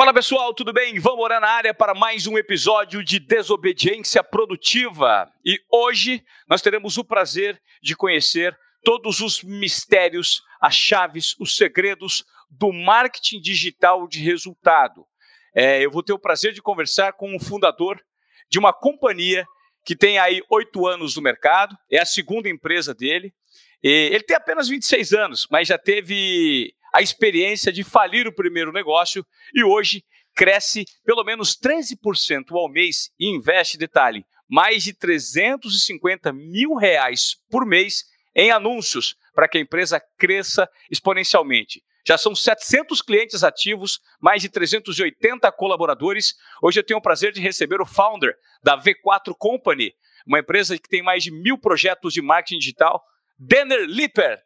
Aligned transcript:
Fala 0.00 0.14
pessoal, 0.14 0.54
tudo 0.54 0.72
bem? 0.72 0.98
Vamos 0.98 1.22
orar 1.22 1.42
na 1.42 1.46
área 1.46 1.74
para 1.74 1.92
mais 1.92 2.26
um 2.26 2.38
episódio 2.38 3.04
de 3.04 3.18
Desobediência 3.18 4.24
Produtiva. 4.24 5.30
E 5.44 5.60
hoje 5.70 6.24
nós 6.48 6.62
teremos 6.62 6.96
o 6.96 7.04
prazer 7.04 7.60
de 7.82 7.94
conhecer 7.94 8.58
todos 8.82 9.20
os 9.20 9.42
mistérios, 9.42 10.40
as 10.58 10.74
chaves, 10.74 11.36
os 11.38 11.54
segredos 11.54 12.24
do 12.50 12.72
marketing 12.72 13.42
digital 13.42 14.08
de 14.08 14.20
resultado. 14.20 15.04
É, 15.54 15.84
eu 15.84 15.90
vou 15.90 16.02
ter 16.02 16.14
o 16.14 16.18
prazer 16.18 16.54
de 16.54 16.62
conversar 16.62 17.12
com 17.12 17.36
o 17.36 17.38
fundador 17.38 18.02
de 18.48 18.58
uma 18.58 18.72
companhia 18.72 19.44
que 19.84 19.94
tem 19.94 20.18
aí 20.18 20.40
oito 20.50 20.86
anos 20.86 21.14
no 21.14 21.20
mercado, 21.20 21.76
é 21.92 21.98
a 21.98 22.06
segunda 22.06 22.48
empresa 22.48 22.94
dele. 22.94 23.34
E 23.82 24.08
ele 24.14 24.24
tem 24.24 24.34
apenas 24.34 24.66
26 24.66 25.12
anos, 25.12 25.46
mas 25.50 25.68
já 25.68 25.76
teve 25.76 26.74
a 26.92 27.02
experiência 27.02 27.72
de 27.72 27.84
falir 27.84 28.26
o 28.26 28.34
primeiro 28.34 28.72
negócio 28.72 29.24
e 29.54 29.62
hoje 29.62 30.04
cresce 30.34 30.84
pelo 31.04 31.24
menos 31.24 31.56
13% 31.56 32.52
ao 32.52 32.68
mês 32.70 33.10
e 33.18 33.28
investe, 33.28 33.76
detalhe, 33.76 34.24
mais 34.48 34.82
de 34.82 34.92
350 34.92 36.32
mil 36.32 36.74
reais 36.74 37.36
por 37.50 37.66
mês 37.66 38.04
em 38.34 38.50
anúncios 38.50 39.16
para 39.34 39.48
que 39.48 39.58
a 39.58 39.60
empresa 39.60 40.00
cresça 40.18 40.68
exponencialmente. 40.90 41.82
Já 42.06 42.16
são 42.16 42.34
700 42.34 43.02
clientes 43.02 43.44
ativos, 43.44 44.00
mais 44.20 44.42
de 44.42 44.48
380 44.48 45.50
colaboradores. 45.52 46.34
Hoje 46.62 46.80
eu 46.80 46.84
tenho 46.84 46.98
o 46.98 47.02
prazer 47.02 47.32
de 47.32 47.40
receber 47.40 47.80
o 47.80 47.86
founder 47.86 48.34
da 48.62 48.76
V4 48.76 49.34
Company, 49.38 49.92
uma 50.26 50.38
empresa 50.38 50.78
que 50.78 50.88
tem 50.88 51.02
mais 51.02 51.22
de 51.22 51.30
mil 51.30 51.58
projetos 51.58 52.12
de 52.12 52.22
marketing 52.22 52.58
digital, 52.58 53.02
Denner 53.38 53.84
Lipper. 53.86 54.42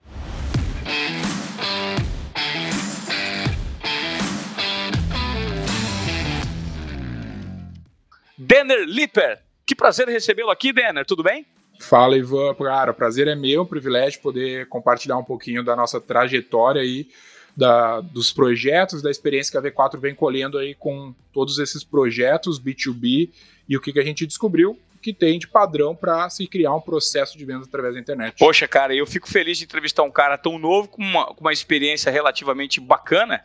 Denner 8.37 8.85
Lipper. 8.87 9.41
Que 9.67 9.75
prazer 9.75 10.09
recebê-lo 10.09 10.51
aqui, 10.51 10.73
Denner. 10.73 11.05
Tudo 11.05 11.23
bem? 11.23 11.47
Fala, 11.79 12.17
Ivan. 12.17 12.55
Cara, 12.55 12.91
o 12.91 12.95
prazer 12.95 13.29
é 13.29 13.35
meu, 13.35 13.63
um 13.63 13.67
privilégio 13.67 14.21
poder 14.21 14.69
compartilhar 14.69 15.17
um 15.17 15.25
pouquinho 15.25 15.65
da 15.65 15.75
nossa 15.75 16.01
trajetória 16.01 16.83
aí, 16.83 17.09
da, 17.57 18.01
dos 18.01 18.33
projetos, 18.33 19.03
da 19.03 19.11
experiência 19.11 19.51
que 19.51 19.67
a 19.67 19.71
V4 19.71 19.99
vem 19.99 20.15
colhendo 20.15 20.59
aí 20.59 20.75
com 20.75 21.15
todos 21.33 21.59
esses 21.59 21.83
projetos 21.85 22.61
B2B 22.61 23.31
e 23.69 23.77
o 23.77 23.81
que, 23.81 23.93
que 23.93 24.01
a 24.01 24.05
gente 24.05 24.27
descobriu 24.27 24.79
que 25.05 25.13
tem 25.13 25.39
de 25.39 25.47
padrão 25.47 25.95
para 25.95 26.31
se 26.31 26.47
criar 26.47 26.75
um 26.75 26.81
processo 26.81 27.37
de 27.37 27.45
venda 27.45 27.67
através 27.67 27.93
da 27.93 28.01
internet. 28.01 28.39
Poxa, 28.39 28.67
cara, 28.67 28.95
eu 28.95 29.07
fico 29.07 29.29
feliz 29.29 29.59
de 29.59 29.65
entrevistar 29.65 30.03
um 30.03 30.11
cara 30.11 30.39
tão 30.39 30.59
novo 30.59 30.89
com 30.89 31.03
uma, 31.03 31.27
com 31.27 31.43
uma 31.43 31.53
experiência 31.53 32.11
relativamente 32.11 32.81
bacana, 32.81 33.45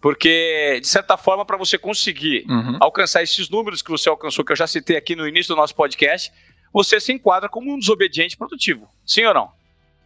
porque, 0.00 0.78
de 0.80 0.86
certa 0.86 1.16
forma, 1.16 1.44
para 1.44 1.56
você 1.56 1.76
conseguir 1.76 2.44
uhum. 2.48 2.76
alcançar 2.80 3.22
esses 3.22 3.48
números 3.48 3.82
que 3.82 3.90
você 3.90 4.08
alcançou, 4.08 4.44
que 4.44 4.52
eu 4.52 4.56
já 4.56 4.66
citei 4.66 4.96
aqui 4.96 5.16
no 5.16 5.26
início 5.26 5.54
do 5.54 5.58
nosso 5.58 5.74
podcast, 5.74 6.32
você 6.72 7.00
se 7.00 7.12
enquadra 7.12 7.48
como 7.48 7.72
um 7.72 7.78
desobediente 7.78 8.36
produtivo. 8.36 8.88
Sim 9.04 9.24
ou 9.24 9.34
não? 9.34 9.50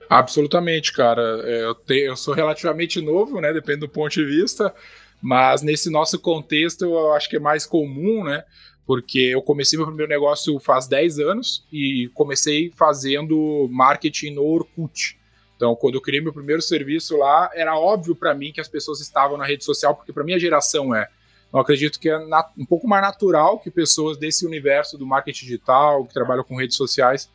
Absolutamente, 0.09 0.93
cara. 0.93 1.23
É, 1.45 1.65
eu, 1.65 1.75
te, 1.75 1.99
eu 2.01 2.17
sou 2.17 2.35
relativamente 2.35 3.01
novo, 3.01 3.41
né? 3.41 3.53
Depende 3.53 3.81
do 3.81 3.89
ponto 3.89 4.13
de 4.13 4.25
vista. 4.25 4.75
Mas 5.21 5.63
nesse 5.63 5.91
nosso 5.91 6.19
contexto, 6.19 6.85
eu 6.85 7.13
acho 7.13 7.29
que 7.29 7.37
é 7.37 7.41
mais 7.41 7.65
comum, 7.65 8.25
né? 8.25 8.43
porque 8.87 9.21
eu 9.21 9.43
comecei 9.43 9.79
meu 9.79 9.87
primeiro 9.87 10.11
negócio 10.11 10.59
faz 10.59 10.87
10 10.87 11.19
anos 11.21 11.65
e 11.73 12.11
comecei 12.15 12.73
fazendo 12.77 13.69
marketing 13.71 14.33
no 14.33 14.45
Orkut. 14.45 15.19
Então, 15.63 15.77
quando 15.77 15.95
eu 15.95 16.01
criei 16.01 16.21
meu 16.21 16.33
primeiro 16.33 16.61
serviço 16.61 17.17
lá, 17.17 17.49
era 17.55 17.79
óbvio 17.79 18.17
para 18.17 18.35
mim 18.35 18.51
que 18.51 18.61
as 18.61 18.67
pessoas 18.67 19.01
estavam 19.01 19.37
na 19.37 19.47
rede 19.47 19.65
social, 19.65 19.95
porque 19.95 20.13
para 20.13 20.25
minha 20.25 20.37
geração 20.37 20.93
é. 20.93 21.09
Eu 21.53 21.61
acredito 21.61 22.01
que 22.01 22.09
é 22.09 22.19
um 22.59 22.67
pouco 22.67 22.89
mais 22.89 23.01
natural 23.01 23.61
que 23.61 23.71
pessoas 23.71 24.17
desse 24.17 24.45
universo 24.45 24.99
do 24.99 25.07
marketing 25.07 25.45
digital, 25.45 26.05
que 26.05 26.13
trabalham 26.13 26.43
com 26.43 26.57
redes 26.57 26.77
sociais, 26.77 27.31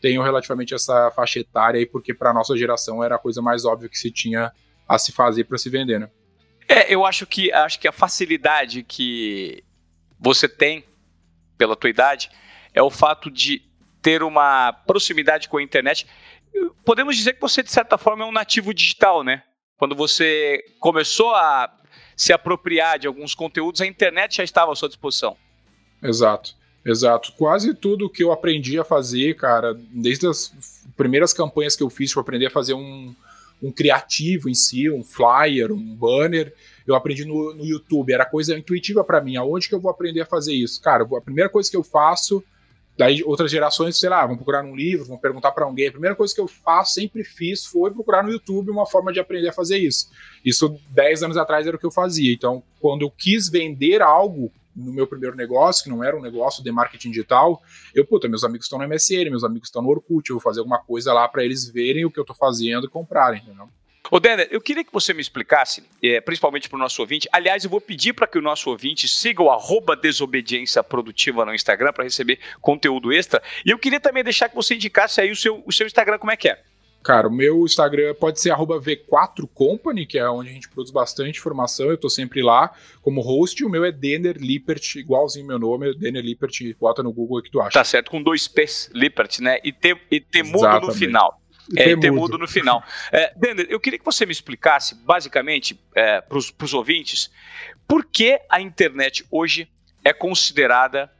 tenham 0.00 0.22
relativamente 0.22 0.72
essa 0.72 1.10
faixa 1.10 1.40
etária 1.40 1.80
aí, 1.80 1.84
porque 1.84 2.14
para 2.14 2.32
nossa 2.32 2.56
geração 2.56 3.02
era 3.02 3.16
a 3.16 3.18
coisa 3.18 3.42
mais 3.42 3.64
óbvia 3.64 3.88
que 3.88 3.98
se 3.98 4.12
tinha 4.12 4.52
a 4.88 4.96
se 4.96 5.10
fazer 5.10 5.42
para 5.42 5.58
se 5.58 5.68
vender, 5.68 5.98
né? 5.98 6.08
É, 6.68 6.94
eu 6.94 7.04
acho 7.04 7.26
que 7.26 7.52
acho 7.52 7.80
que 7.80 7.88
a 7.88 7.92
facilidade 7.92 8.84
que 8.84 9.64
você 10.20 10.48
tem 10.48 10.84
pela 11.58 11.74
tua 11.74 11.90
idade, 11.90 12.30
é 12.72 12.80
o 12.80 12.90
fato 12.90 13.28
de 13.28 13.60
ter 14.00 14.22
uma 14.22 14.72
proximidade 14.72 15.48
com 15.48 15.56
a 15.56 15.62
internet. 15.62 16.06
Podemos 16.84 17.16
dizer 17.16 17.34
que 17.34 17.40
você, 17.40 17.62
de 17.62 17.70
certa 17.70 17.96
forma, 17.96 18.24
é 18.24 18.26
um 18.26 18.32
nativo 18.32 18.74
digital, 18.74 19.22
né? 19.22 19.42
Quando 19.76 19.94
você 19.94 20.62
começou 20.78 21.34
a 21.34 21.72
se 22.16 22.32
apropriar 22.32 22.98
de 22.98 23.06
alguns 23.06 23.34
conteúdos, 23.34 23.80
a 23.80 23.86
internet 23.86 24.36
já 24.36 24.44
estava 24.44 24.72
à 24.72 24.76
sua 24.76 24.88
disposição. 24.88 25.36
Exato, 26.02 26.54
exato. 26.84 27.32
Quase 27.32 27.74
tudo 27.74 28.10
que 28.10 28.22
eu 28.22 28.32
aprendi 28.32 28.78
a 28.78 28.84
fazer, 28.84 29.34
cara, 29.36 29.74
desde 29.74 30.26
as 30.26 30.52
primeiras 30.96 31.32
campanhas 31.32 31.74
que 31.74 31.82
eu 31.82 31.90
fiz 31.90 32.12
para 32.12 32.22
aprender 32.22 32.46
a 32.46 32.50
fazer 32.50 32.74
um, 32.74 33.14
um 33.62 33.70
criativo 33.70 34.48
em 34.48 34.54
si, 34.54 34.90
um 34.90 35.02
flyer, 35.02 35.72
um 35.72 35.94
banner, 35.94 36.54
eu 36.86 36.94
aprendi 36.94 37.24
no, 37.24 37.54
no 37.54 37.64
YouTube, 37.64 38.12
era 38.12 38.24
coisa 38.24 38.58
intuitiva 38.58 39.04
para 39.04 39.20
mim. 39.20 39.36
Aonde 39.36 39.68
que 39.68 39.74
eu 39.74 39.80
vou 39.80 39.90
aprender 39.90 40.20
a 40.20 40.26
fazer 40.26 40.52
isso? 40.52 40.80
Cara, 40.80 41.04
a 41.04 41.20
primeira 41.20 41.48
coisa 41.48 41.70
que 41.70 41.76
eu 41.76 41.84
faço, 41.84 42.42
daí 42.96 43.22
outras 43.24 43.50
gerações, 43.50 43.98
sei 43.98 44.08
lá, 44.08 44.26
vão 44.26 44.36
procurar 44.36 44.62
num 44.62 44.76
livro, 44.76 45.06
vão 45.06 45.18
perguntar 45.18 45.52
para 45.52 45.64
alguém. 45.64 45.88
A 45.88 45.92
primeira 45.92 46.16
coisa 46.16 46.34
que 46.34 46.40
eu 46.40 46.48
faço, 46.48 46.94
sempre 46.94 47.24
fiz, 47.24 47.64
foi 47.64 47.90
procurar 47.90 48.22
no 48.22 48.30
YouTube 48.30 48.70
uma 48.70 48.86
forma 48.86 49.12
de 49.12 49.20
aprender 49.20 49.48
a 49.48 49.52
fazer 49.52 49.78
isso. 49.78 50.10
Isso 50.44 50.78
10 50.90 51.24
anos 51.24 51.36
atrás 51.36 51.66
era 51.66 51.76
o 51.76 51.78
que 51.78 51.86
eu 51.86 51.90
fazia. 51.90 52.32
Então, 52.32 52.62
quando 52.80 53.02
eu 53.02 53.10
quis 53.10 53.48
vender 53.48 54.02
algo 54.02 54.52
no 54.74 54.92
meu 54.92 55.06
primeiro 55.06 55.36
negócio, 55.36 55.84
que 55.84 55.90
não 55.90 56.02
era 56.02 56.16
um 56.16 56.22
negócio 56.22 56.62
de 56.62 56.72
marketing 56.72 57.10
digital, 57.10 57.62
eu, 57.94 58.06
puta, 58.06 58.28
meus 58.28 58.42
amigos 58.42 58.66
estão 58.66 58.78
no 58.78 58.88
MSN, 58.88 59.28
meus 59.30 59.44
amigos 59.44 59.68
estão 59.68 59.82
no 59.82 59.90
Orkut, 59.90 60.30
eu 60.30 60.36
vou 60.36 60.42
fazer 60.42 60.60
alguma 60.60 60.78
coisa 60.78 61.12
lá 61.12 61.28
para 61.28 61.44
eles 61.44 61.68
verem 61.68 62.04
o 62.04 62.10
que 62.10 62.18
eu 62.18 62.24
tô 62.24 62.34
fazendo 62.34 62.86
e 62.86 62.88
comprarem, 62.88 63.42
entendeu? 63.42 63.68
Ô, 64.10 64.18
Denner, 64.18 64.48
eu 64.50 64.60
queria 64.60 64.84
que 64.84 64.92
você 64.92 65.14
me 65.14 65.20
explicasse, 65.20 65.82
é, 66.02 66.20
principalmente 66.20 66.68
para 66.68 66.76
o 66.76 66.78
nosso 66.78 67.00
ouvinte. 67.00 67.28
Aliás, 67.32 67.64
eu 67.64 67.70
vou 67.70 67.80
pedir 67.80 68.12
para 68.12 68.26
que 68.26 68.38
o 68.38 68.42
nosso 68.42 68.68
ouvinte 68.68 69.08
siga 69.08 69.42
o 69.42 69.50
arroba 69.50 69.96
desobediência 69.96 70.82
produtiva 70.82 71.44
no 71.44 71.54
Instagram 71.54 71.92
para 71.92 72.04
receber 72.04 72.38
conteúdo 72.60 73.12
extra. 73.12 73.42
E 73.64 73.70
eu 73.70 73.78
queria 73.78 74.00
também 74.00 74.24
deixar 74.24 74.48
que 74.48 74.54
você 74.54 74.74
indicasse 74.74 75.20
aí 75.20 75.30
o 75.30 75.36
seu, 75.36 75.62
o 75.64 75.72
seu 75.72 75.86
Instagram, 75.86 76.18
como 76.18 76.32
é 76.32 76.36
que 76.36 76.48
é? 76.48 76.60
Cara, 77.02 77.26
o 77.26 77.32
meu 77.32 77.64
Instagram 77.64 78.14
pode 78.14 78.40
ser 78.40 78.52
V4Company, 78.54 80.06
que 80.06 80.18
é 80.18 80.28
onde 80.30 80.50
a 80.50 80.52
gente 80.52 80.68
produz 80.68 80.92
bastante 80.92 81.38
informação. 81.38 81.90
Eu 81.90 81.98
tô 81.98 82.08
sempre 82.08 82.42
lá 82.42 82.72
como 83.02 83.20
host. 83.20 83.64
O 83.64 83.68
meu 83.68 83.84
é 83.84 83.90
Denner 83.90 84.36
Lippert, 84.38 84.96
igualzinho 84.96 85.46
meu 85.46 85.58
nome, 85.58 85.92
Denner 85.96 86.22
Lippert. 86.22 86.52
Bota 86.78 87.02
no 87.02 87.12
Google 87.12 87.38
o 87.38 87.42
que 87.42 87.50
tu 87.50 87.60
acha. 87.60 87.72
Tá 87.72 87.82
certo, 87.82 88.10
com 88.10 88.22
dois 88.22 88.46
P's, 88.46 88.88
Lippert, 88.94 89.40
né? 89.40 89.58
E, 89.64 89.72
te, 89.72 89.96
e 90.10 90.20
temudo 90.20 90.80
no 90.80 90.92
final. 90.92 91.41
É, 91.76 91.96
temudo 91.96 92.36
no 92.36 92.48
final. 92.48 92.82
É, 93.10 93.32
Dender, 93.36 93.66
eu 93.68 93.78
queria 93.78 93.98
que 93.98 94.04
você 94.04 94.26
me 94.26 94.32
explicasse, 94.32 94.94
basicamente, 94.94 95.78
é, 95.94 96.20
para 96.20 96.36
os 96.36 96.74
ouvintes, 96.74 97.30
por 97.86 98.04
que 98.04 98.40
a 98.48 98.60
internet 98.60 99.24
hoje 99.30 99.68
é 100.04 100.12
considerada 100.12 101.10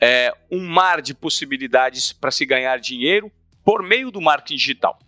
é, 0.00 0.32
um 0.50 0.64
mar 0.64 1.02
de 1.02 1.14
possibilidades 1.14 2.12
para 2.12 2.30
se 2.30 2.46
ganhar 2.46 2.78
dinheiro 2.78 3.30
por 3.64 3.82
meio 3.82 4.10
do 4.10 4.20
marketing 4.20 4.56
digital. 4.56 4.98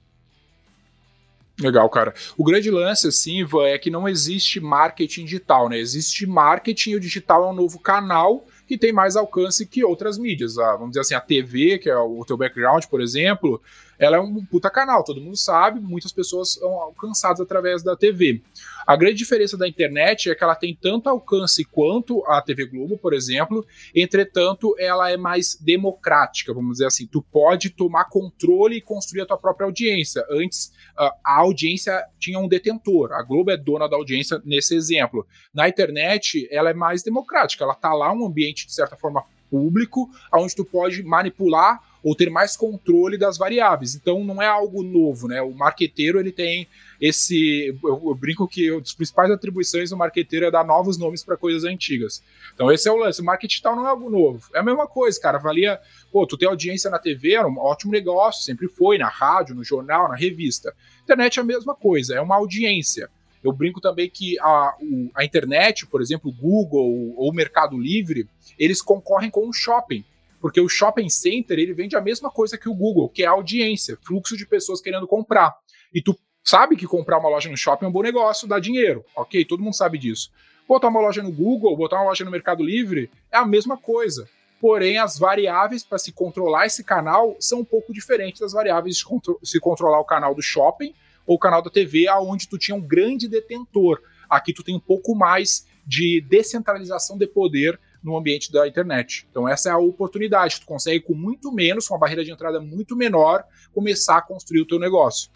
Legal, 1.61 1.89
cara. 1.91 2.15
O 2.39 2.45
grande 2.45 2.71
lance, 2.71 3.07
assim, 3.07 3.41
Ivan, 3.41 3.67
é 3.67 3.79
que 3.79 3.91
não 3.91 4.09
existe 4.09 4.61
marketing 4.61 5.25
digital, 5.25 5.69
né? 5.69 5.79
Existe 5.79 6.27
marketing 6.27 6.91
e 6.91 6.97
o 6.97 7.01
digital 7.01 7.45
é 7.45 7.51
um 7.51 7.55
novo 7.55 7.79
canal 7.79 8.47
que 8.67 8.79
tem 8.79 8.93
mais 8.93 9.15
alcance 9.15 9.67
que 9.67 9.85
outras 9.85 10.17
mídias. 10.17 10.57
Ah, 10.57 10.73
vamos 10.73 10.91
dizer 10.91 11.01
assim, 11.01 11.15
a 11.15 11.21
TV, 11.21 11.79
que 11.79 11.91
é 11.91 11.97
o 11.97 12.25
teu 12.25 12.37
background, 12.37 12.85
por 12.87 13.01
exemplo, 13.01 13.61
ela 14.01 14.17
é 14.17 14.21
um 14.21 14.43
puta 14.47 14.71
canal, 14.71 15.05
todo 15.05 15.21
mundo 15.21 15.37
sabe, 15.37 15.79
muitas 15.79 16.11
pessoas 16.11 16.55
são 16.55 16.73
alcançadas 16.81 17.39
através 17.39 17.83
da 17.83 17.95
TV. 17.95 18.43
A 18.87 18.97
grande 18.97 19.17
diferença 19.17 19.59
da 19.59 19.69
internet 19.69 20.31
é 20.31 20.35
que 20.35 20.43
ela 20.43 20.55
tem 20.55 20.75
tanto 20.75 21.11
alcance 21.11 21.63
quanto 21.65 22.25
a 22.27 22.41
TV 22.41 22.65
Globo, 22.65 22.97
por 22.97 23.13
exemplo, 23.13 23.65
entretanto, 23.95 24.75
ela 24.79 25.11
é 25.11 25.19
mais 25.19 25.55
democrática, 25.55 26.55
vamos 26.55 26.73
dizer 26.73 26.87
assim. 26.87 27.07
Tu 27.07 27.23
pode 27.31 27.69
tomar 27.69 28.07
controle 28.07 28.77
e 28.77 28.81
construir 28.81 29.21
a 29.21 29.27
tua 29.27 29.37
própria 29.37 29.67
audiência. 29.67 30.25
Antes, 30.31 30.73
a 30.97 31.39
audiência 31.39 32.03
tinha 32.19 32.39
um 32.39 32.49
detentor, 32.49 33.13
a 33.13 33.23
Globo 33.23 33.51
é 33.51 33.57
dona 33.59 33.87
da 33.87 33.97
audiência 33.97 34.41
nesse 34.47 34.75
exemplo. 34.75 35.27
Na 35.53 35.69
internet, 35.69 36.49
ela 36.51 36.71
é 36.71 36.75
mais 36.75 37.03
democrática, 37.03 37.65
ela 37.65 37.75
tá 37.75 37.93
lá 37.93 38.11
um 38.13 38.25
ambiente, 38.25 38.67
de 38.67 38.73
certa 38.73 38.97
forma, 38.97 39.23
público, 39.51 40.09
onde 40.33 40.55
tu 40.55 40.65
pode 40.65 41.03
manipular 41.03 41.90
ou 42.03 42.15
ter 42.15 42.31
mais 42.31 42.57
controle 42.57 43.19
das 43.19 43.37
variáveis. 43.37 43.95
Então 43.95 44.25
não 44.25 44.41
é 44.41 44.47
algo 44.47 44.83
novo, 44.83 45.29
né? 45.29 45.43
O 45.43 45.53
marqueteiro 45.53 46.19
ele 46.19 46.33
tem 46.33 46.67
esse, 47.01 47.79
eu, 47.83 48.03
eu 48.07 48.15
brinco 48.15 48.47
que 48.47 48.71
uma 48.71 48.81
das 48.81 48.95
principais 48.95 49.31
atribuições 49.31 49.91
do 49.91 49.97
marqueteiro 49.97 50.47
é 50.47 50.51
dar 50.51 50.65
novos 50.65 50.99
nomes 50.99 51.25
para 51.25 51.37
coisas 51.37 51.65
antigas. 51.65 52.23
Então 52.55 52.71
esse 52.71 52.89
é 52.89 52.93
o 52.93 52.97
lance. 52.97 53.21
O 53.21 53.25
marketing 53.25 53.49
digital 53.49 53.77
não 53.77 53.87
é 53.87 53.91
algo 53.91 54.11
novo. 54.11 54.49
É 54.55 54.61
a 54.61 54.63
mesma 54.63 54.87
coisa, 54.87 55.21
cara. 55.21 55.39
Valia, 55.39 55.81
pô, 56.11 56.27
tu 56.27 56.37
ter 56.37 56.47
audiência 56.47 56.91
na 56.91 56.99
TV 56.99 57.35
era 57.35 57.49
um 57.49 57.59
ótimo 57.59 57.93
negócio, 57.93 58.45
sempre 58.45 58.69
foi 58.69 58.99
na 58.99 59.09
rádio, 59.09 59.55
no 59.55 59.65
jornal, 59.65 60.09
na 60.09 60.17
revista. 60.17 60.75
Internet 61.03 61.39
é 61.39 61.43
a 61.43 61.45
mesma 61.45 61.75
coisa, 61.75 62.15
é 62.15 62.21
uma 62.21 62.37
audiência. 62.37 63.11
Eu 63.43 63.53
brinco 63.53 63.81
também 63.81 64.09
que 64.09 64.39
a, 64.39 64.77
o, 64.81 65.11
a 65.15 65.25
internet, 65.25 65.87
por 65.87 66.03
exemplo, 66.03 66.31
o 66.31 66.33
Google 66.33 67.15
ou 67.17 67.31
o 67.31 67.35
Mercado 67.35 67.79
Livre, 67.79 68.29
eles 68.59 68.83
concorrem 68.83 69.31
com 69.31 69.49
o 69.49 69.53
shopping. 69.53 70.05
Porque 70.41 70.61
o 70.61 70.69
shopping 70.69 71.09
center 71.09 71.59
ele 71.59 71.75
vende 71.75 71.97
a 71.97 72.01
mesma 72.01 72.31
coisa 72.31 72.57
que 72.57 72.69
o 72.69 72.75
Google, 72.75 73.09
que 73.09 73.23
é 73.23 73.27
audiência, 73.27 73.99
fluxo 74.03 74.37
de 74.37 74.47
pessoas 74.47 74.81
querendo 74.81 75.07
comprar. 75.07 75.55
E 75.93 76.03
tu 76.03 76.19
sabe 76.43 76.77
que 76.77 76.87
comprar 76.87 77.19
uma 77.19 77.29
loja 77.29 77.51
no 77.51 77.57
shopping 77.57 77.85
é 77.85 77.89
um 77.89 77.93
bom 77.93 78.03
negócio, 78.03 78.49
dá 78.49 78.59
dinheiro, 78.59 79.05
ok? 79.15 79.45
Todo 79.45 79.63
mundo 79.63 79.77
sabe 79.77 79.99
disso. 79.99 80.31
Botar 80.67 80.89
uma 80.89 81.01
loja 81.01 81.23
no 81.23 81.33
Google, 81.33 81.77
botar 81.77 81.97
uma 81.97 82.07
loja 82.07 82.25
no 82.25 82.31
Mercado 82.31 82.65
Livre 82.65 83.11
é 83.31 83.37
a 83.37 83.45
mesma 83.45 83.77
coisa. 83.77 84.29
Porém, 84.61 84.99
as 84.99 85.19
variáveis 85.19 85.83
para 85.83 85.99
se 85.99 86.13
controlar 86.13 86.67
esse 86.67 86.85
canal 86.85 87.35
são 87.41 87.61
um 87.61 87.65
pouco 87.65 87.93
diferentes 87.93 88.41
das 88.41 88.53
variáveis 88.53 88.97
de 88.97 89.05
contro 89.05 89.39
se 89.43 89.59
controlar 89.59 89.99
o 90.01 90.05
canal 90.05 90.35
do 90.35 90.43
shopping 90.43 90.95
ou 91.27 91.37
o 91.37 91.39
canal 91.39 91.63
da 91.63 91.71
TV, 91.71 92.07
aonde 92.09 92.49
tu 92.49 92.59
tinha 92.59 92.75
um 92.75 92.81
grande 92.81 93.27
detentor. 93.27 94.01
Aqui 94.29 94.53
tu 94.53 94.63
tem 94.63 94.77
um 94.77 94.81
pouco 94.81 95.15
mais 95.15 95.67
de 95.87 96.21
descentralização 96.21 97.17
de 97.17 97.27
poder 97.27 97.81
no 98.03 98.17
ambiente 98.17 98.51
da 98.51 98.67
internet. 98.67 99.27
Então 99.31 99.49
essa 99.49 99.69
é 99.69 99.73
a 99.73 99.79
oportunidade, 99.79 100.61
tu 100.61 100.67
consegue 100.67 101.01
com 101.01 101.15
muito 101.15 101.53
menos, 101.53 101.87
com 101.87 101.95
uma 101.95 102.01
barreira 102.01 102.25
de 102.25 102.31
entrada 102.31 102.61
muito 102.61 102.97
menor, 102.97 103.45
começar 103.73 104.19
a 104.19 104.23
construir 104.23 104.61
o 104.61 104.67
teu 104.67 104.79
negócio. 104.79 105.31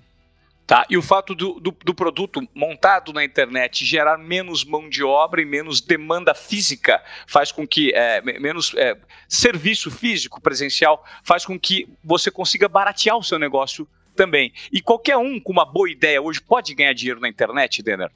Tá, 0.66 0.86
e 0.88 0.96
o 0.96 1.02
fato 1.02 1.34
do, 1.34 1.60
do, 1.60 1.76
do, 1.84 1.94
produto 1.94 2.40
montado 2.54 3.12
na 3.12 3.22
internet 3.22 3.84
gerar 3.84 4.16
menos 4.16 4.64
mão 4.64 4.88
de 4.88 5.04
obra 5.04 5.42
e 5.42 5.44
menos 5.44 5.82
demanda 5.82 6.32
física 6.32 7.04
faz 7.26 7.52
com 7.52 7.68
que, 7.68 7.92
é, 7.92 8.22
menos 8.22 8.72
é, 8.74 8.96
serviço 9.28 9.90
físico 9.90 10.40
presencial, 10.40 11.04
faz 11.22 11.44
com 11.44 11.60
que 11.60 11.86
você 12.02 12.30
consiga 12.30 12.66
baratear 12.66 13.18
o 13.18 13.22
seu 13.22 13.38
negócio 13.38 13.86
também. 14.16 14.54
E 14.72 14.80
qualquer 14.80 15.18
um 15.18 15.38
com 15.38 15.52
uma 15.52 15.66
boa 15.66 15.90
ideia 15.90 16.22
hoje 16.22 16.40
pode 16.40 16.74
ganhar 16.74 16.94
dinheiro 16.94 17.20
na 17.20 17.28
internet, 17.28 17.82
Denner? 17.82 18.10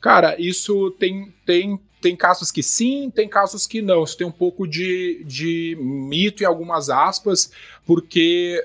Cara, 0.00 0.40
isso 0.40 0.92
tem, 0.92 1.30
tem, 1.44 1.78
tem 2.04 2.14
casos 2.14 2.50
que 2.50 2.62
sim, 2.62 3.10
tem 3.10 3.26
casos 3.26 3.66
que 3.66 3.80
não. 3.80 4.04
Isso 4.04 4.14
tem 4.14 4.26
um 4.26 4.30
pouco 4.30 4.68
de, 4.68 5.24
de 5.24 5.74
mito 5.80 6.42
em 6.42 6.46
algumas 6.46 6.90
aspas, 6.90 7.50
porque 7.86 8.62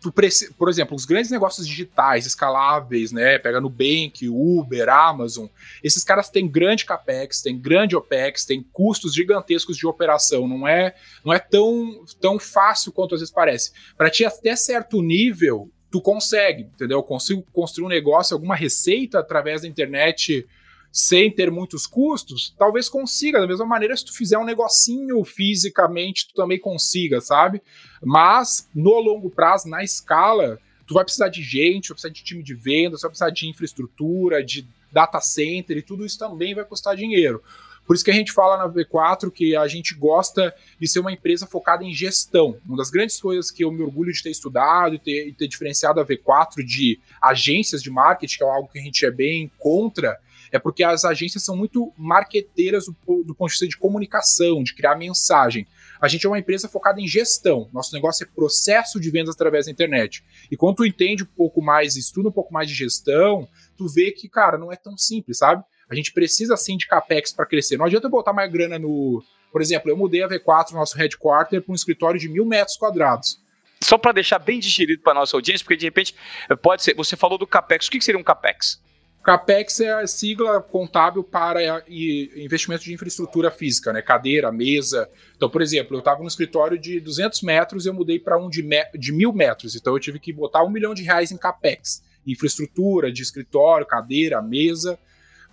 tu 0.00 0.10
por 0.56 0.70
exemplo, 0.70 0.96
os 0.96 1.04
grandes 1.04 1.30
negócios 1.30 1.68
digitais, 1.68 2.24
escaláveis, 2.24 3.12
né? 3.12 3.38
Pega 3.38 3.60
Nubank, 3.60 4.26
Uber, 4.30 4.88
Amazon, 4.88 5.46
esses 5.84 6.02
caras 6.02 6.30
têm 6.30 6.48
grande 6.48 6.86
capex, 6.86 7.42
têm 7.42 7.60
grande 7.60 7.94
opex, 7.94 8.46
têm 8.46 8.62
custos 8.72 9.12
gigantescos 9.12 9.76
de 9.76 9.86
operação. 9.86 10.48
Não 10.48 10.66
é, 10.66 10.94
não 11.22 11.34
é 11.34 11.38
tão, 11.38 12.02
tão 12.18 12.38
fácil 12.38 12.92
quanto 12.92 13.14
às 13.14 13.20
vezes 13.20 13.32
parece. 13.32 13.72
Para 13.94 14.08
ti 14.08 14.24
até 14.24 14.56
certo 14.56 15.02
nível, 15.02 15.70
tu 15.90 16.00
consegue, 16.00 16.62
entendeu? 16.62 17.00
Eu 17.00 17.02
consigo 17.02 17.44
construir 17.52 17.84
um 17.84 17.90
negócio, 17.90 18.32
alguma 18.32 18.56
receita 18.56 19.18
através 19.18 19.60
da 19.60 19.68
internet 19.68 20.48
sem 20.92 21.30
ter 21.30 21.50
muitos 21.50 21.86
custos, 21.86 22.54
talvez 22.58 22.88
consiga. 22.88 23.40
Da 23.40 23.46
mesma 23.46 23.66
maneira, 23.66 23.96
se 23.96 24.04
tu 24.04 24.12
fizer 24.12 24.38
um 24.38 24.44
negocinho 24.44 25.22
fisicamente, 25.24 26.28
tu 26.28 26.34
também 26.34 26.58
consiga, 26.58 27.20
sabe? 27.20 27.62
Mas 28.02 28.68
no 28.74 28.98
longo 28.98 29.30
prazo, 29.30 29.68
na 29.68 29.84
escala, 29.84 30.58
tu 30.86 30.94
vai 30.94 31.04
precisar 31.04 31.28
de 31.28 31.42
gente, 31.42 31.88
vai 31.88 31.94
precisar 31.94 32.12
de 32.12 32.24
time 32.24 32.42
de 32.42 32.54
vendas, 32.54 33.02
vai 33.02 33.10
precisar 33.10 33.30
de 33.30 33.48
infraestrutura, 33.48 34.42
de 34.42 34.66
data 34.90 35.20
center 35.20 35.76
e 35.76 35.82
tudo 35.82 36.04
isso 36.04 36.18
também 36.18 36.54
vai 36.54 36.64
custar 36.64 36.96
dinheiro. 36.96 37.42
Por 37.86 37.94
isso 37.94 38.04
que 38.04 38.10
a 38.10 38.14
gente 38.14 38.30
fala 38.30 38.56
na 38.56 38.68
V4 38.68 39.32
que 39.32 39.56
a 39.56 39.66
gente 39.66 39.94
gosta 39.94 40.54
de 40.80 40.86
ser 40.86 41.00
uma 41.00 41.12
empresa 41.12 41.44
focada 41.44 41.82
em 41.82 41.92
gestão. 41.92 42.56
Uma 42.64 42.76
das 42.76 42.88
grandes 42.88 43.20
coisas 43.20 43.50
que 43.50 43.64
eu 43.64 43.72
me 43.72 43.82
orgulho 43.82 44.12
de 44.12 44.22
ter 44.22 44.30
estudado 44.30 44.94
e 44.94 44.98
ter, 45.00 45.34
ter 45.34 45.48
diferenciado 45.48 45.98
a 45.98 46.06
V4 46.06 46.64
de 46.64 47.00
agências 47.20 47.82
de 47.82 47.90
marketing, 47.90 48.38
que 48.38 48.44
é 48.44 48.46
algo 48.46 48.68
que 48.68 48.78
a 48.78 48.82
gente 48.82 49.04
é 49.04 49.10
bem 49.10 49.50
contra, 49.58 50.16
é 50.52 50.58
porque 50.58 50.82
as 50.82 51.04
agências 51.04 51.44
são 51.44 51.56
muito 51.56 51.92
marqueteiras 51.96 52.86
do, 52.86 53.22
do 53.24 53.34
ponto 53.34 53.48
de 53.48 53.52
vista 53.54 53.68
de 53.68 53.76
comunicação, 53.76 54.62
de 54.62 54.74
criar 54.74 54.96
mensagem. 54.96 55.66
A 56.00 56.08
gente 56.08 56.24
é 56.24 56.28
uma 56.28 56.38
empresa 56.38 56.68
focada 56.68 57.00
em 57.00 57.06
gestão. 57.06 57.68
Nosso 57.72 57.94
negócio 57.94 58.24
é 58.24 58.34
processo 58.34 58.98
de 58.98 59.10
vendas 59.10 59.34
através 59.34 59.66
da 59.66 59.72
internet. 59.72 60.24
E 60.50 60.56
quando 60.56 60.76
tu 60.76 60.86
entende 60.86 61.22
um 61.22 61.26
pouco 61.26 61.60
mais, 61.60 61.96
estuda 61.96 62.28
um 62.30 62.32
pouco 62.32 62.52
mais 62.52 62.68
de 62.68 62.74
gestão, 62.74 63.46
tu 63.76 63.86
vê 63.86 64.10
que, 64.10 64.28
cara, 64.28 64.56
não 64.56 64.72
é 64.72 64.76
tão 64.76 64.96
simples, 64.96 65.38
sabe? 65.38 65.62
A 65.90 65.94
gente 65.94 66.12
precisa 66.12 66.56
sim 66.56 66.76
de 66.76 66.86
capex 66.86 67.32
para 67.32 67.44
crescer. 67.44 67.76
Não 67.76 67.84
adianta 67.84 68.08
botar 68.08 68.32
mais 68.32 68.50
grana 68.50 68.78
no. 68.78 69.22
Por 69.52 69.60
exemplo, 69.60 69.90
eu 69.90 69.96
mudei 69.96 70.22
a 70.22 70.28
V4, 70.28 70.70
nosso 70.72 70.96
headquarter, 70.96 71.60
para 71.60 71.72
um 71.72 71.74
escritório 71.74 72.18
de 72.18 72.28
mil 72.28 72.46
metros 72.46 72.76
quadrados. 72.76 73.40
Só 73.82 73.98
para 73.98 74.12
deixar 74.12 74.38
bem 74.38 74.60
digerido 74.60 75.02
para 75.02 75.14
nossa 75.14 75.36
audiência, 75.36 75.64
porque 75.64 75.76
de 75.76 75.86
repente 75.86 76.14
pode 76.62 76.82
ser. 76.82 76.94
Você 76.94 77.16
falou 77.16 77.36
do 77.36 77.46
capex. 77.46 77.88
O 77.88 77.90
que 77.90 78.00
seria 78.00 78.18
um 78.18 78.22
capex? 78.22 78.80
CAPEX 79.22 79.80
é 79.80 79.92
a 79.92 80.06
sigla 80.06 80.62
contábil 80.62 81.22
para 81.22 81.84
investimento 81.88 82.84
de 82.84 82.94
infraestrutura 82.94 83.50
física, 83.50 83.92
né? 83.92 84.00
Cadeira, 84.00 84.50
mesa. 84.50 85.10
Então, 85.36 85.50
por 85.50 85.60
exemplo, 85.60 85.94
eu 85.94 85.98
estava 85.98 86.20
no 86.22 86.26
escritório 86.26 86.78
de 86.78 86.98
200 87.00 87.42
metros 87.42 87.84
e 87.84 87.90
eu 87.90 87.94
mudei 87.94 88.18
para 88.18 88.38
um 88.38 88.48
de, 88.48 88.66
de 88.98 89.12
mil 89.12 89.30
metros. 89.32 89.76
Então, 89.76 89.92
eu 89.92 90.00
tive 90.00 90.18
que 90.18 90.32
botar 90.32 90.64
um 90.64 90.70
milhão 90.70 90.94
de 90.94 91.02
reais 91.02 91.30
em 91.30 91.36
CAPEX. 91.36 92.02
Infraestrutura 92.26 93.12
de 93.12 93.22
escritório, 93.22 93.86
cadeira, 93.86 94.40
mesa. 94.40 94.98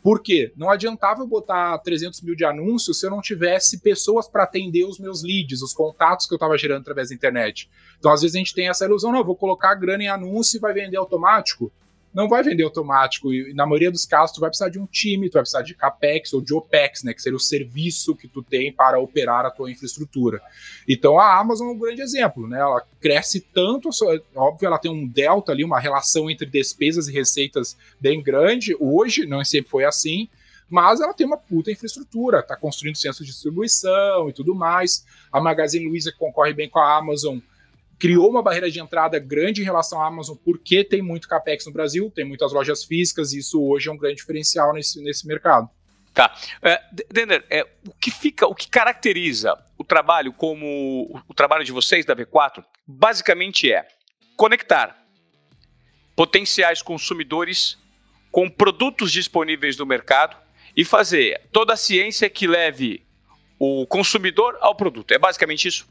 Por 0.01 0.21
quê? 0.21 0.53
Não 0.55 0.69
adiantava 0.69 1.21
eu 1.21 1.27
botar 1.27 1.77
300 1.79 2.21
mil 2.21 2.35
de 2.35 2.45
anúncios 2.45 3.01
se 3.01 3.05
eu 3.05 3.09
não 3.09 3.19
tivesse 3.19 3.79
pessoas 3.79 4.29
para 4.29 4.43
atender 4.43 4.85
os 4.85 4.97
meus 4.97 5.21
leads, 5.21 5.61
os 5.61 5.73
contatos 5.73 6.25
que 6.25 6.33
eu 6.33 6.37
estava 6.37 6.57
gerando 6.57 6.81
através 6.81 7.09
da 7.09 7.15
internet. 7.15 7.69
Então, 7.99 8.13
às 8.13 8.21
vezes, 8.21 8.35
a 8.35 8.39
gente 8.39 8.55
tem 8.55 8.69
essa 8.69 8.85
ilusão, 8.85 9.11
não, 9.11 9.25
vou 9.25 9.35
colocar 9.35 9.75
grana 9.75 10.03
em 10.03 10.07
anúncio 10.07 10.55
e 10.55 10.61
vai 10.61 10.73
vender 10.73 10.95
automático 10.95 11.69
não 12.13 12.27
vai 12.27 12.41
vender 12.41 12.63
automático. 12.63 13.33
E 13.33 13.53
na 13.53 13.65
maioria 13.65 13.91
dos 13.91 14.05
casos, 14.05 14.35
tu 14.35 14.41
vai 14.41 14.49
precisar 14.49 14.69
de 14.69 14.79
um 14.79 14.85
time, 14.85 15.29
tu 15.29 15.33
vai 15.33 15.43
precisar 15.43 15.61
de 15.61 15.75
CAPEX 15.75 16.33
ou 16.33 16.41
de 16.41 16.53
OPEX, 16.53 17.03
né? 17.03 17.13
Que 17.13 17.21
seria 17.21 17.35
o 17.35 17.39
serviço 17.39 18.15
que 18.15 18.27
tu 18.27 18.41
tem 18.41 18.71
para 18.71 18.99
operar 18.99 19.45
a 19.45 19.51
tua 19.51 19.69
infraestrutura. 19.71 20.41
Então 20.87 21.19
a 21.19 21.39
Amazon 21.39 21.67
é 21.67 21.71
um 21.71 21.79
grande 21.79 22.01
exemplo, 22.01 22.47
né? 22.47 22.59
Ela 22.59 22.83
cresce 22.99 23.41
tanto, 23.41 23.89
óbvio, 24.35 24.67
ela 24.67 24.79
tem 24.79 24.91
um 24.91 25.07
delta 25.07 25.51
ali, 25.51 25.63
uma 25.63 25.79
relação 25.79 26.29
entre 26.29 26.45
despesas 26.45 27.07
e 27.07 27.13
receitas 27.13 27.77
bem 27.99 28.21
grande. 28.21 28.75
Hoje, 28.79 29.25
não 29.25 29.43
sempre 29.45 29.69
foi 29.69 29.85
assim, 29.85 30.27
mas 30.69 30.99
ela 30.99 31.13
tem 31.13 31.25
uma 31.25 31.37
puta 31.37 31.71
infraestrutura, 31.71 32.39
está 32.39 32.55
construindo 32.55 32.97
centros 32.97 33.25
de 33.25 33.31
distribuição 33.31 34.29
e 34.29 34.33
tudo 34.33 34.53
mais. 34.53 35.05
A 35.31 35.39
Magazine 35.39 35.87
Luiza 35.87 36.11
concorre 36.11 36.53
bem 36.53 36.69
com 36.69 36.79
a 36.79 36.97
Amazon 36.97 37.39
criou 37.99 38.29
uma 38.29 38.43
barreira 38.43 38.69
de 38.69 38.79
entrada 38.79 39.17
grande 39.19 39.61
em 39.61 39.65
relação 39.65 40.01
à 40.01 40.07
Amazon, 40.07 40.37
porque 40.43 40.83
tem 40.83 41.01
muito 41.01 41.27
capex 41.27 41.65
no 41.65 41.73
Brasil, 41.73 42.11
tem 42.13 42.25
muitas 42.25 42.53
lojas 42.53 42.83
físicas, 42.83 43.33
e 43.33 43.39
isso 43.39 43.61
hoje 43.61 43.89
é 43.89 43.91
um 43.91 43.97
grande 43.97 44.17
diferencial 44.17 44.73
nesse, 44.73 45.01
nesse 45.03 45.25
mercado. 45.27 45.69
Tá. 46.13 46.35
É, 46.63 46.81
Denner, 47.11 47.45
é, 47.49 47.63
o 47.87 47.93
que 47.93 48.09
fica, 48.09 48.47
o 48.47 48.55
que 48.55 48.67
caracteriza 48.67 49.55
o 49.77 49.83
trabalho 49.83 50.33
como 50.33 51.21
o 51.27 51.33
trabalho 51.33 51.63
de 51.63 51.71
vocês 51.71 52.05
da 52.05 52.15
V4, 52.15 52.63
basicamente 52.87 53.71
é 53.71 53.87
conectar 54.35 54.97
potenciais 56.15 56.81
consumidores 56.81 57.77
com 58.31 58.49
produtos 58.49 59.11
disponíveis 59.11 59.77
no 59.77 59.85
mercado 59.85 60.35
e 60.75 60.83
fazer 60.83 61.41
toda 61.51 61.73
a 61.73 61.77
ciência 61.77 62.29
que 62.29 62.47
leve 62.47 63.05
o 63.59 63.85
consumidor 63.85 64.57
ao 64.59 64.75
produto. 64.75 65.11
É 65.11 65.19
basicamente 65.19 65.67
isso? 65.67 65.87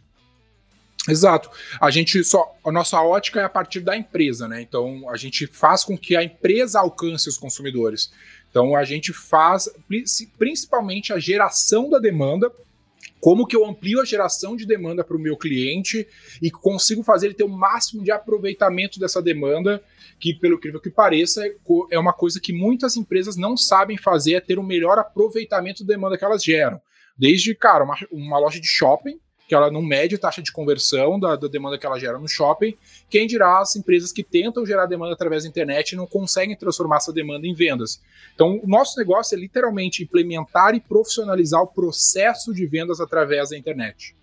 Exato. 1.08 1.50
A 1.80 1.90
gente 1.90 2.22
só. 2.24 2.52
A 2.64 2.72
nossa 2.72 3.00
ótica 3.00 3.40
é 3.40 3.44
a 3.44 3.48
partir 3.48 3.80
da 3.80 3.96
empresa, 3.96 4.48
né? 4.48 4.60
Então 4.60 5.08
a 5.08 5.16
gente 5.16 5.46
faz 5.46 5.84
com 5.84 5.96
que 5.96 6.16
a 6.16 6.22
empresa 6.22 6.80
alcance 6.80 7.28
os 7.28 7.38
consumidores. 7.38 8.10
Então 8.50 8.74
a 8.74 8.84
gente 8.84 9.12
faz 9.12 9.68
principalmente 10.38 11.12
a 11.12 11.18
geração 11.18 11.88
da 11.88 11.98
demanda. 11.98 12.50
Como 13.20 13.46
que 13.46 13.56
eu 13.56 13.64
amplio 13.64 14.00
a 14.00 14.04
geração 14.04 14.56
de 14.56 14.66
demanda 14.66 15.02
para 15.02 15.16
o 15.16 15.20
meu 15.20 15.36
cliente 15.36 16.06
e 16.40 16.50
consigo 16.50 17.02
fazer 17.02 17.26
ele 17.26 17.34
ter 17.34 17.44
o 17.44 17.48
máximo 17.48 18.02
de 18.02 18.10
aproveitamento 18.10 19.00
dessa 19.00 19.22
demanda, 19.22 19.82
que, 20.18 20.34
pelo 20.34 20.56
incrível 20.56 20.80
que 20.80 20.90
pareça, 20.90 21.46
é, 21.46 21.54
é 21.90 21.98
uma 21.98 22.12
coisa 22.12 22.40
que 22.40 22.52
muitas 22.52 22.96
empresas 22.96 23.36
não 23.36 23.56
sabem 23.56 23.96
fazer, 23.96 24.34
é 24.34 24.40
ter 24.40 24.58
o 24.58 24.62
um 24.62 24.66
melhor 24.66 24.98
aproveitamento 24.98 25.84
da 25.84 25.94
demanda 25.94 26.16
que 26.18 26.24
elas 26.24 26.44
geram. 26.44 26.80
Desde, 27.16 27.54
cara, 27.54 27.84
uma, 27.84 27.96
uma 28.12 28.38
loja 28.38 28.60
de 28.60 28.66
shopping, 28.66 29.18
que 29.46 29.54
ela 29.54 29.70
não 29.70 29.80
mede 29.80 30.18
taxa 30.18 30.42
de 30.42 30.50
conversão 30.50 31.18
da, 31.20 31.36
da, 31.36 31.46
demanda 31.46 31.78
que 31.78 31.86
ela 31.86 31.98
gera 31.98 32.18
no 32.18 32.28
shopping. 32.28 32.76
Quem 33.08 33.26
dirá 33.26 33.60
as 33.60 33.76
empresas 33.76 34.12
que 34.12 34.22
tentam 34.22 34.66
gerar 34.66 34.86
demanda 34.86 35.12
através 35.12 35.44
da 35.44 35.48
internet 35.48 35.92
e 35.92 35.96
não 35.96 36.06
conseguem 36.06 36.56
transformar 36.56 36.96
essa 36.96 37.12
demanda 37.12 37.46
em 37.46 37.54
vendas. 37.54 38.02
Então, 38.34 38.60
o 38.62 38.66
nosso 38.66 38.98
negócio 38.98 39.36
é 39.36 39.40
literalmente 39.40 40.02
implementar 40.02 40.74
e 40.74 40.80
profissionalizar 40.80 41.62
o 41.62 41.66
processo 41.66 42.52
de 42.52 42.66
vendas 42.66 43.00
através 43.00 43.50
da 43.50 43.56
internet. 43.56 44.16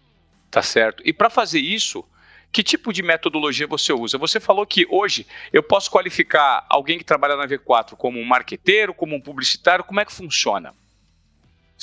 Tá 0.52 0.62
certo. 0.62 1.02
E 1.06 1.14
para 1.14 1.30
fazer 1.30 1.60
isso, 1.60 2.04
que 2.52 2.62
tipo 2.62 2.92
de 2.92 3.02
metodologia 3.02 3.66
você 3.66 3.94
usa? 3.94 4.18
Você 4.18 4.40
falou 4.40 4.66
que 4.66 4.86
hoje 4.90 5.26
eu 5.52 5.64
posso 5.64 5.90
qualificar 5.90 6.66
alguém 6.70 6.98
que 6.98 7.06
trabalha 7.06 7.36
na 7.36 7.48
V4 7.48 7.96
como 7.96 8.20
um 8.20 8.26
marqueteiro, 8.26 8.94
como 8.94 9.16
um 9.16 9.22
publicitário, 9.22 9.86
como 9.86 10.00
é 10.00 10.06
que 10.06 10.14
funciona? 10.14 10.74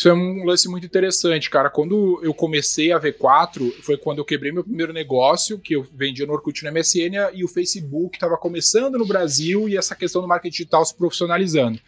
Isso 0.00 0.08
é 0.08 0.14
um 0.14 0.46
lance 0.46 0.66
muito 0.66 0.86
interessante, 0.86 1.50
cara. 1.50 1.68
Quando 1.68 2.18
eu 2.22 2.32
comecei 2.32 2.90
a 2.90 2.98
V4, 2.98 3.70
foi 3.82 3.98
quando 3.98 4.16
eu 4.16 4.24
quebrei 4.24 4.50
meu 4.50 4.64
primeiro 4.64 4.94
negócio, 4.94 5.58
que 5.58 5.76
eu 5.76 5.86
vendia 5.94 6.24
no 6.24 6.32
Orkut 6.32 6.64
no 6.64 6.72
MSN 6.72 7.34
e 7.34 7.44
o 7.44 7.48
Facebook 7.48 8.16
estava 8.16 8.38
começando 8.38 8.96
no 8.96 9.04
Brasil 9.04 9.68
e 9.68 9.76
essa 9.76 9.94
questão 9.94 10.22
do 10.22 10.26
marketing 10.26 10.52
digital 10.52 10.82
se 10.86 10.94
profissionalizando. 10.94 11.78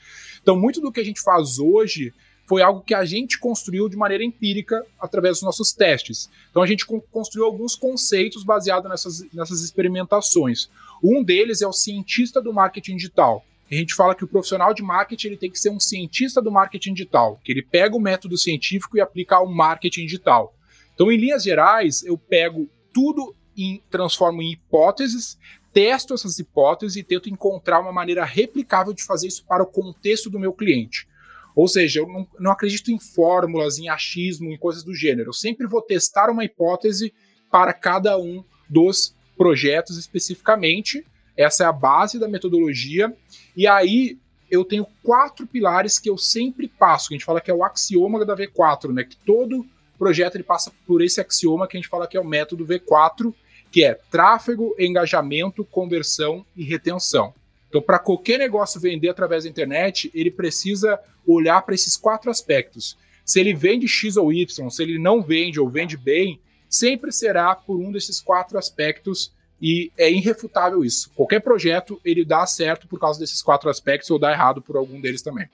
Então, 0.42 0.54
muito 0.54 0.78
do 0.78 0.92
que 0.92 1.00
a 1.00 1.04
gente 1.04 1.22
faz 1.22 1.58
hoje 1.58 2.12
foi 2.44 2.60
algo 2.60 2.82
que 2.82 2.92
a 2.92 3.02
gente 3.02 3.38
construiu 3.38 3.88
de 3.88 3.96
maneira 3.96 4.22
empírica 4.22 4.84
através 5.00 5.36
dos 5.36 5.44
nossos 5.44 5.72
testes. 5.72 6.28
Então, 6.50 6.62
a 6.62 6.66
gente 6.66 6.84
construiu 7.10 7.46
alguns 7.46 7.74
conceitos 7.74 8.44
baseados 8.44 8.90
nessas, 8.90 9.24
nessas 9.32 9.62
experimentações. 9.62 10.68
Um 11.02 11.24
deles 11.24 11.62
é 11.62 11.66
o 11.66 11.72
cientista 11.72 12.42
do 12.42 12.52
marketing 12.52 12.96
digital 12.96 13.42
a 13.76 13.78
gente 13.78 13.94
fala 13.94 14.14
que 14.14 14.24
o 14.24 14.28
profissional 14.28 14.74
de 14.74 14.82
marketing 14.82 15.28
ele 15.28 15.36
tem 15.36 15.50
que 15.50 15.58
ser 15.58 15.70
um 15.70 15.80
cientista 15.80 16.42
do 16.42 16.50
marketing 16.50 16.92
digital, 16.92 17.40
que 17.42 17.52
ele 17.52 17.62
pega 17.62 17.96
o 17.96 18.00
método 18.00 18.36
científico 18.36 18.96
e 18.96 19.00
aplica 19.00 19.36
ao 19.36 19.46
marketing 19.46 20.04
digital. 20.04 20.54
Então, 20.94 21.10
em 21.10 21.16
linhas 21.16 21.42
gerais, 21.42 22.02
eu 22.04 22.18
pego 22.18 22.68
tudo 22.92 23.34
e 23.56 23.82
transformo 23.90 24.42
em 24.42 24.52
hipóteses, 24.52 25.38
testo 25.72 26.12
essas 26.12 26.38
hipóteses 26.38 26.96
e 26.96 27.02
tento 27.02 27.30
encontrar 27.30 27.80
uma 27.80 27.92
maneira 27.92 28.24
replicável 28.24 28.92
de 28.92 29.04
fazer 29.04 29.28
isso 29.28 29.44
para 29.46 29.62
o 29.62 29.66
contexto 29.66 30.28
do 30.28 30.38
meu 30.38 30.52
cliente. 30.52 31.08
Ou 31.54 31.68
seja, 31.68 32.00
eu 32.00 32.06
não, 32.06 32.26
não 32.38 32.52
acredito 32.52 32.90
em 32.90 32.98
fórmulas, 32.98 33.78
em 33.78 33.88
achismo, 33.88 34.50
em 34.50 34.58
coisas 34.58 34.82
do 34.82 34.94
gênero. 34.94 35.30
Eu 35.30 35.34
sempre 35.34 35.66
vou 35.66 35.82
testar 35.82 36.30
uma 36.30 36.44
hipótese 36.44 37.12
para 37.50 37.72
cada 37.72 38.18
um 38.18 38.44
dos 38.68 39.14
projetos 39.36 39.98
especificamente 39.98 41.04
essa 41.36 41.64
é 41.64 41.66
a 41.66 41.72
base 41.72 42.18
da 42.18 42.28
metodologia. 42.28 43.14
E 43.56 43.66
aí 43.66 44.18
eu 44.50 44.64
tenho 44.64 44.86
quatro 45.02 45.46
pilares 45.46 45.98
que 45.98 46.10
eu 46.10 46.18
sempre 46.18 46.68
passo, 46.68 47.08
que 47.08 47.14
a 47.14 47.18
gente 47.18 47.24
fala 47.24 47.40
que 47.40 47.50
é 47.50 47.54
o 47.54 47.64
axioma 47.64 48.24
da 48.24 48.36
V4, 48.36 48.92
né? 48.92 49.04
Que 49.04 49.16
todo 49.16 49.66
projeto 49.98 50.34
ele 50.34 50.44
passa 50.44 50.72
por 50.86 51.00
esse 51.00 51.20
axioma 51.20 51.66
que 51.66 51.76
a 51.76 51.80
gente 51.80 51.88
fala 51.88 52.06
que 52.06 52.16
é 52.16 52.20
o 52.20 52.24
método 52.24 52.66
V4, 52.66 53.32
que 53.70 53.84
é 53.84 53.94
tráfego, 54.10 54.74
engajamento, 54.78 55.64
conversão 55.64 56.44
e 56.56 56.64
retenção. 56.64 57.32
Então, 57.68 57.80
para 57.80 57.98
qualquer 57.98 58.38
negócio 58.38 58.80
vender 58.80 59.08
através 59.08 59.44
da 59.44 59.50
internet, 59.50 60.10
ele 60.12 60.30
precisa 60.30 61.00
olhar 61.26 61.62
para 61.62 61.74
esses 61.74 61.96
quatro 61.96 62.30
aspectos. 62.30 62.98
Se 63.24 63.40
ele 63.40 63.54
vende 63.54 63.88
X 63.88 64.16
ou 64.16 64.30
Y, 64.32 64.68
se 64.68 64.82
ele 64.82 64.98
não 64.98 65.22
vende 65.22 65.58
ou 65.58 65.70
vende 65.70 65.96
bem, 65.96 66.40
sempre 66.68 67.12
será 67.12 67.54
por 67.54 67.78
um 67.78 67.90
desses 67.90 68.20
quatro 68.20 68.58
aspectos 68.58 69.32
e 69.62 69.92
é 69.96 70.10
irrefutável 70.10 70.84
isso. 70.84 71.08
Qualquer 71.14 71.38
projeto, 71.38 72.00
ele 72.04 72.24
dá 72.24 72.44
certo 72.44 72.88
por 72.88 72.98
causa 72.98 73.20
desses 73.20 73.40
quatro 73.40 73.70
aspectos 73.70 74.10
ou 74.10 74.18
dá 74.18 74.32
errado 74.32 74.60
por 74.60 74.76
algum 74.76 75.00
deles 75.00 75.22
também. 75.22 75.48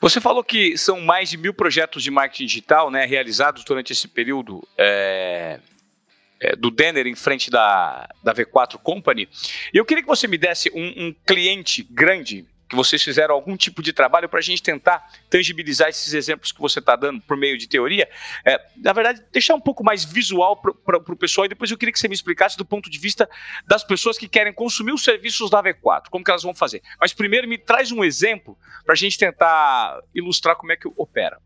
Você 0.00 0.20
falou 0.20 0.44
que 0.44 0.78
são 0.78 1.00
mais 1.00 1.28
de 1.28 1.36
mil 1.36 1.52
projetos 1.52 2.04
de 2.04 2.12
marketing 2.12 2.46
digital 2.46 2.92
né, 2.92 3.04
realizados 3.04 3.64
durante 3.64 3.92
esse 3.92 4.06
período 4.06 4.66
é, 4.78 5.58
é, 6.38 6.54
do 6.54 6.70
Denner 6.70 7.08
em 7.08 7.16
frente 7.16 7.50
da, 7.50 8.08
da 8.22 8.32
V4 8.32 8.78
Company. 8.78 9.28
E 9.74 9.76
eu 9.76 9.84
queria 9.84 10.02
que 10.02 10.08
você 10.08 10.28
me 10.28 10.38
desse 10.38 10.70
um, 10.72 11.08
um 11.08 11.14
cliente 11.26 11.82
grande 11.82 12.46
que 12.70 12.76
vocês 12.76 13.02
fizeram 13.02 13.34
algum 13.34 13.56
tipo 13.56 13.82
de 13.82 13.92
trabalho 13.92 14.28
para 14.28 14.38
a 14.38 14.42
gente 14.42 14.62
tentar 14.62 15.10
tangibilizar 15.28 15.88
esses 15.88 16.14
exemplos 16.14 16.52
que 16.52 16.60
você 16.60 16.78
está 16.78 16.94
dando 16.94 17.20
por 17.20 17.36
meio 17.36 17.58
de 17.58 17.66
teoria. 17.68 18.08
É, 18.46 18.64
na 18.76 18.92
verdade, 18.92 19.20
deixar 19.32 19.56
um 19.56 19.60
pouco 19.60 19.82
mais 19.82 20.04
visual 20.04 20.56
para 20.56 20.96
o 20.96 21.16
pessoal 21.16 21.46
e 21.46 21.48
depois 21.48 21.68
eu 21.68 21.76
queria 21.76 21.92
que 21.92 21.98
você 21.98 22.06
me 22.06 22.14
explicasse 22.14 22.56
do 22.56 22.64
ponto 22.64 22.88
de 22.88 22.96
vista 22.96 23.28
das 23.66 23.82
pessoas 23.82 24.16
que 24.16 24.28
querem 24.28 24.52
consumir 24.52 24.92
os 24.92 25.02
serviços 25.02 25.50
da 25.50 25.60
V4, 25.60 26.04
como 26.10 26.24
que 26.24 26.30
elas 26.30 26.44
vão 26.44 26.54
fazer. 26.54 26.80
Mas 27.00 27.12
primeiro 27.12 27.48
me 27.48 27.58
traz 27.58 27.90
um 27.90 28.04
exemplo 28.04 28.56
para 28.84 28.92
a 28.92 28.96
gente 28.96 29.18
tentar 29.18 30.00
ilustrar 30.14 30.54
como 30.54 30.70
é 30.70 30.76
que 30.76 30.88
opera. 30.96 31.40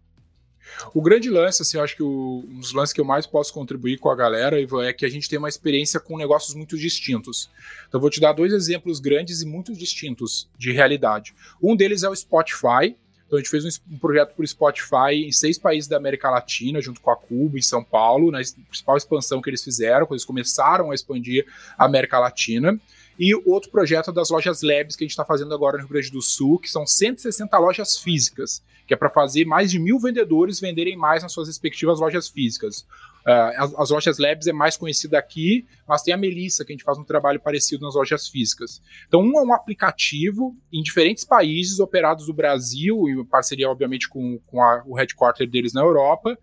O 0.93 1.03
grande 1.03 1.31
lance, 1.31 1.63
assim, 1.63 1.77
eu 1.77 1.85
acho 1.85 1.97
que 1.97 2.03
o, 2.03 2.45
um 2.49 2.61
dos 2.61 2.73
lances 2.73 2.93
que 2.93 3.01
eu 3.01 3.05
mais 3.05 3.27
posso 3.27 3.53
contribuir 3.53 3.99
com 3.99 4.11
a 4.11 4.17
galera, 4.17 4.61
Ivan, 4.61 4.85
é 4.85 4.93
que 4.93 5.05
a 5.05 5.09
gente 5.09 5.29
tem 5.29 5.39
uma 5.39 5.49
experiência 5.49 5.99
com 6.01 6.17
negócios 6.17 6.55
muito 6.55 6.77
distintos. 6.77 7.51
Então, 7.89 8.01
vou 8.01 8.11
te 8.11 8.21
dar 8.21 8.33
dois 8.33 8.53
exemplos 8.53 9.01
grandes 9.01 9.43
e 9.43 9.47
muito 9.47 9.75
distintos 9.75 10.49
de 10.59 10.73
realidade. 10.73 11.35
Um 11.63 11.75
deles 11.77 12.03
é 12.03 12.09
o 12.09 12.15
Spotify. 12.15 12.97
Então, 13.27 13.39
a 13.39 13.43
gente 13.43 13.51
fez 13.51 13.65
um, 13.65 13.95
um 13.95 13.99
projeto 13.99 14.35
por 14.35 14.47
Spotify 14.47 15.25
em 15.27 15.33
seis 15.33 15.59
países 15.59 15.89
da 15.89 15.97
América 15.97 16.31
Latina, 16.31 16.81
junto 16.81 17.01
com 17.01 17.11
a 17.11 17.17
Cuba, 17.17 17.59
em 17.59 17.63
São 17.63 17.83
Paulo, 17.83 18.31
na 18.31 18.39
principal 18.69 18.97
expansão 18.97 19.41
que 19.41 19.51
eles 19.51 19.65
fizeram, 19.65 20.07
quando 20.07 20.19
eles 20.19 20.25
começaram 20.25 20.91
a 20.91 20.95
expandir 20.95 21.47
a 21.79 21.85
América 21.87 22.19
Latina. 22.19 22.79
E 23.19 23.35
outro 23.47 23.71
projeto 23.71 24.13
das 24.13 24.31
lojas 24.31 24.63
Labs 24.63 24.97
que 24.97 25.05
a 25.05 25.07
gente 25.07 25.13
está 25.13 25.25
fazendo 25.25 25.55
agora 25.55 25.77
no 25.77 25.85
Rio 25.85 25.93
Grande 25.93 26.11
do 26.11 26.21
Sul, 26.21 26.59
que 26.59 26.69
são 26.69 26.87
160 26.87 27.57
lojas 27.59 27.97
físicas, 27.97 28.63
que 28.87 28.93
é 28.93 28.97
para 28.97 29.09
fazer 29.09 29.45
mais 29.45 29.71
de 29.71 29.79
mil 29.79 29.99
vendedores 29.99 30.61
venderem 30.61 30.97
mais 30.97 31.23
nas 31.23 31.33
suas 31.33 31.49
respectivas 31.49 32.01
lojas 32.01 32.29
físicas. 32.29 32.81
Uh, 33.27 33.55
as, 33.57 33.75
as, 33.75 33.91
lojas 33.91 34.19
Labs 34.19 34.47
é 34.47 34.53
mais 34.53 34.77
conhecida 34.77 35.19
aqui, 35.19 35.67
mas 35.89 36.03
tem 36.03 36.13
a 36.13 36.17
Melissa, 36.17 36.65
que 36.65 36.73
a 36.73 36.75
gente 36.75 36.85
faz 36.85 36.99
um 36.99 37.05
trabalho 37.05 37.41
parecido 37.41 37.85
nas 37.85 37.95
lojas 37.95 38.29
físicas. 38.29 38.83
Então, 39.07 39.21
um 39.23 39.39
é 39.39 39.43
um 39.43 39.55
aplicativo 39.55 40.55
em 40.71 40.83
diferentes 40.83 41.25
países 41.25 41.81
operados 41.81 42.27
do 42.27 42.35
Brasil, 42.35 43.09
em 43.09 43.25
parceria, 43.25 43.71
obviamente, 43.71 44.09
com, 44.09 44.39
com 44.47 44.63
a, 44.63 44.83
o 44.85 44.95
headquarter 44.95 45.49
deles 45.49 45.73
na 45.73 45.81
Europa, 45.81 46.37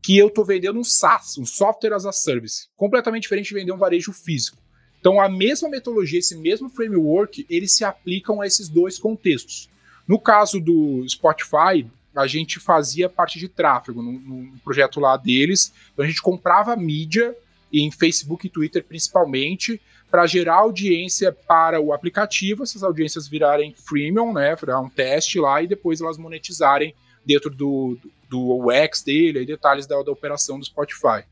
que 0.00 0.16
eu 0.16 0.28
estou 0.28 0.44
vendendo 0.44 0.78
um 0.78 0.84
SaaS, 0.84 1.38
um 1.38 1.46
Software 1.46 1.94
as 1.94 2.04
a 2.04 2.12
Service, 2.12 2.68
completamente 2.76 3.22
diferente 3.22 3.48
de 3.48 3.54
vender 3.54 3.72
um 3.72 3.78
varejo 3.78 4.12
físico. 4.12 4.63
Então, 5.04 5.20
a 5.20 5.28
mesma 5.28 5.68
metodologia, 5.68 6.18
esse 6.18 6.34
mesmo 6.34 6.70
framework, 6.70 7.44
eles 7.50 7.76
se 7.76 7.84
aplicam 7.84 8.40
a 8.40 8.46
esses 8.46 8.70
dois 8.70 8.98
contextos. 8.98 9.68
No 10.08 10.18
caso 10.18 10.58
do 10.58 11.06
Spotify, 11.06 11.86
a 12.16 12.26
gente 12.26 12.58
fazia 12.58 13.06
parte 13.06 13.38
de 13.38 13.46
tráfego 13.46 14.00
no, 14.00 14.58
projeto 14.64 14.98
lá 14.98 15.18
deles. 15.18 15.74
Então, 15.92 16.06
a 16.06 16.08
gente 16.08 16.22
comprava 16.22 16.74
mídia 16.74 17.36
em 17.70 17.90
Facebook 17.90 18.46
e 18.46 18.50
Twitter 18.50 18.82
principalmente 18.82 19.78
para 20.10 20.26
gerar 20.26 20.54
audiência 20.54 21.30
para 21.30 21.78
o 21.78 21.92
aplicativo, 21.92 22.62
essas 22.62 22.82
audiências 22.82 23.28
virarem 23.28 23.74
freemium, 23.74 24.32
né, 24.32 24.56
virar 24.56 24.80
um 24.80 24.88
teste 24.88 25.38
lá 25.38 25.60
e 25.60 25.66
depois 25.66 26.00
elas 26.00 26.16
monetizarem 26.16 26.94
dentro 27.26 27.50
do, 27.50 27.98
do, 28.00 28.10
do 28.30 28.68
UX 28.70 29.02
dele, 29.02 29.40
e 29.40 29.46
detalhes 29.46 29.86
da, 29.86 30.02
da 30.02 30.10
operação 30.10 30.58
do 30.58 30.64
Spotify. 30.64 31.24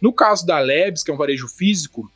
No 0.00 0.14
caso 0.14 0.46
da 0.46 0.58
Labs, 0.58 1.02
que 1.02 1.10
é 1.10 1.14
um 1.14 1.18
varejo 1.18 1.46
físico, 1.46 2.10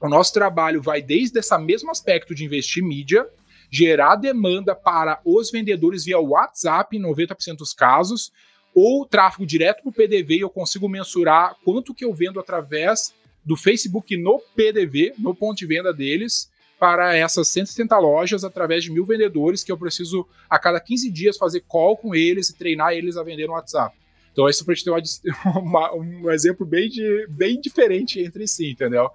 o 0.00 0.08
nosso 0.08 0.32
trabalho 0.32 0.82
vai 0.82 1.00
desde 1.00 1.38
esse 1.38 1.56
mesmo 1.58 1.90
aspecto 1.90 2.34
de 2.34 2.44
investir 2.44 2.82
mídia, 2.82 3.26
gerar 3.70 4.16
demanda 4.16 4.74
para 4.74 5.20
os 5.24 5.50
vendedores 5.50 6.04
via 6.04 6.18
WhatsApp, 6.18 6.96
em 6.96 7.02
90% 7.02 7.56
dos 7.56 7.72
casos, 7.72 8.32
ou 8.74 9.06
tráfego 9.06 9.46
direto 9.46 9.82
para 9.82 9.90
o 9.90 9.92
PDV, 9.92 10.42
eu 10.42 10.50
consigo 10.50 10.88
mensurar 10.88 11.56
quanto 11.64 11.94
que 11.94 12.04
eu 12.04 12.12
vendo 12.12 12.38
através 12.38 13.14
do 13.44 13.56
Facebook 13.56 14.16
no 14.16 14.38
PDV, 14.54 15.14
no 15.18 15.34
ponto 15.34 15.56
de 15.56 15.66
venda 15.66 15.94
deles, 15.94 16.50
para 16.78 17.16
essas 17.16 17.48
170 17.48 17.96
lojas 17.98 18.44
através 18.44 18.84
de 18.84 18.90
mil 18.90 19.06
vendedores 19.06 19.64
que 19.64 19.72
eu 19.72 19.78
preciso 19.78 20.26
a 20.48 20.58
cada 20.58 20.78
15 20.78 21.10
dias 21.10 21.38
fazer 21.38 21.64
call 21.66 21.96
com 21.96 22.14
eles 22.14 22.50
e 22.50 22.58
treinar 22.58 22.92
eles 22.92 23.16
a 23.16 23.22
vender 23.22 23.46
no 23.46 23.54
WhatsApp. 23.54 23.96
Então, 24.36 24.50
isso 24.50 24.66
para 24.66 24.74
te 24.74 24.84
ter 24.84 24.92
uma, 25.56 25.94
um 25.94 26.30
exemplo 26.30 26.66
bem, 26.66 26.90
de, 26.90 27.26
bem 27.30 27.58
diferente 27.58 28.20
entre 28.20 28.46
si, 28.46 28.72
entendeu? 28.72 29.08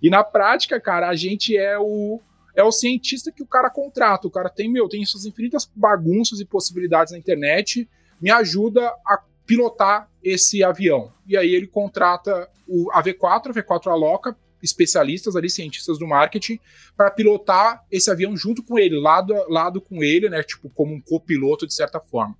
E 0.00 0.08
na 0.08 0.22
prática, 0.22 0.80
cara, 0.80 1.08
a 1.08 1.16
gente 1.16 1.56
é 1.56 1.76
o, 1.76 2.20
é 2.54 2.62
o 2.62 2.70
cientista 2.70 3.32
que 3.32 3.42
o 3.42 3.46
cara 3.46 3.68
contrata. 3.70 4.28
O 4.28 4.30
cara 4.30 4.48
tem, 4.48 4.70
meu, 4.70 4.88
tem 4.88 5.02
essas 5.02 5.26
infinitas 5.26 5.68
bagunças 5.74 6.38
e 6.38 6.44
possibilidades 6.44 7.12
na 7.12 7.18
internet, 7.18 7.88
me 8.20 8.30
ajuda 8.30 8.86
a 9.04 9.20
pilotar 9.44 10.08
esse 10.22 10.62
avião. 10.62 11.12
E 11.26 11.36
aí 11.36 11.52
ele 11.52 11.66
contrata 11.66 12.48
o, 12.68 12.88
a 12.92 13.02
V4, 13.02 13.50
a 13.50 13.54
V4 13.54 13.90
aloca 13.90 14.36
especialistas 14.62 15.34
ali, 15.34 15.50
cientistas 15.50 15.98
do 15.98 16.06
marketing, 16.06 16.60
para 16.96 17.10
pilotar 17.10 17.84
esse 17.90 18.10
avião 18.12 18.36
junto 18.36 18.62
com 18.62 18.78
ele, 18.78 19.00
lado 19.00 19.34
a 19.34 19.46
lado 19.48 19.80
com 19.80 20.04
ele, 20.04 20.28
né? 20.28 20.40
Tipo, 20.44 20.70
como 20.70 20.94
um 20.94 21.00
copiloto 21.00 21.66
de 21.66 21.74
certa 21.74 21.98
forma. 21.98 22.36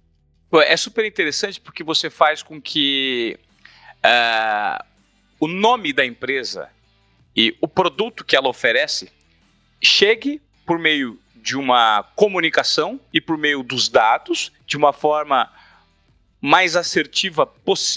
É 0.52 0.76
super 0.76 1.04
interessante 1.04 1.60
porque 1.60 1.84
você 1.84 2.08
faz 2.08 2.42
com 2.42 2.60
que 2.60 3.38
uh, 3.98 4.84
o 5.38 5.46
nome 5.46 5.92
da 5.92 6.04
empresa 6.04 6.70
e 7.36 7.56
o 7.60 7.68
produto 7.68 8.24
que 8.24 8.34
ela 8.34 8.48
oferece 8.48 9.12
chegue 9.82 10.40
por 10.66 10.78
meio 10.78 11.20
de 11.36 11.56
uma 11.56 12.02
comunicação 12.16 13.00
e 13.12 13.20
por 13.20 13.36
meio 13.38 13.62
dos 13.62 13.88
dados 13.88 14.52
de 14.66 14.76
uma 14.76 14.92
forma 14.92 15.50
mais 16.40 16.76
assertiva, 16.76 17.50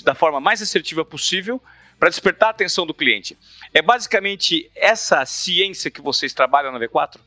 da 0.03 0.13
forma 0.13 0.39
mais 0.39 0.61
assertiva 0.61 1.05
possível 1.05 1.61
para 1.99 2.09
despertar 2.09 2.47
a 2.47 2.49
atenção 2.49 2.85
do 2.85 2.93
cliente. 2.93 3.37
É 3.73 3.81
basicamente 3.81 4.69
essa 4.75 5.25
ciência 5.25 5.91
que 5.91 6.01
vocês 6.01 6.33
trabalham 6.33 6.71
na 6.71 6.79
V4? 6.79 7.19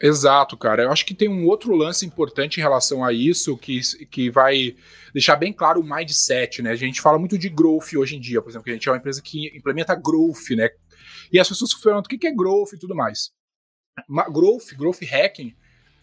Exato, 0.00 0.56
cara. 0.56 0.82
Eu 0.82 0.92
acho 0.92 1.06
que 1.06 1.14
tem 1.14 1.28
um 1.28 1.46
outro 1.46 1.74
lance 1.74 2.04
importante 2.04 2.58
em 2.58 2.62
relação 2.62 3.04
a 3.04 3.12
isso 3.12 3.56
que, 3.56 3.80
que 4.10 4.30
vai 4.30 4.76
deixar 5.12 5.36
bem 5.36 5.52
claro 5.52 5.80
o 5.80 5.84
mindset, 5.84 6.60
né? 6.60 6.70
A 6.70 6.76
gente 6.76 7.00
fala 7.00 7.18
muito 7.18 7.38
de 7.38 7.48
growth 7.48 7.94
hoje 7.96 8.16
em 8.16 8.20
dia, 8.20 8.42
por 8.42 8.50
exemplo, 8.50 8.64
que 8.64 8.70
a 8.70 8.74
gente 8.74 8.88
é 8.88 8.92
uma 8.92 8.98
empresa 8.98 9.22
que 9.22 9.56
implementa 9.56 9.94
growth, 9.94 10.50
né? 10.50 10.68
E 11.32 11.40
as 11.40 11.48
pessoas 11.48 11.72
perguntam 11.74 12.14
o 12.14 12.18
que 12.18 12.26
é 12.26 12.32
growth 12.32 12.74
e 12.74 12.78
tudo 12.78 12.94
mais. 12.94 13.30
Growth, 14.30 14.74
growth 14.76 15.00
hacking, 15.02 15.54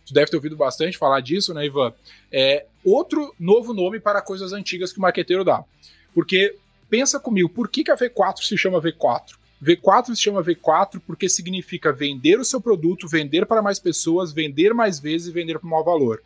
Tu 0.06 0.14
deve 0.14 0.30
ter 0.30 0.36
ouvido 0.36 0.58
bastante 0.58 0.98
falar 0.98 1.22
disso, 1.22 1.54
né, 1.54 1.66
Ivan? 1.66 1.94
É 2.32 2.66
outro 2.84 3.34
novo 3.40 3.74
nome 3.74 4.00
para 4.00 4.22
coisas 4.22 4.52
antigas 4.52 4.92
que 4.92 5.00
o 5.00 5.02
marqueteiro 5.02 5.44
dá. 5.44 5.64
Porque 6.14 6.58
pensa 6.90 7.20
comigo, 7.20 7.50
por 7.50 7.70
que, 7.70 7.84
que 7.84 7.92
a 7.92 7.96
V4 7.96 8.40
se 8.44 8.58
chama 8.58 8.82
V4? 8.82 9.36
V4 9.64 10.08
se 10.14 10.22
chama 10.22 10.44
V4 10.44 11.02
porque 11.08 11.30
significa 11.30 11.94
vender 11.94 12.38
o 12.40 12.46
seu 12.46 12.60
produto, 12.60 13.08
vender 13.08 13.46
para 13.46 13.62
mais 13.62 13.80
pessoas, 13.80 14.34
vender 14.34 14.74
mais 14.74 15.00
vezes 15.00 15.28
e 15.28 15.32
vender 15.32 15.58
por 15.58 15.70
maior 15.70 15.84
valor. 15.84 16.22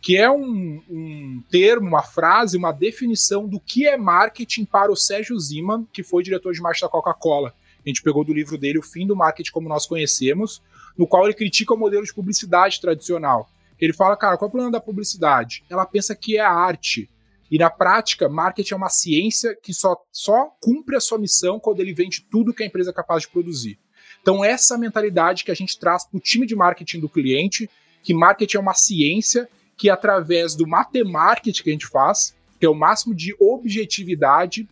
Que 0.00 0.16
é 0.16 0.28
um, 0.28 0.82
um, 0.90 1.42
termo, 1.48 1.86
uma 1.86 2.02
frase, 2.02 2.56
uma 2.56 2.72
definição 2.72 3.46
do 3.46 3.60
que 3.60 3.86
é 3.86 3.96
marketing 3.96 4.64
para 4.64 4.90
o 4.90 4.96
Sérgio 4.96 5.38
Ziman, 5.38 5.86
que 5.92 6.02
foi 6.02 6.24
diretor 6.24 6.52
de 6.52 6.60
marketing 6.60 6.86
da 6.86 6.90
Coca-Cola. 6.90 7.54
A 7.84 7.88
gente 7.88 8.02
pegou 8.02 8.24
do 8.24 8.32
livro 8.32 8.58
dele 8.58 8.78
O 8.78 8.82
Fim 8.82 9.06
do 9.06 9.14
Marketing 9.14 9.52
Como 9.52 9.68
Nós 9.68 9.86
Conhecemos, 9.86 10.60
no 10.98 11.06
qual 11.06 11.24
ele 11.24 11.34
critica 11.34 11.74
o 11.74 11.78
modelo 11.78 12.04
de 12.04 12.12
publicidade 12.12 12.80
tradicional. 12.80 13.48
Ele 13.80 13.92
fala, 13.92 14.16
cara, 14.16 14.36
qual 14.36 14.46
é 14.46 14.48
o 14.48 14.50
problema 14.50 14.72
da 14.72 14.80
publicidade? 14.80 15.64
Ela 15.68 15.86
pensa 15.86 16.14
que 16.14 16.36
é 16.36 16.40
arte. 16.40 17.08
E 17.52 17.58
na 17.58 17.68
prática, 17.68 18.30
marketing 18.30 18.72
é 18.72 18.76
uma 18.78 18.88
ciência 18.88 19.54
que 19.62 19.74
só, 19.74 19.94
só 20.10 20.56
cumpre 20.58 20.96
a 20.96 21.00
sua 21.00 21.18
missão 21.18 21.60
quando 21.60 21.80
ele 21.80 21.92
vende 21.92 22.22
tudo 22.30 22.54
que 22.54 22.62
a 22.62 22.66
empresa 22.66 22.88
é 22.88 22.94
capaz 22.94 23.24
de 23.24 23.28
produzir. 23.28 23.78
Então, 24.22 24.42
essa 24.42 24.78
mentalidade 24.78 25.44
que 25.44 25.50
a 25.50 25.54
gente 25.54 25.78
traz 25.78 26.06
para 26.06 26.16
o 26.16 26.20
time 26.20 26.46
de 26.46 26.56
marketing 26.56 27.00
do 27.00 27.10
cliente, 27.10 27.68
que 28.02 28.14
marketing 28.14 28.56
é 28.56 28.60
uma 28.60 28.72
ciência 28.72 29.46
que, 29.76 29.90
através 29.90 30.54
do 30.54 30.66
matemática 30.66 31.62
que 31.62 31.68
a 31.68 31.72
gente 31.74 31.86
faz, 31.86 32.34
que 32.58 32.64
é 32.64 32.70
o 32.70 32.74
máximo 32.74 33.14
de 33.14 33.36
objetividade 33.38 34.66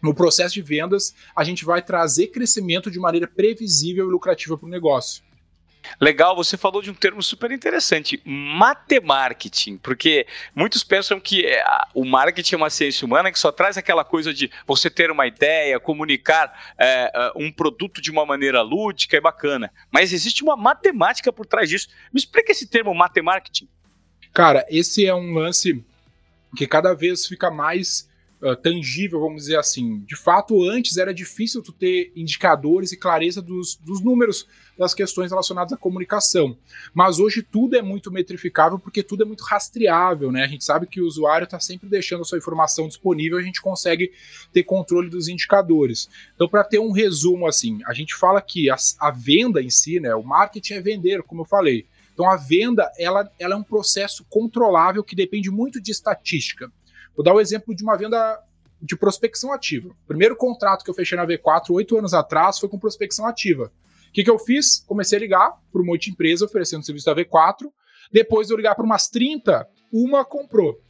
no 0.00 0.14
processo 0.14 0.54
de 0.54 0.62
vendas, 0.62 1.12
a 1.34 1.42
gente 1.42 1.64
vai 1.64 1.82
trazer 1.82 2.28
crescimento 2.28 2.88
de 2.88 3.00
maneira 3.00 3.26
previsível 3.26 4.06
e 4.06 4.12
lucrativa 4.12 4.56
para 4.56 4.66
o 4.66 4.70
negócio. 4.70 5.24
Legal, 6.00 6.34
você 6.34 6.56
falou 6.56 6.82
de 6.82 6.90
um 6.90 6.94
termo 6.94 7.22
super 7.22 7.50
interessante, 7.50 8.20
matemarketing, 8.24 9.78
porque 9.78 10.26
muitos 10.54 10.84
pensam 10.84 11.20
que 11.20 11.46
é, 11.46 11.64
o 11.94 12.04
marketing 12.04 12.54
é 12.54 12.58
uma 12.58 12.70
ciência 12.70 13.06
humana 13.06 13.32
que 13.32 13.38
só 13.38 13.52
traz 13.52 13.76
aquela 13.76 14.04
coisa 14.04 14.32
de 14.32 14.50
você 14.66 14.88
ter 14.88 15.10
uma 15.10 15.26
ideia, 15.26 15.80
comunicar 15.80 16.74
é, 16.78 17.10
é, 17.14 17.32
um 17.36 17.50
produto 17.50 18.00
de 18.00 18.10
uma 18.10 18.24
maneira 18.24 18.62
lúdica 18.62 19.16
e 19.16 19.20
bacana, 19.20 19.72
mas 19.90 20.12
existe 20.12 20.42
uma 20.42 20.56
matemática 20.56 21.32
por 21.32 21.46
trás 21.46 21.68
disso. 21.68 21.88
Me 22.12 22.18
explica 22.18 22.52
esse 22.52 22.66
termo 22.66 22.94
matemarketing. 22.94 23.68
Cara, 24.32 24.64
esse 24.68 25.06
é 25.06 25.14
um 25.14 25.34
lance 25.34 25.84
que 26.56 26.66
cada 26.66 26.94
vez 26.94 27.26
fica 27.26 27.50
mais 27.50 28.08
uh, 28.42 28.56
tangível, 28.56 29.20
vamos 29.20 29.42
dizer 29.42 29.58
assim. 29.58 30.00
De 30.00 30.16
fato, 30.16 30.62
antes 30.62 30.96
era 30.96 31.14
difícil 31.14 31.62
tu 31.62 31.72
ter 31.72 32.12
indicadores 32.16 32.92
e 32.92 32.96
clareza 32.96 33.40
dos, 33.40 33.76
dos 33.76 34.00
números 34.02 34.46
das 34.76 34.94
questões 34.94 35.30
relacionadas 35.30 35.72
à 35.72 35.76
comunicação. 35.76 36.56
Mas 36.92 37.18
hoje 37.18 37.42
tudo 37.42 37.76
é 37.76 37.82
muito 37.82 38.10
metrificável 38.10 38.78
porque 38.78 39.02
tudo 39.02 39.22
é 39.22 39.26
muito 39.26 39.44
rastreável, 39.44 40.32
né? 40.32 40.42
A 40.42 40.48
gente 40.48 40.64
sabe 40.64 40.86
que 40.86 41.00
o 41.00 41.06
usuário 41.06 41.44
está 41.44 41.60
sempre 41.60 41.88
deixando 41.88 42.22
a 42.22 42.24
sua 42.24 42.38
informação 42.38 42.88
disponível, 42.88 43.38
a 43.38 43.42
gente 43.42 43.60
consegue 43.60 44.12
ter 44.52 44.64
controle 44.64 45.08
dos 45.08 45.28
indicadores. 45.28 46.08
Então, 46.34 46.48
para 46.48 46.64
ter 46.64 46.78
um 46.78 46.90
resumo 46.90 47.46
assim, 47.46 47.80
a 47.86 47.92
gente 47.92 48.14
fala 48.14 48.40
que 48.40 48.70
a, 48.70 48.76
a 48.98 49.10
venda 49.10 49.62
em 49.62 49.70
si, 49.70 50.00
né? 50.00 50.14
O 50.14 50.22
marketing 50.24 50.74
é 50.74 50.80
vender, 50.80 51.22
como 51.22 51.42
eu 51.42 51.46
falei. 51.46 51.86
Então 52.14 52.30
a 52.30 52.36
venda 52.36 52.90
ela, 52.98 53.30
ela 53.38 53.54
é 53.54 53.56
um 53.56 53.62
processo 53.62 54.24
controlável 54.28 55.02
que 55.02 55.16
depende 55.16 55.50
muito 55.50 55.80
de 55.80 55.90
estatística. 55.90 56.70
Vou 57.16 57.24
dar 57.24 57.34
o 57.34 57.40
exemplo 57.40 57.74
de 57.74 57.82
uma 57.82 57.96
venda 57.96 58.38
de 58.80 58.96
prospecção 58.96 59.52
ativa. 59.52 59.90
O 59.90 60.06
primeiro 60.08 60.34
contrato 60.36 60.84
que 60.84 60.90
eu 60.90 60.94
fechei 60.94 61.16
na 61.16 61.26
V4 61.26 61.70
oito 61.70 61.96
anos 61.96 62.12
atrás 62.12 62.58
foi 62.58 62.68
com 62.68 62.78
prospecção 62.78 63.26
ativa. 63.26 63.70
O 64.08 64.12
que, 64.12 64.24
que 64.24 64.30
eu 64.30 64.38
fiz? 64.38 64.84
Comecei 64.86 65.16
a 65.16 65.20
ligar 65.20 65.52
para 65.72 65.80
um 65.80 65.84
monte 65.84 66.06
de 66.06 66.10
empresa 66.10 66.44
oferecendo 66.44 66.84
serviço 66.84 67.06
da 67.06 67.14
V4. 67.14 67.70
Depois 68.12 68.48
de 68.48 68.52
eu 68.52 68.56
ligar 68.56 68.74
para 68.74 68.84
umas 68.84 69.08
30, 69.08 69.66
uma 69.92 70.24
comprou. 70.24 70.80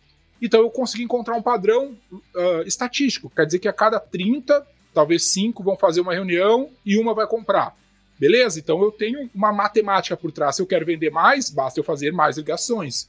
Então 0.40 0.60
eu 0.60 0.70
consegui 0.70 1.04
encontrar 1.04 1.36
um 1.36 1.42
padrão 1.42 1.96
uh, 2.12 2.62
estatístico. 2.66 3.30
Quer 3.30 3.46
dizer 3.46 3.60
que 3.60 3.68
a 3.68 3.72
cada 3.72 4.00
30, 4.00 4.66
talvez 4.92 5.26
5 5.26 5.62
vão 5.62 5.76
fazer 5.76 6.00
uma 6.00 6.12
reunião 6.12 6.70
e 6.84 6.98
uma 6.98 7.14
vai 7.14 7.26
comprar. 7.28 7.76
Beleza? 8.18 8.58
Então 8.58 8.82
eu 8.82 8.90
tenho 8.90 9.30
uma 9.34 9.52
matemática 9.52 10.16
por 10.16 10.32
trás. 10.32 10.56
Se 10.56 10.62
eu 10.62 10.66
quero 10.66 10.84
vender 10.84 11.10
mais, 11.10 11.48
basta 11.48 11.78
eu 11.78 11.84
fazer 11.84 12.12
mais 12.12 12.36
ligações. 12.36 13.08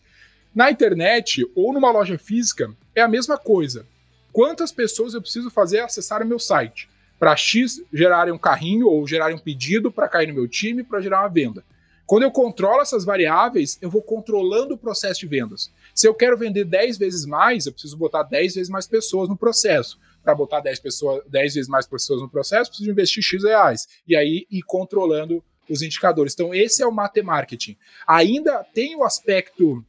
Na 0.56 0.70
internet 0.70 1.50
ou 1.56 1.74
numa 1.74 1.92
loja 1.92 2.16
física, 2.16 2.72
é 2.94 3.02
a 3.02 3.08
mesma 3.08 3.40
coisa. 3.40 3.88
Quantas 4.32 4.72
pessoas 4.72 5.16
eu 5.16 5.22
preciso 5.22 5.50
fazer 5.50 5.80
acessar 5.80 6.22
o 6.22 6.26
meu 6.28 6.38
site? 6.38 6.88
Para 7.18 7.36
X 7.36 7.82
gerarem 7.92 8.32
um 8.32 8.38
carrinho 8.38 8.88
ou 8.88 9.08
gerarem 9.08 9.36
um 9.36 9.40
pedido 9.40 9.92
para 9.92 10.08
cair 10.08 10.28
no 10.28 10.36
meu 10.36 10.48
time 10.48 10.84
para 10.84 11.02
gerar 11.02 11.22
uma 11.22 11.28
venda. 11.28 11.64
Quando 12.06 12.22
eu 12.22 12.32
controlo 12.32 12.82
essas 12.82 13.04
variáveis, 13.04 13.80
eu 13.82 13.90
vou 13.90 14.04
controlando 14.04 14.76
o 14.76 14.78
processo 14.78 15.22
de 15.22 15.28
vendas. 15.28 15.72
Se 15.96 16.08
eu 16.08 16.14
quero 16.14 16.38
vender 16.38 16.66
10 16.66 17.00
vezes 17.00 17.26
mais, 17.26 17.66
eu 17.66 17.72
preciso 17.72 17.98
botar 17.98 18.22
10 18.22 18.54
vezes 18.54 18.70
mais 18.70 18.86
pessoas 18.86 19.28
no 19.28 19.38
processo. 19.38 19.98
Para 20.24 20.36
botar 20.36 20.60
10, 20.60 20.80
pessoas, 20.82 21.24
10 21.28 21.56
vezes 21.56 21.70
mais 21.70 21.88
pessoas 21.88 22.22
no 22.22 22.30
processo, 22.30 22.70
preciso 22.70 22.92
investir 22.92 23.24
X 23.24 23.44
reais. 23.44 23.88
E 24.08 24.16
aí 24.16 24.46
ir 24.52 24.62
controlando 24.62 25.44
os 25.68 25.82
indicadores. 25.82 26.34
Então, 26.34 26.54
esse 26.54 26.84
é 26.84 26.86
o 26.86 26.92
marketing. 26.92 27.76
Ainda 28.06 28.64
tem 28.74 28.96
o 28.96 29.04
aspecto 29.04 29.84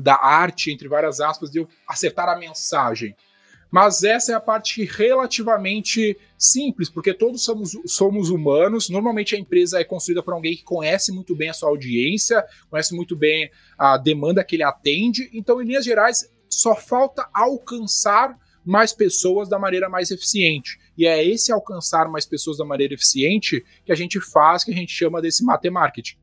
da 0.00 0.14
arte, 0.14 0.72
entre 0.72 0.88
várias 0.88 1.20
aspas, 1.20 1.50
de 1.50 1.58
eu 1.58 1.68
acertar 1.86 2.28
a 2.28 2.38
mensagem. 2.38 3.14
Mas 3.70 4.02
essa 4.02 4.32
é 4.32 4.34
a 4.34 4.40
parte 4.40 4.84
relativamente 4.84 6.18
simples, 6.36 6.90
porque 6.90 7.14
todos 7.14 7.44
somos, 7.44 7.78
somos 7.86 8.28
humanos. 8.28 8.90
Normalmente 8.90 9.36
a 9.36 9.38
empresa 9.38 9.78
é 9.78 9.84
construída 9.84 10.22
por 10.22 10.34
alguém 10.34 10.56
que 10.56 10.64
conhece 10.64 11.12
muito 11.12 11.36
bem 11.36 11.50
a 11.50 11.52
sua 11.52 11.68
audiência, 11.68 12.44
conhece 12.68 12.94
muito 12.94 13.14
bem 13.14 13.48
a 13.78 13.96
demanda 13.96 14.42
que 14.42 14.56
ele 14.56 14.64
atende. 14.64 15.30
Então, 15.32 15.62
em 15.62 15.66
linhas 15.66 15.84
gerais, 15.84 16.28
só 16.48 16.74
falta 16.74 17.28
alcançar 17.32 18.36
mais 18.64 18.92
pessoas 18.92 19.48
da 19.48 19.58
maneira 19.58 19.88
mais 19.88 20.10
eficiente. 20.10 20.78
E 20.98 21.06
é 21.06 21.24
esse 21.24 21.52
alcançar 21.52 22.08
mais 22.08 22.26
pessoas 22.26 22.58
da 22.58 22.64
maneira 22.64 22.92
eficiente 22.92 23.64
que 23.84 23.92
a 23.92 23.96
gente 23.96 24.20
faz, 24.20 24.64
que 24.64 24.72
a 24.72 24.74
gente 24.74 24.92
chama 24.92 25.22
desse 25.22 25.44
matemarketing 25.44 26.18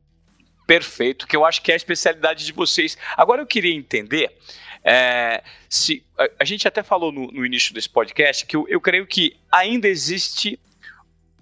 perfeito, 0.68 1.26
que 1.26 1.34
eu 1.34 1.46
acho 1.46 1.62
que 1.62 1.72
é 1.72 1.74
a 1.74 1.76
especialidade 1.76 2.44
de 2.44 2.52
vocês. 2.52 2.98
Agora 3.16 3.40
eu 3.40 3.46
queria 3.46 3.74
entender 3.74 4.30
é, 4.84 5.42
se 5.66 6.04
a, 6.16 6.28
a, 6.40 6.44
gente 6.44 6.68
até 6.68 6.82
falou 6.82 7.10
no, 7.10 7.32
no, 7.32 7.44
início 7.44 7.72
desse 7.72 7.88
podcast 7.88 8.44
que 8.44 8.54
eu, 8.54 8.66
eu 8.68 8.78
creio 8.78 9.06
que 9.06 9.34
ainda 9.50 9.88
existe 9.88 10.60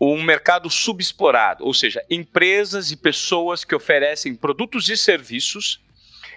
um 0.01 0.23
mercado 0.23 0.71
subexplorado, 0.71 1.65
ou 1.65 1.75
seja, 1.75 2.05
empresas 2.09 2.93
e 2.93 2.97
pessoas 2.97 3.65
que 3.65 3.75
oferecem 3.75 4.35
produtos 4.35 4.89
e 4.89 4.97
serviços 4.97 5.81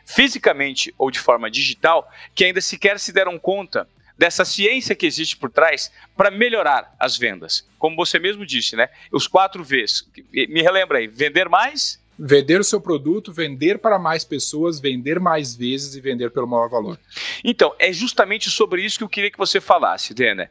fisicamente 0.04 0.91
ou 0.97 1.12
de 1.12 1.19
forma 1.19 1.52
digital 1.52 2.12
que 2.34 2.45
ainda 2.45 2.60
sequer 2.60 2.99
se 2.99 3.13
deram 3.13 3.38
conta 3.38 3.88
dessa 4.17 4.43
ciência 4.43 4.95
que 4.95 5.06
existe 5.06 5.38
por 5.38 5.52
trás 5.52 5.91
para 6.17 6.32
melhorar 6.32 6.95
as 6.99 7.17
vendas. 7.17 7.67
Como 7.78 7.95
você 7.95 8.17
mesmo 8.17 8.45
disse, 8.45 8.75
né? 8.75 8.89
Os 9.12 9.28
quatro 9.28 9.63
Vs. 9.63 10.10
Me 10.32 10.62
relembra 10.63 10.97
aí: 10.97 11.08
vender 11.08 11.47
mais, 11.47 11.98
Vender 12.21 12.60
o 12.60 12.63
seu 12.63 12.82
produto, 12.82 13.32
vender 13.32 13.79
para 13.79 13.97
mais 13.97 14.25
pessoas, 14.25 14.79
vender 14.79 15.19
mais 15.19 15.55
vezes 15.55 15.95
e 15.95 16.01
vender 16.01 16.32
pelo 16.32 16.47
maior 16.47 16.67
valor. 16.67 16.99
Então, 17.43 17.73
é 17.79 17.93
justamente 17.93 18.49
sobre 18.49 18.84
isso 18.84 18.97
que 18.97 19.03
eu 19.03 19.10
queria 19.10 19.32
que 19.32 19.38
você 19.38 19.62
falasse, 19.62 20.13
Dena. 20.13 20.49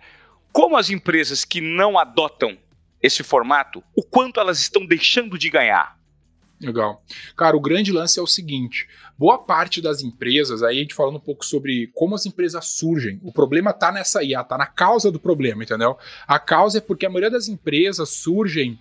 Como 0.51 0.79
as 0.79 0.89
empresas 0.89 1.45
que 1.45 1.61
não 1.61 1.99
adotam 1.99 2.57
esse 3.03 3.23
formato, 3.23 3.83
o 3.95 4.03
quanto 4.03 4.41
elas 4.41 4.59
estão 4.59 4.87
deixando 4.87 5.39
de 5.39 5.51
ganhar? 5.51 5.98
Legal. 6.61 7.03
Cara, 7.37 7.57
o 7.57 7.61
grande 7.61 7.93
lance 7.93 8.19
é 8.19 8.23
o 8.23 8.27
seguinte: 8.27 8.89
boa 9.17 9.39
parte 9.39 9.81
das 9.81 10.03
empresas, 10.03 10.63
aí 10.63 10.79
a 10.79 10.81
gente 10.81 10.95
falando 10.95 11.17
um 11.17 11.21
pouco 11.21 11.45
sobre 11.45 11.89
como 11.95 12.17
as 12.17 12.27
empresas 12.27 12.67
surgem, 12.67 13.21
o 13.23 13.33
problema 13.33 13.73
tá 13.73 13.93
nessa 13.93 14.25
IA, 14.25 14.43
tá 14.43 14.59
na 14.59 14.67
causa 14.67 15.11
do 15.11 15.21
problema, 15.21 15.63
entendeu? 15.63 15.97
A 16.27 16.39
causa 16.39 16.79
é 16.79 16.81
porque 16.81 17.07
a 17.07 17.09
maioria 17.09 17.31
das 17.31 17.49
empresas 17.49 18.09
surgem 18.09 18.79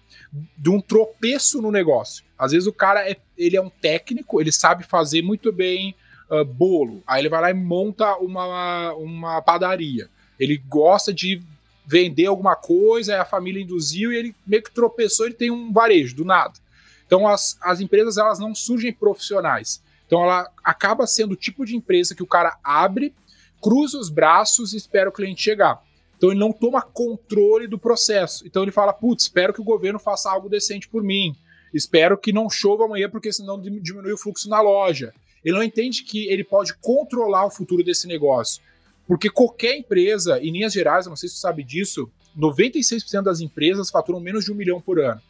de 0.58 0.70
um 0.70 0.82
tropeço 0.82 1.62
no 1.62 1.72
negócio. 1.72 2.26
Às 2.38 2.52
vezes 2.52 2.68
o 2.68 2.74
cara 2.74 3.08
é, 3.08 3.16
ele 3.38 3.56
é 3.56 3.62
um 3.62 3.70
técnico, 3.70 4.42
ele 4.42 4.52
sabe 4.52 4.84
fazer 4.84 5.22
muito 5.22 5.52
bem 5.52 5.96
uh, 6.32 6.44
bolo. 6.44 7.04
Aí 7.06 7.22
ele 7.22 7.30
vai 7.30 7.42
lá 7.42 7.52
e 7.52 7.54
monta 7.54 8.16
uma, 8.18 8.94
uma 8.94 9.42
padaria. 9.42 10.10
Ele 10.40 10.58
gosta 10.58 11.13
de 11.13 11.42
vender 11.86 12.26
alguma 12.26 12.56
coisa, 12.56 13.13
aí 13.13 13.20
a 13.20 13.26
família 13.26 13.62
induziu 13.63 14.12
e 14.12 14.18
ele 14.18 14.36
meio 14.46 14.62
que 14.62 14.72
tropeçou, 14.72 15.26
ele 15.26 15.36
tem 15.36 15.50
um 15.50 15.72
varejo 15.72 16.16
do 16.16 16.26
nada. 16.26 16.54
Então 17.08 17.28
as, 17.28 17.58
as 17.62 17.80
empresas 17.80 18.17
elas 18.17 18.38
não 18.38 18.54
surgem 18.54 18.93
profissionais. 18.93 19.82
Então 20.06 20.24
ela 20.24 20.52
acaba 20.63 21.08
sendo 21.08 21.32
o 21.32 21.36
tipo 21.36 21.65
de 21.65 21.76
empresa 21.76 22.13
que 22.13 22.24
o 22.24 22.28
cara 22.28 22.58
abre, 22.63 23.13
cruza 23.62 23.98
os 23.98 24.10
braços 24.10 24.74
e 24.74 24.78
espera 24.78 25.10
o 25.10 25.13
cliente 25.13 25.41
chegar. 25.41 25.82
Então 26.17 26.30
ele 26.30 26.39
não 26.39 26.52
toma 26.52 26.82
controle 26.82 27.67
do 27.67 27.80
processo. 27.80 28.46
Então 28.46 28.63
ele 28.63 28.72
fala, 28.72 28.93
putz, 28.93 29.24
espero 29.24 29.54
que 29.54 29.62
o 29.62 29.65
governo 29.65 30.00
faça 30.00 30.30
algo 30.30 30.50
decente 30.50 30.88
por 30.88 31.04
mim. 31.04 31.36
Espero 31.74 32.17
que 32.17 32.34
não 32.34 32.50
chova 32.50 32.86
amanhã, 32.86 33.10
porque 33.10 33.32
senão 33.32 33.60
diminui 33.60 34.13
o 34.13 34.17
fluxo 34.17 34.50
na 34.50 34.62
loja. 34.62 35.13
Ele 35.43 35.56
não 35.56 35.63
entende 35.63 36.04
que 36.04 36.28
ele 36.28 36.43
pode 36.43 36.74
controlar 36.76 37.46
o 37.46 37.52
futuro 37.52 37.84
desse 37.84 38.08
negócio. 38.08 38.62
Porque 39.08 39.30
qualquer 39.30 39.78
empresa, 39.78 40.39
em 40.39 40.52
linhas 40.52 40.74
gerais, 40.74 41.06
eu 41.06 41.12
não 41.12 41.15
sei 41.15 41.30
se 41.30 41.36
você 41.36 41.41
sabe 41.41 41.63
disso, 41.63 42.10
96% 42.38 43.22
das 43.22 43.39
empresas 43.39 43.89
faturam 43.89 44.20
menos 44.20 44.43
de 44.43 44.52
um 44.52 44.56
milhão 44.56 44.82
por 44.82 45.00
ano. 45.00 45.22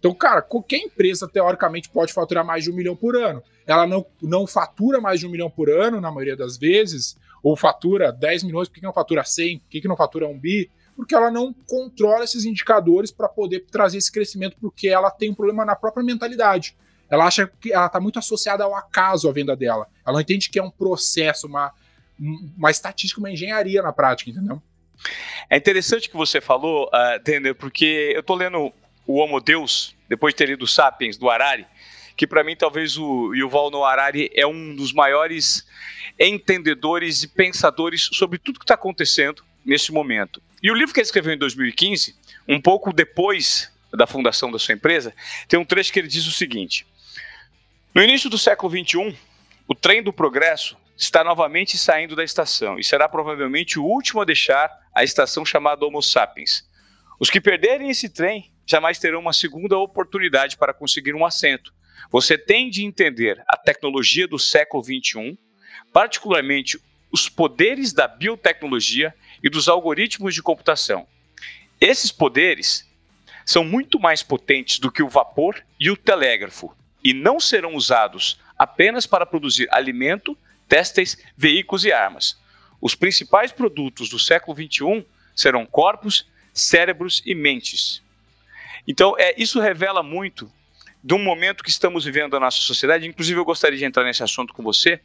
Então, 0.00 0.14
cara, 0.14 0.40
qualquer 0.40 0.78
empresa, 0.78 1.28
teoricamente, 1.28 1.90
pode 1.90 2.12
faturar 2.12 2.44
mais 2.44 2.64
de 2.64 2.70
um 2.70 2.74
milhão 2.74 2.96
por 2.96 3.14
ano. 3.14 3.42
Ela 3.66 3.86
não, 3.86 4.04
não 4.20 4.46
fatura 4.46 4.98
mais 4.98 5.20
de 5.20 5.26
um 5.26 5.30
milhão 5.30 5.50
por 5.50 5.68
ano, 5.70 6.00
na 6.00 6.10
maioria 6.10 6.34
das 6.34 6.56
vezes, 6.56 7.18
ou 7.42 7.54
fatura 7.54 8.10
10 8.10 8.44
milhões, 8.44 8.68
por 8.68 8.76
que 8.76 8.82
não 8.82 8.94
fatura 8.94 9.22
100? 9.22 9.58
Por 9.58 9.68
que 9.68 9.86
não 9.86 9.96
fatura 9.96 10.26
1 10.26 10.38
bi? 10.38 10.70
Porque 10.96 11.14
ela 11.14 11.30
não 11.30 11.54
controla 11.66 12.24
esses 12.24 12.46
indicadores 12.46 13.10
para 13.10 13.28
poder 13.28 13.66
trazer 13.70 13.98
esse 13.98 14.10
crescimento, 14.10 14.56
porque 14.58 14.88
ela 14.88 15.10
tem 15.10 15.30
um 15.30 15.34
problema 15.34 15.66
na 15.66 15.76
própria 15.76 16.02
mentalidade. 16.02 16.74
Ela 17.08 17.26
acha 17.26 17.50
que 17.60 17.72
ela 17.72 17.86
está 17.86 18.00
muito 18.00 18.18
associada 18.18 18.64
ao 18.64 18.74
acaso 18.74 19.28
a 19.28 19.32
venda 19.32 19.54
dela. 19.54 19.86
Ela 20.04 20.14
não 20.14 20.20
entende 20.20 20.48
que 20.48 20.58
é 20.58 20.62
um 20.62 20.70
processo, 20.70 21.46
uma, 21.46 21.72
uma 22.56 22.70
estatística, 22.70 23.20
uma 23.20 23.30
engenharia 23.30 23.82
na 23.82 23.92
prática, 23.92 24.30
entendeu? 24.30 24.62
É 25.48 25.56
interessante 25.56 26.08
que 26.08 26.16
você 26.16 26.40
falou, 26.40 26.88
uh, 26.88 27.54
porque 27.54 28.12
eu 28.14 28.20
estou 28.20 28.36
lendo 28.36 28.72
o 29.10 29.16
Homo 29.16 29.40
Deus, 29.40 29.96
depois 30.08 30.32
de 30.32 30.38
ter 30.38 30.46
lido 30.46 30.68
Sapiens, 30.68 31.16
do 31.16 31.28
Harari, 31.28 31.66
que 32.16 32.28
para 32.28 32.44
mim 32.44 32.54
talvez 32.54 32.96
o 32.96 33.34
Yuval 33.34 33.68
Noah 33.68 33.90
Harari 33.90 34.30
é 34.34 34.46
um 34.46 34.74
dos 34.76 34.92
maiores 34.92 35.66
entendedores 36.16 37.24
e 37.24 37.28
pensadores 37.28 38.08
sobre 38.12 38.38
tudo 38.38 38.60
que 38.60 38.64
está 38.64 38.74
acontecendo 38.74 39.42
nesse 39.64 39.90
momento. 39.90 40.40
E 40.62 40.70
o 40.70 40.74
livro 40.74 40.94
que 40.94 41.00
ele 41.00 41.06
escreveu 41.06 41.32
em 41.32 41.38
2015, 41.38 42.14
um 42.46 42.60
pouco 42.60 42.92
depois 42.92 43.72
da 43.92 44.06
fundação 44.06 44.52
da 44.52 44.60
sua 44.60 44.74
empresa, 44.74 45.12
tem 45.48 45.58
um 45.58 45.64
trecho 45.64 45.92
que 45.92 45.98
ele 45.98 46.06
diz 46.06 46.26
o 46.26 46.32
seguinte: 46.32 46.86
No 47.92 48.02
início 48.02 48.30
do 48.30 48.38
século 48.38 48.70
XXI, 48.70 49.16
o 49.66 49.74
trem 49.74 50.02
do 50.02 50.12
progresso 50.12 50.76
está 50.96 51.24
novamente 51.24 51.76
saindo 51.76 52.14
da 52.14 52.22
estação 52.22 52.78
e 52.78 52.84
será 52.84 53.08
provavelmente 53.08 53.76
o 53.76 53.84
último 53.84 54.20
a 54.20 54.24
deixar 54.24 54.70
a 54.94 55.02
estação 55.02 55.44
chamada 55.44 55.84
Homo 55.84 56.00
sapiens. 56.00 56.68
Os 57.18 57.28
que 57.28 57.40
perderem 57.40 57.90
esse 57.90 58.08
trem 58.08 58.52
jamais 58.70 58.98
terão 58.98 59.20
uma 59.20 59.32
segunda 59.32 59.76
oportunidade 59.76 60.56
para 60.56 60.72
conseguir 60.72 61.14
um 61.14 61.26
assento. 61.26 61.74
Você 62.10 62.38
tem 62.38 62.70
de 62.70 62.84
entender 62.84 63.42
a 63.48 63.56
tecnologia 63.56 64.28
do 64.28 64.38
século 64.38 64.82
XXI, 64.82 65.36
particularmente 65.92 66.78
os 67.12 67.28
poderes 67.28 67.92
da 67.92 68.06
biotecnologia 68.06 69.12
e 69.42 69.50
dos 69.50 69.68
algoritmos 69.68 70.34
de 70.34 70.42
computação. 70.42 71.06
Esses 71.80 72.12
poderes 72.12 72.88
são 73.44 73.64
muito 73.64 73.98
mais 73.98 74.22
potentes 74.22 74.78
do 74.78 74.92
que 74.92 75.02
o 75.02 75.08
vapor 75.08 75.60
e 75.78 75.90
o 75.90 75.96
telégrafo 75.96 76.74
e 77.02 77.12
não 77.12 77.40
serão 77.40 77.74
usados 77.74 78.38
apenas 78.56 79.06
para 79.06 79.26
produzir 79.26 79.66
alimento, 79.72 80.38
têxteis, 80.68 81.18
veículos 81.36 81.84
e 81.84 81.90
armas. 81.90 82.38
Os 82.80 82.94
principais 82.94 83.50
produtos 83.50 84.08
do 84.08 84.18
século 84.18 84.56
XXI 84.56 85.04
serão 85.34 85.66
corpos, 85.66 86.28
cérebros 86.52 87.22
e 87.26 87.34
mentes. 87.34 88.02
Então, 88.86 89.14
é, 89.18 89.34
isso 89.40 89.60
revela 89.60 90.02
muito 90.02 90.50
um 91.14 91.18
momento 91.18 91.64
que 91.64 91.70
estamos 91.70 92.04
vivendo 92.04 92.34
na 92.34 92.40
nossa 92.40 92.58
sociedade. 92.58 93.06
Inclusive, 93.06 93.38
eu 93.38 93.44
gostaria 93.44 93.78
de 93.78 93.84
entrar 93.84 94.04
nesse 94.04 94.22
assunto 94.22 94.52
com 94.52 94.62
você, 94.62 95.00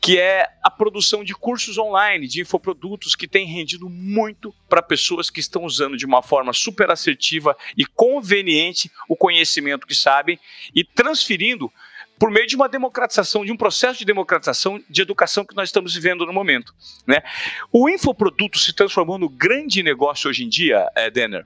que 0.00 0.18
é 0.18 0.46
a 0.62 0.70
produção 0.70 1.24
de 1.24 1.34
cursos 1.34 1.78
online, 1.78 2.28
de 2.28 2.42
infoprodutos, 2.42 3.14
que 3.14 3.26
tem 3.26 3.46
rendido 3.46 3.88
muito 3.88 4.54
para 4.68 4.82
pessoas 4.82 5.30
que 5.30 5.40
estão 5.40 5.64
usando 5.64 5.96
de 5.96 6.04
uma 6.04 6.22
forma 6.22 6.52
super 6.52 6.90
assertiva 6.90 7.56
e 7.76 7.86
conveniente 7.86 8.90
o 9.08 9.16
conhecimento 9.16 9.86
que 9.86 9.94
sabem 9.94 10.38
e 10.74 10.84
transferindo 10.84 11.72
por 12.18 12.30
meio 12.30 12.46
de 12.46 12.54
uma 12.54 12.68
democratização, 12.68 13.44
de 13.44 13.50
um 13.50 13.56
processo 13.56 13.98
de 13.98 14.04
democratização 14.04 14.80
de 14.88 15.02
educação 15.02 15.44
que 15.44 15.56
nós 15.56 15.68
estamos 15.68 15.94
vivendo 15.94 16.24
no 16.24 16.32
momento. 16.32 16.72
Né? 17.06 17.22
O 17.72 17.88
infoproduto 17.88 18.58
se 18.58 18.72
transformou 18.72 19.18
no 19.18 19.28
grande 19.28 19.82
negócio 19.82 20.30
hoje 20.30 20.44
em 20.44 20.48
dia, 20.48 20.88
é, 20.94 21.10
Denner? 21.10 21.44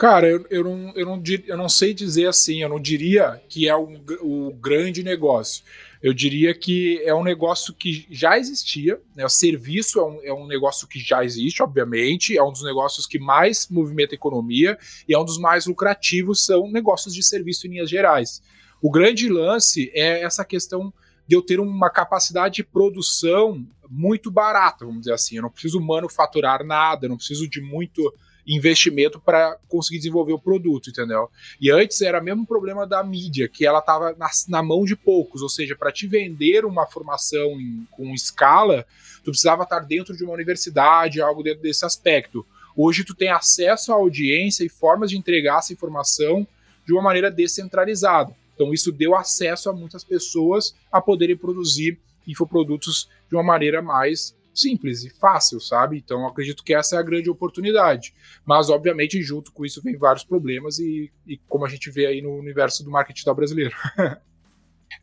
Cara, 0.00 0.26
eu, 0.26 0.46
eu, 0.48 0.64
não, 0.64 0.92
eu, 0.96 1.04
não, 1.04 1.22
eu 1.46 1.56
não 1.58 1.68
sei 1.68 1.92
dizer 1.92 2.26
assim, 2.26 2.62
eu 2.62 2.70
não 2.70 2.80
diria 2.80 3.38
que 3.50 3.68
é 3.68 3.76
o, 3.76 4.00
o 4.22 4.50
grande 4.54 5.02
negócio. 5.02 5.62
Eu 6.02 6.14
diria 6.14 6.54
que 6.54 7.02
é 7.04 7.14
um 7.14 7.22
negócio 7.22 7.74
que 7.74 8.06
já 8.10 8.38
existia, 8.38 8.98
né? 9.14 9.26
o 9.26 9.28
serviço 9.28 10.00
é 10.00 10.02
um, 10.02 10.20
é 10.22 10.32
um 10.32 10.46
negócio 10.46 10.88
que 10.88 10.98
já 10.98 11.22
existe, 11.22 11.62
obviamente, 11.62 12.34
é 12.34 12.42
um 12.42 12.50
dos 12.50 12.64
negócios 12.64 13.06
que 13.06 13.18
mais 13.18 13.68
movimenta 13.68 14.14
a 14.14 14.16
economia 14.16 14.78
e 15.06 15.12
é 15.12 15.18
um 15.18 15.24
dos 15.24 15.36
mais 15.36 15.66
lucrativos, 15.66 16.46
são 16.46 16.70
negócios 16.72 17.14
de 17.14 17.22
serviço 17.22 17.66
em 17.66 17.72
linhas 17.72 17.90
gerais. 17.90 18.42
O 18.80 18.90
grande 18.90 19.28
lance 19.28 19.92
é 19.92 20.22
essa 20.22 20.46
questão 20.46 20.90
de 21.28 21.36
eu 21.36 21.42
ter 21.42 21.60
uma 21.60 21.90
capacidade 21.90 22.54
de 22.54 22.64
produção 22.64 23.62
muito 23.86 24.30
barata, 24.30 24.86
vamos 24.86 25.00
dizer 25.00 25.12
assim. 25.12 25.36
Eu 25.36 25.42
não 25.42 25.50
preciso 25.50 25.78
manufaturar 25.78 26.64
nada, 26.64 27.04
eu 27.04 27.10
não 27.10 27.18
preciso 27.18 27.46
de 27.46 27.60
muito 27.60 28.10
investimento 28.54 29.20
para 29.20 29.56
conseguir 29.68 29.98
desenvolver 29.98 30.32
o 30.32 30.38
produto, 30.38 30.90
entendeu? 30.90 31.30
E 31.60 31.70
antes 31.70 32.00
era 32.00 32.20
mesmo 32.20 32.46
problema 32.46 32.86
da 32.86 33.02
mídia, 33.02 33.48
que 33.48 33.64
ela 33.64 33.78
estava 33.78 34.14
na, 34.18 34.28
na, 34.48 34.62
mão 34.62 34.84
de 34.84 34.96
poucos, 34.96 35.42
ou 35.42 35.48
seja, 35.48 35.76
para 35.76 35.92
te 35.92 36.06
vender 36.06 36.64
uma 36.64 36.86
formação 36.86 37.60
em, 37.60 37.86
com 37.90 38.12
escala, 38.12 38.84
tu 39.22 39.30
precisava 39.30 39.62
estar 39.62 39.80
dentro 39.80 40.16
de 40.16 40.24
uma 40.24 40.32
universidade, 40.32 41.20
algo 41.20 41.42
dentro 41.42 41.62
desse 41.62 41.84
aspecto. 41.84 42.44
Hoje 42.76 43.04
tu 43.04 43.14
tem 43.14 43.28
acesso 43.28 43.92
à 43.92 43.94
audiência 43.94 44.64
e 44.64 44.68
formas 44.68 45.10
de 45.10 45.16
entregar 45.16 45.58
essa 45.58 45.72
informação 45.72 46.46
de 46.86 46.92
uma 46.92 47.02
maneira 47.02 47.30
descentralizada. 47.30 48.34
Então 48.54 48.74
isso 48.74 48.90
deu 48.90 49.14
acesso 49.14 49.70
a 49.70 49.72
muitas 49.72 50.02
pessoas 50.02 50.74
a 50.90 51.00
poderem 51.00 51.36
produzir 51.36 51.98
infoprodutos 52.26 53.08
de 53.28 53.36
uma 53.36 53.42
maneira 53.42 53.80
mais 53.80 54.34
simples 54.54 55.04
e 55.04 55.10
fácil, 55.10 55.60
sabe? 55.60 55.98
Então 55.98 56.26
acredito 56.26 56.62
que 56.62 56.74
essa 56.74 56.96
é 56.96 56.98
a 56.98 57.02
grande 57.02 57.30
oportunidade. 57.30 58.14
Mas, 58.44 58.68
obviamente, 58.68 59.22
junto 59.22 59.52
com 59.52 59.64
isso 59.64 59.82
vem 59.82 59.96
vários 59.96 60.24
problemas 60.24 60.78
e, 60.78 61.10
e 61.26 61.38
como 61.48 61.64
a 61.64 61.68
gente 61.68 61.90
vê 61.90 62.06
aí 62.06 62.22
no 62.22 62.36
universo 62.36 62.84
do 62.84 62.90
marketing 62.90 63.14
digital 63.14 63.34
brasileiro. 63.34 63.76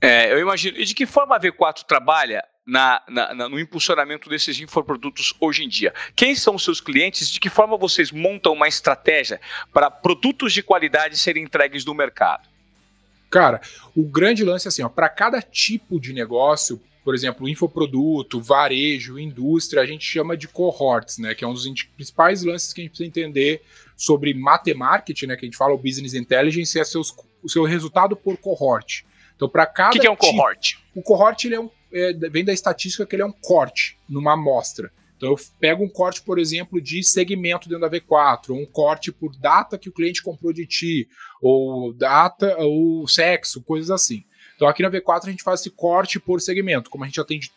é, 0.01 0.31
eu 0.31 0.39
imagino. 0.39 0.77
E 0.77 0.85
de 0.85 0.93
que 0.93 1.05
forma 1.05 1.35
a 1.35 1.39
V4 1.39 1.83
trabalha 1.83 2.43
na, 2.65 3.01
na, 3.07 3.49
no 3.49 3.59
impulsionamento 3.59 4.29
desses 4.29 4.59
infoprodutos 4.59 5.33
hoje 5.39 5.63
em 5.63 5.69
dia? 5.69 5.93
Quem 6.15 6.35
são 6.35 6.55
os 6.55 6.63
seus 6.63 6.81
clientes? 6.81 7.29
De 7.29 7.39
que 7.39 7.49
forma 7.49 7.77
vocês 7.77 8.11
montam 8.11 8.53
uma 8.53 8.67
estratégia 8.67 9.39
para 9.73 9.89
produtos 9.89 10.51
de 10.51 10.61
qualidade 10.61 11.17
serem 11.17 11.43
entregues 11.43 11.85
no 11.85 11.93
mercado? 11.93 12.47
Cara, 13.29 13.61
o 13.95 14.03
grande 14.03 14.43
lance 14.43 14.67
é 14.67 14.69
assim, 14.69 14.83
ó, 14.83 14.89
para 14.89 15.09
cada 15.09 15.41
tipo 15.41 15.99
de 15.99 16.13
negócio, 16.13 16.81
por 17.07 17.15
exemplo, 17.15 17.47
infoproduto, 17.47 18.41
varejo, 18.41 19.17
indústria, 19.17 19.81
a 19.81 19.85
gente 19.85 20.03
chama 20.03 20.35
de 20.35 20.45
cohorts, 20.45 21.19
né? 21.19 21.33
Que 21.33 21.45
é 21.45 21.47
um 21.47 21.53
dos 21.53 21.65
principais 21.95 22.43
lances 22.43 22.73
que 22.73 22.81
a 22.81 22.83
gente 22.83 22.89
precisa 22.89 23.07
entender 23.07 23.61
sobre 23.95 24.33
matemática, 24.33 25.25
né? 25.25 25.37
Que 25.37 25.45
a 25.45 25.47
gente 25.47 25.55
fala 25.55 25.73
o 25.73 25.77
business 25.77 26.13
intelligence, 26.13 26.77
é 26.77 26.83
seus, 26.83 27.15
o 27.41 27.47
seu 27.47 27.63
resultado 27.63 28.13
por 28.13 28.35
cohort. 28.35 29.05
Então, 29.37 29.47
para 29.47 29.65
cada. 29.65 29.91
O 29.91 29.93
que, 29.93 29.99
que, 29.99 30.07
é 30.07 30.11
um 30.11 30.17
cohort? 30.17 30.59
Tipo, 30.59 30.81
o 30.95 31.01
cohort 31.01 31.45
ele 31.45 31.55
é 31.55 31.61
um, 31.61 31.69
é, 31.93 32.11
vem 32.29 32.43
da 32.43 32.51
estatística 32.51 33.05
que 33.05 33.15
ele 33.15 33.23
é 33.23 33.25
um 33.25 33.31
corte 33.31 33.97
numa 34.09 34.33
amostra. 34.33 34.91
Então, 35.15 35.29
eu 35.29 35.37
pego 35.61 35.85
um 35.85 35.89
corte, 35.89 36.21
por 36.21 36.37
exemplo, 36.37 36.81
de 36.81 37.01
segmento 37.03 37.69
dentro 37.69 37.89
da 37.89 37.97
V4, 37.97 38.49
ou 38.49 38.59
um 38.59 38.65
corte 38.65 39.13
por 39.13 39.33
data 39.37 39.77
que 39.77 39.87
o 39.87 39.93
cliente 39.93 40.21
comprou 40.21 40.51
de 40.51 40.65
ti, 40.65 41.07
ou 41.41 41.93
data, 41.93 42.57
ou 42.57 43.07
sexo, 43.07 43.63
coisas 43.63 43.91
assim. 43.91 44.25
Então 44.57 44.67
aqui 44.67 44.81
na 44.81 44.89
V4 44.89 45.27
a 45.27 45.29
gente 45.29 45.43
faz 45.43 45.61
esse 45.61 45.69
corte 45.69 46.19
por 46.19 46.41
segmento, 46.41 46.89
como 46.89 47.03
a 47.03 47.07
gente 47.07 47.21
atende 47.21 47.51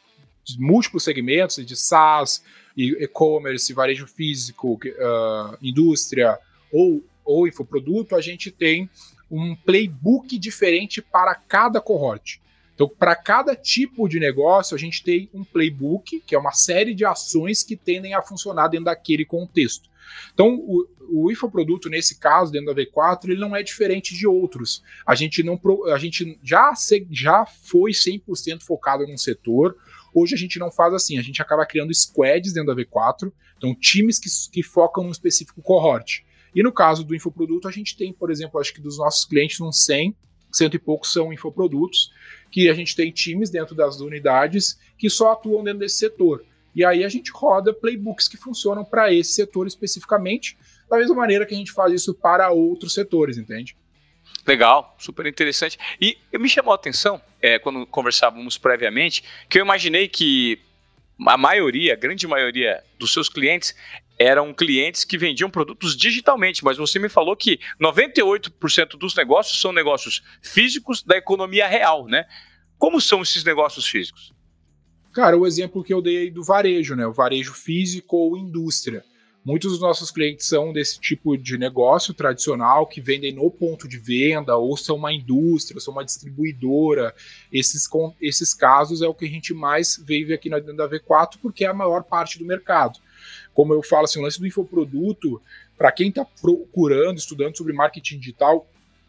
múltiplos 0.59 1.03
segmentos 1.03 1.65
de 1.65 1.77
SaaS, 1.77 2.45
e-commerce, 2.77 3.73
varejo 3.73 4.07
físico, 4.07 4.75
uh, 4.75 5.57
indústria 5.61 6.39
ou, 6.73 7.03
ou 7.25 7.49
infoproduto, 7.49 8.15
a 8.15 8.21
gente 8.21 8.51
tem 8.51 8.89
um 9.31 9.57
playbook 9.57 10.39
diferente 10.39 11.01
para 11.01 11.35
cada 11.35 11.81
cohort. 11.81 12.41
Então, 12.81 12.89
para 12.89 13.15
cada 13.15 13.55
tipo 13.55 14.09
de 14.09 14.19
negócio, 14.19 14.75
a 14.75 14.79
gente 14.79 15.05
tem 15.05 15.29
um 15.35 15.45
playbook, 15.45 16.23
que 16.27 16.35
é 16.35 16.39
uma 16.39 16.53
série 16.53 16.95
de 16.95 17.05
ações 17.05 17.63
que 17.63 17.77
tendem 17.77 18.15
a 18.15 18.23
funcionar 18.23 18.69
dentro 18.69 18.87
daquele 18.87 19.23
contexto. 19.23 19.91
Então, 20.33 20.55
o, 20.55 20.89
o 21.11 21.31
infoproduto, 21.31 21.91
nesse 21.91 22.19
caso, 22.19 22.51
dentro 22.51 22.75
da 22.75 22.83
V4, 22.83 23.25
ele 23.25 23.39
não 23.39 23.55
é 23.55 23.63
diferente 23.63 24.17
de 24.17 24.27
outros. 24.27 24.83
A 25.07 25.15
gente, 25.15 25.43
não, 25.43 25.61
a 25.93 25.99
gente 25.99 26.39
já, 26.43 26.73
já 27.11 27.45
foi 27.45 27.91
100% 27.91 28.63
focado 28.63 29.07
num 29.07 29.19
setor, 29.19 29.77
Hoje 30.13 30.35
a 30.35 30.39
gente 30.39 30.59
não 30.59 30.73
faz 30.73 30.93
assim, 30.93 31.19
a 31.19 31.23
gente 31.23 31.41
acaba 31.41 31.65
criando 31.65 31.95
squads 31.95 32.53
dentro 32.53 32.75
da 32.75 32.83
V4, 32.83 33.31
então 33.57 33.73
times 33.77 34.19
que, 34.19 34.29
que 34.51 34.61
focam 34.61 35.05
num 35.05 35.13
específico 35.13 35.63
cohort. 35.63 36.25
E 36.53 36.65
no 36.65 36.73
caso 36.73 37.05
do 37.05 37.15
infoproduto, 37.15 37.69
a 37.69 37.71
gente 37.71 37.97
tem, 37.97 38.13
por 38.13 38.29
exemplo, 38.29 38.61
acho 38.61 38.75
que 38.75 38.81
dos 38.81 38.99
nossos 38.99 39.25
clientes, 39.25 39.61
uns 39.61 39.85
100, 39.85 40.17
cento 40.53 40.75
e 40.75 40.79
poucos 40.79 41.13
são 41.13 41.33
infoprodutos, 41.33 42.11
que 42.51 42.69
a 42.69 42.75
gente 42.75 42.97
tem 42.97 43.11
times 43.11 43.51
dentro 43.51 43.75
das 43.75 44.01
unidades 44.01 44.79
que 44.99 45.09
só 45.09 45.33
atuam 45.33 45.63
dentro 45.63 45.81
desse 45.81 45.97
setor. 45.97 46.45
E 46.75 46.85
aí 46.85 47.05
a 47.05 47.09
gente 47.09 47.31
roda 47.33 47.73
playbooks 47.73 48.29
que 48.29 48.37
funcionam 48.37 48.85
para 48.85 49.13
esse 49.13 49.33
setor 49.33 49.67
especificamente, 49.67 50.57
da 50.89 50.97
mesma 50.97 51.15
maneira 51.15 51.47
que 51.47 51.55
a 51.55 51.57
gente 51.57 51.73
faz 51.73 51.93
isso 51.93 52.15
para 52.15 52.51
outros 52.51 52.95
setores, 52.95 53.39
entende? 53.39 53.77
Legal, 54.47 54.95
super 54.99 55.27
interessante. 55.27 55.79
E 56.01 56.17
me 56.33 56.49
chamou 56.49 56.73
a 56.73 56.77
atenção, 56.77 57.21
é, 57.41 57.59
quando 57.59 57.87
conversávamos 57.87 58.57
previamente, 58.57 59.23
que 59.49 59.59
eu 59.59 59.65
imaginei 59.65 60.09
que 60.09 60.61
a 61.27 61.37
maioria, 61.37 61.93
a 61.93 61.97
grande 61.97 62.27
maioria 62.27 62.83
dos 62.99 63.13
seus 63.13 63.29
clientes 63.29 63.75
eram 64.21 64.53
clientes 64.53 65.03
que 65.03 65.17
vendiam 65.17 65.49
produtos 65.49 65.97
digitalmente, 65.97 66.63
mas 66.63 66.77
você 66.77 66.99
me 66.99 67.09
falou 67.09 67.35
que 67.35 67.59
98% 67.81 68.99
dos 68.99 69.15
negócios 69.17 69.59
são 69.59 69.73
negócios 69.73 70.23
físicos 70.43 71.03
da 71.03 71.17
economia 71.17 71.67
real, 71.67 72.07
né? 72.07 72.27
Como 72.77 73.01
são 73.01 73.23
esses 73.23 73.43
negócios 73.43 73.87
físicos? 73.87 74.31
Cara, 75.15 75.39
o 75.39 75.47
exemplo 75.47 75.83
que 75.83 75.95
eu 75.95 76.03
dei 76.03 76.31
do 76.31 76.45
varejo, 76.45 76.95
né? 76.95 77.07
O 77.07 77.15
varejo 77.15 77.55
físico 77.55 78.15
ou 78.15 78.37
indústria. 78.37 79.03
Muitos 79.43 79.73
dos 79.73 79.81
nossos 79.81 80.11
clientes 80.11 80.47
são 80.47 80.71
desse 80.71 81.01
tipo 81.01 81.35
de 81.39 81.57
negócio 81.57 82.13
tradicional 82.13 82.87
que 82.87 83.01
vendem 83.01 83.33
no 83.33 83.51
ponto 83.51 83.89
de 83.89 83.97
venda 83.97 84.55
ou 84.55 84.77
são 84.77 84.97
uma 84.97 85.15
indústria, 85.15 85.81
são 85.81 85.95
uma 85.95 86.05
distribuidora. 86.05 87.15
Esses, 87.51 87.89
esses 88.21 88.53
casos 88.53 89.01
é 89.01 89.09
o 89.09 89.15
que 89.15 89.25
a 89.25 89.29
gente 89.29 89.55
mais 89.55 89.97
vive 89.97 90.35
aqui 90.35 90.51
na, 90.51 90.59
da 90.59 90.87
V4 90.87 91.39
porque 91.41 91.65
é 91.65 91.69
a 91.69 91.75
maior 91.75 92.03
parte 92.03 92.39
do 92.39 92.45
mercado. 92.45 92.99
Como 93.61 93.75
eu 93.75 93.83
falo, 93.83 94.05
assim, 94.05 94.19
o 94.19 94.23
lance 94.23 94.41
do 94.41 94.47
infoproduto, 94.47 95.39
para 95.77 95.93
quem 95.93 96.09
está 96.09 96.25
procurando, 96.25 97.19
estudando 97.19 97.59
sobre 97.59 97.75
marketing 97.75 98.19
digital, 98.19 98.67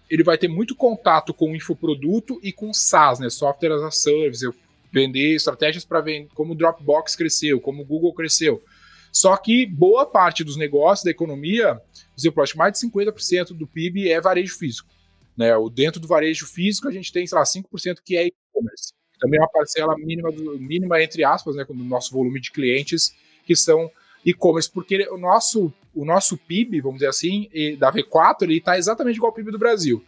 ele 0.10 0.26
vai 0.26 0.38
ter 0.38 0.50
muito 0.50 0.76
contato 0.76 1.34
com 1.34 1.54
o 1.54 1.56
infoproduto 1.56 2.38
e 2.44 2.52
com 2.52 2.74
SaaS, 2.74 3.18
né? 3.20 3.30
Software 3.30 3.72
as 3.72 3.82
a 3.82 3.92
Service. 3.92 4.44
Eu 4.44 4.54
vender 4.92 5.36
estratégias 5.36 5.86
para 5.86 6.02
vender, 6.02 6.28
como 6.34 6.52
o 6.52 6.56
Dropbox 6.56 7.16
cresceu, 7.16 7.62
como 7.62 7.82
o 7.82 7.86
Google 7.86 8.14
cresceu. 8.14 8.62
Só 9.10 9.38
que 9.38 9.66
boa 9.66 10.06
parte 10.06 10.44
dos 10.44 10.58
negócios 10.58 11.06
da 11.06 11.12
economia, 11.12 11.82
exemplo, 12.18 12.44
acho 12.44 12.58
mais 12.58 12.74
de 12.74 12.86
50% 12.86 13.54
do 13.54 13.66
PIB 13.66 14.12
é 14.12 14.20
varejo 14.20 14.58
físico. 14.58 14.90
Né? 15.38 15.52
Dentro 15.74 16.02
do 16.02 16.10
varejo 16.10 16.46
físico, 16.46 16.90
a 16.90 16.92
gente 16.92 17.14
tem, 17.14 17.26
sei 17.26 17.38
lá, 17.38 17.46
5% 17.46 18.00
que 18.04 18.18
é 18.18 18.28
e-commerce. 18.28 18.92
Também 19.18 19.40
é 19.40 19.44
uma 19.44 19.50
parcela 19.50 19.96
mínima, 19.98 20.30
do, 20.30 20.60
mínima 20.60 21.02
entre 21.02 21.24
aspas, 21.24 21.56
né, 21.56 21.66
no 21.70 21.86
nosso 21.86 22.12
volume 22.12 22.42
de 22.42 22.52
clientes 22.52 23.16
que 23.46 23.56
são 23.56 23.90
e-commerce, 24.26 24.70
porque 24.70 25.08
o 25.10 25.18
nosso, 25.18 25.74
o 25.96 26.06
nosso 26.06 26.38
PIB, 26.38 26.82
vamos 26.82 26.98
dizer 27.00 27.10
assim, 27.10 27.50
da 27.78 27.92
V4, 27.92 28.44
ele 28.44 28.58
está 28.58 28.78
exatamente 28.78 29.18
igual 29.18 29.32
ao 29.32 29.36
PIB 29.36 29.52
do 29.52 29.60
Brasil. 29.60 30.04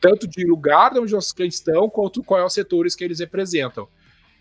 Tanto 0.00 0.26
de 0.26 0.44
lugar 0.44 0.92
onde 0.98 1.12
nossos 1.12 1.32
clientes 1.32 1.58
estão, 1.58 1.88
quanto 1.88 2.22
quais 2.22 2.44
os 2.44 2.52
setores 2.52 2.94
que 2.94 3.04
eles 3.04 3.20
representam. 3.20 3.88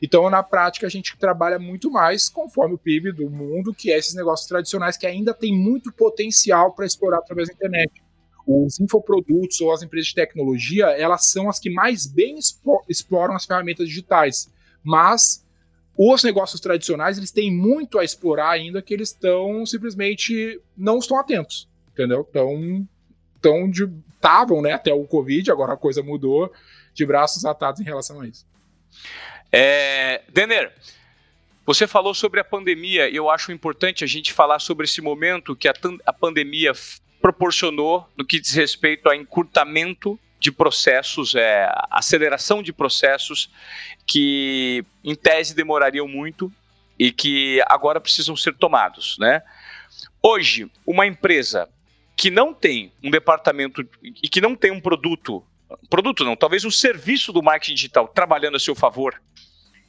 Então, 0.02 0.30
na 0.30 0.44
prática, 0.44 0.86
a 0.86 0.90
gente 0.90 1.18
trabalha 1.18 1.58
muito 1.58 1.90
mais 1.90 2.28
conforme 2.28 2.76
o 2.76 2.78
PIB 2.78 3.14
do 3.14 3.30
mundo, 3.30 3.74
que 3.74 3.92
é 3.92 3.98
esses 3.98 4.14
negócios 4.14 4.48
tradicionais 4.48 4.98
que 4.98 5.08
ainda 5.08 5.34
tem 5.34 5.56
muito 5.56 5.92
potencial 5.94 6.74
para 6.74 6.86
explorar 6.86 7.20
através 7.20 7.48
da 7.48 7.54
internet. 7.54 8.04
Os 8.46 8.80
infoprodutos 8.80 9.62
ou 9.62 9.72
as 9.72 9.82
empresas 9.82 10.08
de 10.08 10.16
tecnologia, 10.16 10.88
elas 10.88 11.28
são 11.28 11.48
as 11.50 11.60
que 11.60 11.70
mais 11.70 12.06
bem 12.06 12.38
exploram 12.90 13.36
as 13.36 13.46
ferramentas 13.46 13.88
digitais. 13.88 14.52
Mas 14.84 15.45
os 15.98 16.24
negócios 16.24 16.60
tradicionais, 16.60 17.18
eles 17.18 17.32
têm 17.32 17.52
muito 17.52 17.98
a 17.98 18.04
explorar 18.04 18.52
ainda 18.52 18.82
que 18.82 18.94
eles 18.94 19.10
estão 19.10 19.66
simplesmente 19.66 20.60
não 20.78 21.00
estão 21.00 21.18
atentos, 21.18 21.70
entendeu? 21.94 22.28
Então, 22.30 22.88
tão 23.42 23.70
estavam, 23.70 24.62
né, 24.62 24.74
até 24.74 24.94
o 24.94 25.06
Covid, 25.06 25.52
agora 25.52 25.74
a 25.74 25.78
coisa 25.78 26.02
mudou, 26.02 26.52
de 26.94 27.06
braços 27.06 27.46
atados 27.46 27.80
em 27.80 27.84
relação 27.84 28.22
a 28.22 28.28
isso. 28.28 28.46
É, 29.52 30.24
Denner, 30.34 30.74
você 31.66 31.86
falou 31.86 32.14
sobre 32.14 32.40
a 32.40 32.44
pandemia 32.44 33.08
e 33.08 33.16
eu 33.16 33.30
acho 33.30 33.52
importante 33.52 34.04
a 34.04 34.08
gente 34.08 34.34
falar 34.34 34.60
sobre 34.60 34.86
esse 34.86 35.02
momento 35.02 35.56
que 35.56 35.68
a, 35.68 35.74
a 36.06 36.14
pandemia 36.14 36.74
proporcionou 37.22 38.08
no 38.18 38.26
que 38.26 38.40
diz 38.40 38.54
respeito 38.54 39.10
a 39.10 39.16
encurtamento 39.16 40.20
de 40.40 40.52
processos, 40.52 41.36
é, 41.36 41.72
aceleração 41.90 42.62
de 42.62 42.72
processos 42.74 43.50
que, 44.06 44.84
em 45.04 45.16
tese, 45.16 45.56
demorariam 45.56 46.08
muito 46.08 46.52
e 46.98 47.12
que 47.12 47.62
agora 47.68 48.00
precisam 48.00 48.36
ser 48.36 48.54
tomados, 48.56 49.18
né? 49.18 49.42
Hoje, 50.22 50.72
uma 50.86 51.06
empresa 51.06 51.70
que 52.18 52.32
não 52.32 52.54
tem 52.54 52.92
um 53.04 53.12
departamento 53.12 53.88
e 54.02 54.30
que 54.30 54.42
não 54.42 54.56
tem 54.56 54.72
um 54.72 54.80
produto, 54.80 55.46
produto 55.90 56.24
não, 56.24 56.36
talvez 56.36 56.64
um 56.64 56.72
serviço 56.72 57.34
do 57.34 57.44
marketing 57.44 57.76
digital 57.76 58.08
trabalhando 58.08 58.56
a 58.56 58.60
seu 58.60 58.74
favor, 58.74 59.22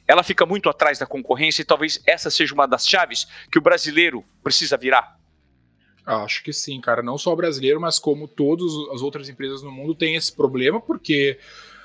ela 0.07 0.23
fica 0.23 0.45
muito 0.45 0.69
atrás 0.69 0.99
da 0.99 1.05
concorrência 1.05 1.61
e 1.61 1.65
talvez 1.65 2.01
essa 2.05 2.29
seja 2.29 2.53
uma 2.53 2.67
das 2.67 2.87
chaves 2.87 3.27
que 3.51 3.57
o 3.57 3.61
brasileiro 3.61 4.23
precisa 4.43 4.77
virar? 4.77 5.16
Acho 6.07 6.41
que 6.41 6.53
sim, 6.53 6.79
cara. 6.79 7.03
Não 7.03 7.17
só 7.17 7.33
o 7.33 7.35
brasileiro, 7.35 7.81
mas 7.81 7.99
como 7.99 8.29
todas 8.29 8.71
as 8.93 9.01
outras 9.01 9.27
empresas 9.27 9.61
no 9.61 9.71
mundo 9.71 9.93
têm 9.93 10.15
esse 10.15 10.31
problema, 10.31 10.79
porque 10.79 11.37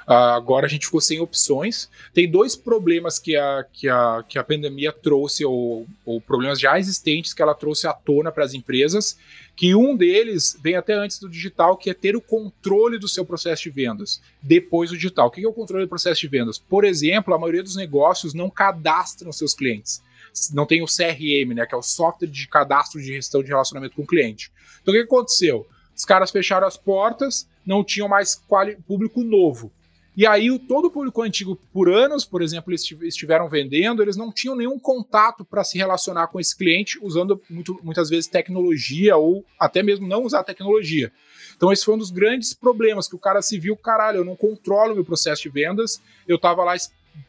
Uh, 0.03 0.35
agora 0.35 0.67
a 0.67 0.69
gente 0.69 0.87
ficou 0.87 1.01
sem 1.01 1.21
opções. 1.21 1.89
Tem 2.13 2.29
dois 2.29 2.57
problemas 2.57 3.21
que 3.21 3.37
a, 3.37 3.65
que 3.73 3.89
a, 3.89 4.25
que 4.29 4.37
a 4.37 4.43
pandemia 4.43 4.93
trouxe, 4.93 5.45
ou, 5.45 5.87
ou 6.05 6.21
problemas 6.21 6.59
já 6.59 6.79
existentes 6.79 7.33
que 7.33 7.41
ela 7.41 7.55
trouxe 7.55 7.87
à 7.87 7.93
tona 7.93 8.33
para 8.33 8.45
as 8.45 8.53
empresas, 8.53 9.17
que 9.55 9.77
um 9.77 9.97
deles 9.97 10.59
vem 10.61 10.75
até 10.75 10.95
antes 10.95 11.21
do 11.21 11.29
digital, 11.29 11.77
que 11.77 11.89
é 11.89 11.95
ter 11.95 12.17
o 12.17 12.21
controle 12.21 12.99
do 12.99 13.07
seu 13.07 13.25
processo 13.25 13.63
de 13.63 13.71
vendas 13.71 14.21
depois 14.43 14.91
do 14.91 14.97
digital. 14.97 15.29
O 15.29 15.31
que 15.31 15.45
é 15.45 15.49
o 15.49 15.53
controle 15.53 15.85
do 15.85 15.89
processo 15.89 16.21
de 16.21 16.29
vendas? 16.29 16.59
Por 16.59 16.85
exemplo, 16.85 17.33
a 17.33 17.39
maioria 17.39 17.63
dos 17.63 17.77
negócios 17.77 18.35
não 18.35 18.51
cadastram 18.51 19.31
seus 19.31 19.55
clientes. 19.55 20.03
Não 20.53 20.67
tem 20.67 20.83
o 20.83 20.87
CRM, 20.87 21.55
né, 21.55 21.67
que 21.67 21.75
é 21.75 21.79
o 21.79 21.83
software 21.83 22.29
de 22.29 22.49
cadastro 22.49 23.01
de 23.01 23.07
gestão 23.07 23.43
de 23.43 23.49
relacionamento 23.49 23.97
com 23.97 24.03
o 24.03 24.07
cliente. 24.07 24.51
Então 24.81 24.93
o 24.93 24.97
que 24.97 25.03
aconteceu? 25.03 25.67
Os 25.95 26.05
caras 26.05 26.31
fecharam 26.31 26.67
as 26.67 26.77
portas, 26.77 27.47
não 27.65 27.85
tinham 27.85 28.09
mais 28.09 28.41
público 28.87 29.23
novo. 29.23 29.71
E 30.15 30.27
aí, 30.27 30.51
o, 30.51 30.59
todo 30.59 30.87
o 30.87 30.91
público 30.91 31.23
antigo, 31.23 31.59
por 31.73 31.89
anos, 31.89 32.27
por 32.27 32.43
exemplo, 32.43 32.71
eles 32.71 32.83
estiveram 33.03 33.49
vendendo, 33.49 34.03
eles 34.03 34.15
não 34.15 34.31
tinham 34.31 34.55
nenhum 34.55 34.79
contato 34.79 35.43
para 35.43 35.65
se 35.65 35.79
relacionar 35.79 36.27
com 36.27 36.39
esse 36.39 36.55
cliente 36.55 36.99
usando 37.01 37.41
muito, 37.49 37.81
muitas 37.83 38.11
vezes 38.11 38.27
tecnologia 38.29 39.17
ou 39.17 39.43
até 39.59 39.83
mesmo 39.83 40.07
não 40.07 40.23
usar 40.23 40.45
tecnologia. 40.45 41.11
Então, 41.57 41.73
esse 41.73 41.85
foi 41.85 41.95
um 41.95 41.99
dos 41.99 42.11
grandes 42.11 42.53
problemas, 42.53 43.09
que 43.09 43.15
o 43.15 43.19
cara 43.19 43.41
se 43.41 43.59
viu, 43.59 43.75
caralho, 43.75 44.19
eu 44.19 44.25
não 44.25 44.37
controlo 44.37 44.95
meu 44.95 45.05
processo 45.05 45.43
de 45.43 45.49
vendas, 45.49 46.03
eu 46.29 46.37
estava 46.37 46.63
lá 46.63 46.77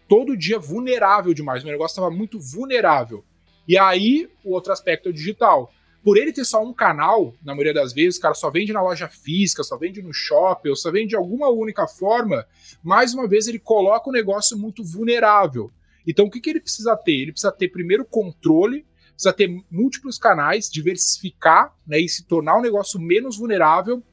todo 0.08 0.38
dia 0.38 0.60
vulnerável 0.60 1.34
demais, 1.34 1.64
meu 1.64 1.72
negócio 1.72 1.94
estava 1.94 2.12
muito 2.12 2.40
vulnerável. 2.40 3.24
E 3.68 3.78
aí, 3.78 4.30
o 4.44 4.54
outro 4.54 4.74
aspecto 4.74 5.08
é 5.08 5.12
o 5.12 5.14
digital 5.14 5.72
por 6.04 6.18
ele 6.18 6.34
ter 6.34 6.44
só 6.44 6.62
um 6.62 6.74
canal, 6.74 7.34
na 7.42 7.54
maioria 7.54 7.74
das 7.74 7.94
vezes, 7.94 8.18
o 8.18 8.22
cara 8.22 8.34
só 8.34 8.52
vende 8.52 8.74
na 8.74 8.82
loja 8.82 9.08
física, 9.08 9.64
só 9.64 9.78
vende 9.78 10.02
no 10.02 10.14
shopping, 10.14 10.70
ou 10.70 10.76
só 10.76 10.92
vende 10.92 11.10
de 11.10 11.16
alguma 11.16 11.50
única 11.50 11.88
forma, 11.88 12.46
mais 12.84 13.14
uma 13.14 13.26
vez 13.26 13.48
ele 13.48 13.58
coloca 13.58 14.10
o 14.10 14.14
negócio 14.14 14.58
muito 14.58 14.84
vulnerável. 14.84 15.72
Então 16.06 16.26
o 16.26 16.30
que, 16.30 16.42
que 16.42 16.50
ele 16.50 16.60
precisa 16.60 16.96
ter? 16.98 17.14
Ele 17.14 17.32
precisa 17.32 17.54
ter 17.54 17.70
primeiro 17.70 18.04
controle, 18.04 18.86
precisa 19.12 19.32
ter 19.32 19.48
múltiplos 19.72 20.18
canais, 20.18 20.70
diversificar 20.70 21.74
né, 21.88 22.02
e 22.02 22.10
se 22.10 22.26
tornar 22.26 22.58
um 22.58 22.62
negócio 22.62 23.00
menos 23.00 23.38
vulnerável 23.38 24.04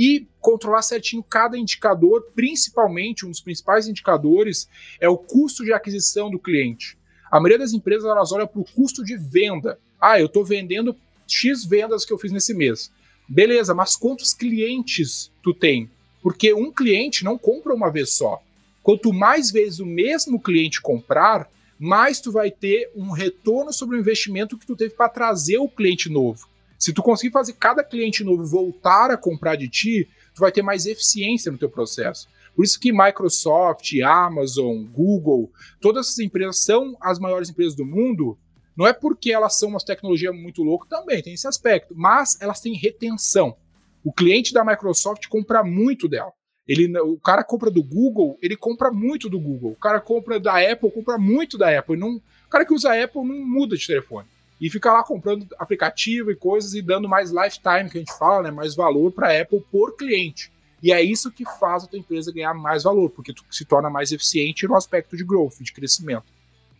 e 0.00 0.26
controlar 0.40 0.80
certinho 0.80 1.22
cada 1.22 1.58
indicador, 1.58 2.32
principalmente 2.34 3.26
um 3.26 3.28
dos 3.28 3.42
principais 3.42 3.86
indicadores 3.86 4.66
é 4.98 5.06
o 5.10 5.18
custo 5.18 5.62
de 5.62 5.74
aquisição 5.74 6.30
do 6.30 6.38
cliente. 6.38 6.96
A 7.30 7.38
maioria 7.38 7.58
das 7.58 7.74
empresas 7.74 8.06
elas 8.06 8.32
olham 8.32 8.46
para 8.46 8.62
o 8.62 8.64
custo 8.64 9.04
de 9.04 9.18
venda. 9.18 9.78
Ah, 10.00 10.18
eu 10.18 10.24
estou 10.24 10.42
vendendo 10.42 10.96
X 11.26 11.66
vendas 11.66 12.06
que 12.06 12.14
eu 12.14 12.18
fiz 12.18 12.32
nesse 12.32 12.54
mês. 12.54 12.90
Beleza, 13.28 13.74
mas 13.74 13.94
quantos 13.94 14.32
clientes 14.32 15.30
tu 15.42 15.52
tem? 15.52 15.90
Porque 16.22 16.54
um 16.54 16.72
cliente 16.72 17.22
não 17.22 17.36
compra 17.36 17.74
uma 17.74 17.90
vez 17.90 18.14
só. 18.14 18.42
Quanto 18.82 19.12
mais 19.12 19.50
vezes 19.50 19.80
o 19.80 19.86
mesmo 19.86 20.40
cliente 20.40 20.80
comprar, 20.80 21.46
mais 21.78 22.22
tu 22.22 22.32
vai 22.32 22.50
ter 22.50 22.90
um 22.96 23.10
retorno 23.10 23.70
sobre 23.70 23.98
o 23.98 24.00
investimento 24.00 24.56
que 24.56 24.66
tu 24.66 24.74
teve 24.74 24.94
para 24.94 25.10
trazer 25.10 25.58
o 25.58 25.68
cliente 25.68 26.08
novo. 26.08 26.48
Se 26.80 26.94
tu 26.94 27.02
conseguir 27.02 27.30
fazer 27.30 27.52
cada 27.52 27.84
cliente 27.84 28.24
novo 28.24 28.42
voltar 28.42 29.10
a 29.10 29.16
comprar 29.18 29.54
de 29.54 29.68
ti, 29.68 30.08
tu 30.34 30.40
vai 30.40 30.50
ter 30.50 30.62
mais 30.62 30.86
eficiência 30.86 31.52
no 31.52 31.58
teu 31.58 31.68
processo. 31.68 32.26
Por 32.56 32.64
isso 32.64 32.80
que 32.80 32.90
Microsoft, 32.90 33.92
Amazon, 34.02 34.84
Google, 34.86 35.52
todas 35.78 36.06
essas 36.06 36.20
empresas 36.20 36.64
são 36.64 36.96
as 36.98 37.18
maiores 37.18 37.50
empresas 37.50 37.74
do 37.74 37.84
mundo, 37.84 38.38
não 38.74 38.86
é 38.86 38.94
porque 38.94 39.30
elas 39.30 39.58
são 39.58 39.68
uma 39.68 39.78
tecnologia 39.78 40.32
muito 40.32 40.62
louca, 40.62 40.88
também 40.88 41.22
tem 41.22 41.34
esse 41.34 41.46
aspecto, 41.46 41.94
mas 41.94 42.40
elas 42.40 42.62
têm 42.62 42.72
retenção. 42.72 43.54
O 44.02 44.10
cliente 44.10 44.54
da 44.54 44.64
Microsoft 44.64 45.26
compra 45.28 45.62
muito 45.62 46.08
dela. 46.08 46.32
Ele, 46.66 46.98
o 47.00 47.18
cara 47.18 47.44
compra 47.44 47.70
do 47.70 47.82
Google, 47.82 48.38
ele 48.40 48.56
compra 48.56 48.90
muito 48.90 49.28
do 49.28 49.38
Google. 49.38 49.72
O 49.72 49.76
cara 49.76 50.00
compra 50.00 50.40
da 50.40 50.58
Apple, 50.58 50.90
compra 50.90 51.18
muito 51.18 51.58
da 51.58 51.78
Apple. 51.78 51.98
Não, 51.98 52.16
o 52.16 52.48
cara 52.48 52.64
que 52.64 52.72
usa 52.72 52.90
a 52.90 53.04
Apple 53.04 53.22
não 53.22 53.44
muda 53.44 53.76
de 53.76 53.86
telefone. 53.86 54.26
E 54.60 54.68
fica 54.68 54.92
lá 54.92 55.02
comprando 55.02 55.46
aplicativo 55.58 56.30
e 56.30 56.36
coisas 56.36 56.74
e 56.74 56.82
dando 56.82 57.08
mais 57.08 57.30
lifetime, 57.30 57.88
que 57.90 57.96
a 57.96 58.00
gente 58.00 58.18
fala, 58.18 58.42
né, 58.42 58.50
mais 58.50 58.74
valor 58.74 59.10
para 59.10 59.28
a 59.28 59.40
Apple 59.40 59.64
por 59.70 59.96
cliente. 59.96 60.52
E 60.82 60.92
é 60.92 61.00
isso 61.00 61.30
que 61.30 61.44
faz 61.58 61.84
a 61.84 61.86
tua 61.86 61.98
empresa 61.98 62.32
ganhar 62.32 62.54
mais 62.54 62.84
valor, 62.84 63.10
porque 63.10 63.32
tu 63.32 63.44
se 63.50 63.64
torna 63.64 63.88
mais 63.88 64.12
eficiente 64.12 64.66
no 64.66 64.76
aspecto 64.76 65.16
de 65.16 65.24
growth, 65.24 65.60
de 65.60 65.72
crescimento. 65.72 66.24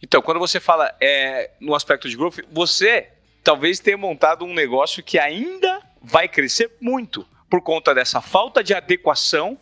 Então, 0.03 0.23
quando 0.23 0.41
você 0.41 0.59
fala 0.59 0.95
é, 1.01 1.51
no 1.61 1.75
aspecto 1.75 2.09
de 2.09 2.17
growth, 2.17 2.39
você 2.51 3.09
talvez 3.43 3.79
tenha 3.79 3.99
montado 3.99 4.45
um 4.45 4.55
negócio 4.55 5.03
que 5.03 5.19
ainda 5.19 5.83
vai 6.03 6.29
crescer 6.29 6.71
muito 6.81 7.27
por 7.49 7.61
conta 7.61 7.95
dessa 7.95 8.21
falta 8.21 8.63
de 8.63 8.73
adequação 8.73 9.59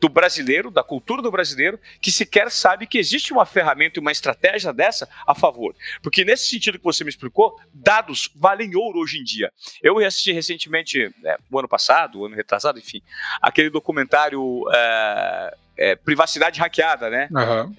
do 0.00 0.08
brasileiro, 0.08 0.70
da 0.70 0.82
cultura 0.82 1.22
do 1.22 1.30
brasileiro, 1.30 1.78
que 2.00 2.12
sequer 2.12 2.50
sabe 2.50 2.86
que 2.86 2.98
existe 2.98 3.32
uma 3.32 3.46
ferramenta 3.46 3.98
e 3.98 4.00
uma 4.00 4.12
estratégia 4.12 4.72
dessa 4.72 5.08
a 5.26 5.34
favor. 5.34 5.74
Porque 6.02 6.24
nesse 6.24 6.48
sentido 6.48 6.78
que 6.78 6.84
você 6.84 7.02
me 7.02 7.10
explicou, 7.10 7.58
dados 7.72 8.30
valem 8.34 8.76
ouro 8.76 8.98
hoje 9.00 9.18
em 9.18 9.24
dia. 9.24 9.52
Eu 9.82 9.98
assisti 9.98 10.32
recentemente, 10.32 11.12
é, 11.24 11.38
o 11.50 11.58
ano 11.58 11.68
passado, 11.68 12.20
o 12.20 12.26
ano 12.26 12.36
retrasado, 12.36 12.78
enfim, 12.78 13.02
aquele 13.40 13.70
documentário 13.70 14.64
é, 14.72 15.56
é, 15.76 15.96
Privacidade 15.96 16.60
Hackeada, 16.60 17.10
né? 17.10 17.28
Uhum. 17.30 17.74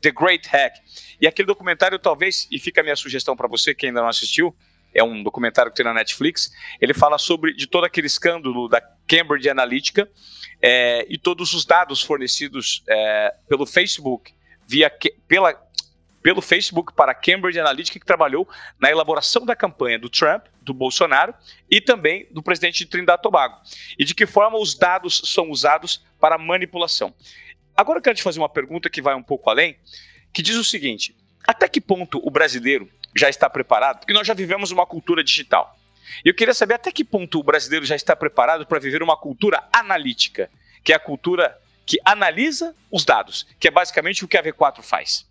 The 0.00 0.10
Great 0.10 0.48
Hack. 0.48 0.76
E 1.20 1.26
aquele 1.26 1.46
documentário, 1.46 1.98
talvez, 1.98 2.48
e 2.50 2.58
fica 2.58 2.80
a 2.80 2.84
minha 2.84 2.96
sugestão 2.96 3.36
para 3.36 3.46
você 3.46 3.74
que 3.74 3.86
ainda 3.86 4.00
não 4.00 4.08
assistiu, 4.08 4.54
é 4.94 5.02
um 5.02 5.22
documentário 5.22 5.70
que 5.70 5.76
tem 5.76 5.84
na 5.84 5.94
Netflix, 5.94 6.50
ele 6.80 6.94
fala 6.94 7.18
sobre 7.18 7.54
de 7.54 7.66
todo 7.66 7.84
aquele 7.84 8.06
escândalo 8.06 8.68
da 8.68 8.80
Cambridge 9.06 9.48
Analytica 9.48 10.10
é, 10.60 11.06
e 11.08 11.18
todos 11.18 11.52
os 11.54 11.64
dados 11.64 12.02
fornecidos 12.02 12.82
é, 12.88 13.34
pelo 13.48 13.66
Facebook 13.66 14.32
via 14.66 14.92
pela, 15.26 15.54
pelo 16.22 16.40
Facebook 16.40 16.92
para 16.94 17.12
a 17.12 17.14
Cambridge 17.14 17.58
Analytica 17.58 17.98
que 17.98 18.06
trabalhou 18.06 18.48
na 18.78 18.90
elaboração 18.90 19.44
da 19.44 19.56
campanha 19.56 19.98
do 19.98 20.08
Trump, 20.08 20.46
do 20.62 20.72
Bolsonaro 20.72 21.34
e 21.68 21.80
também 21.80 22.28
do 22.30 22.42
presidente 22.42 22.78
de 22.78 22.86
Trindade 22.86 23.20
e 23.20 23.22
Tobago. 23.22 23.56
E 23.98 24.04
de 24.04 24.14
que 24.14 24.26
forma 24.26 24.58
os 24.58 24.74
dados 24.76 25.22
são 25.24 25.50
usados 25.50 26.04
para 26.20 26.38
manipulação. 26.38 27.14
Agora 27.76 27.98
eu 27.98 28.02
quero 28.02 28.16
te 28.16 28.22
fazer 28.22 28.38
uma 28.38 28.48
pergunta 28.48 28.90
que 28.90 29.02
vai 29.02 29.14
um 29.14 29.22
pouco 29.22 29.50
além, 29.50 29.76
que 30.32 30.42
diz 30.42 30.56
o 30.56 30.64
seguinte: 30.64 31.16
até 31.46 31.68
que 31.68 31.80
ponto 31.80 32.20
o 32.22 32.30
brasileiro 32.30 32.88
já 33.14 33.28
está 33.28 33.48
preparado? 33.48 34.00
Porque 34.00 34.12
nós 34.12 34.26
já 34.26 34.34
vivemos 34.34 34.70
uma 34.70 34.86
cultura 34.86 35.22
digital. 35.22 35.76
E 36.24 36.28
eu 36.28 36.34
queria 36.34 36.54
saber 36.54 36.74
até 36.74 36.90
que 36.90 37.04
ponto 37.04 37.38
o 37.38 37.42
brasileiro 37.42 37.84
já 37.84 37.96
está 37.96 38.14
preparado 38.16 38.66
para 38.66 38.78
viver 38.78 39.02
uma 39.02 39.16
cultura 39.16 39.62
analítica, 39.72 40.50
que 40.82 40.92
é 40.92 40.96
a 40.96 41.00
cultura 41.00 41.56
que 41.86 41.98
analisa 42.04 42.74
os 42.90 43.04
dados, 43.04 43.46
que 43.58 43.68
é 43.68 43.70
basicamente 43.70 44.24
o 44.24 44.28
que 44.28 44.36
a 44.36 44.42
V4 44.42 44.82
faz. 44.82 45.26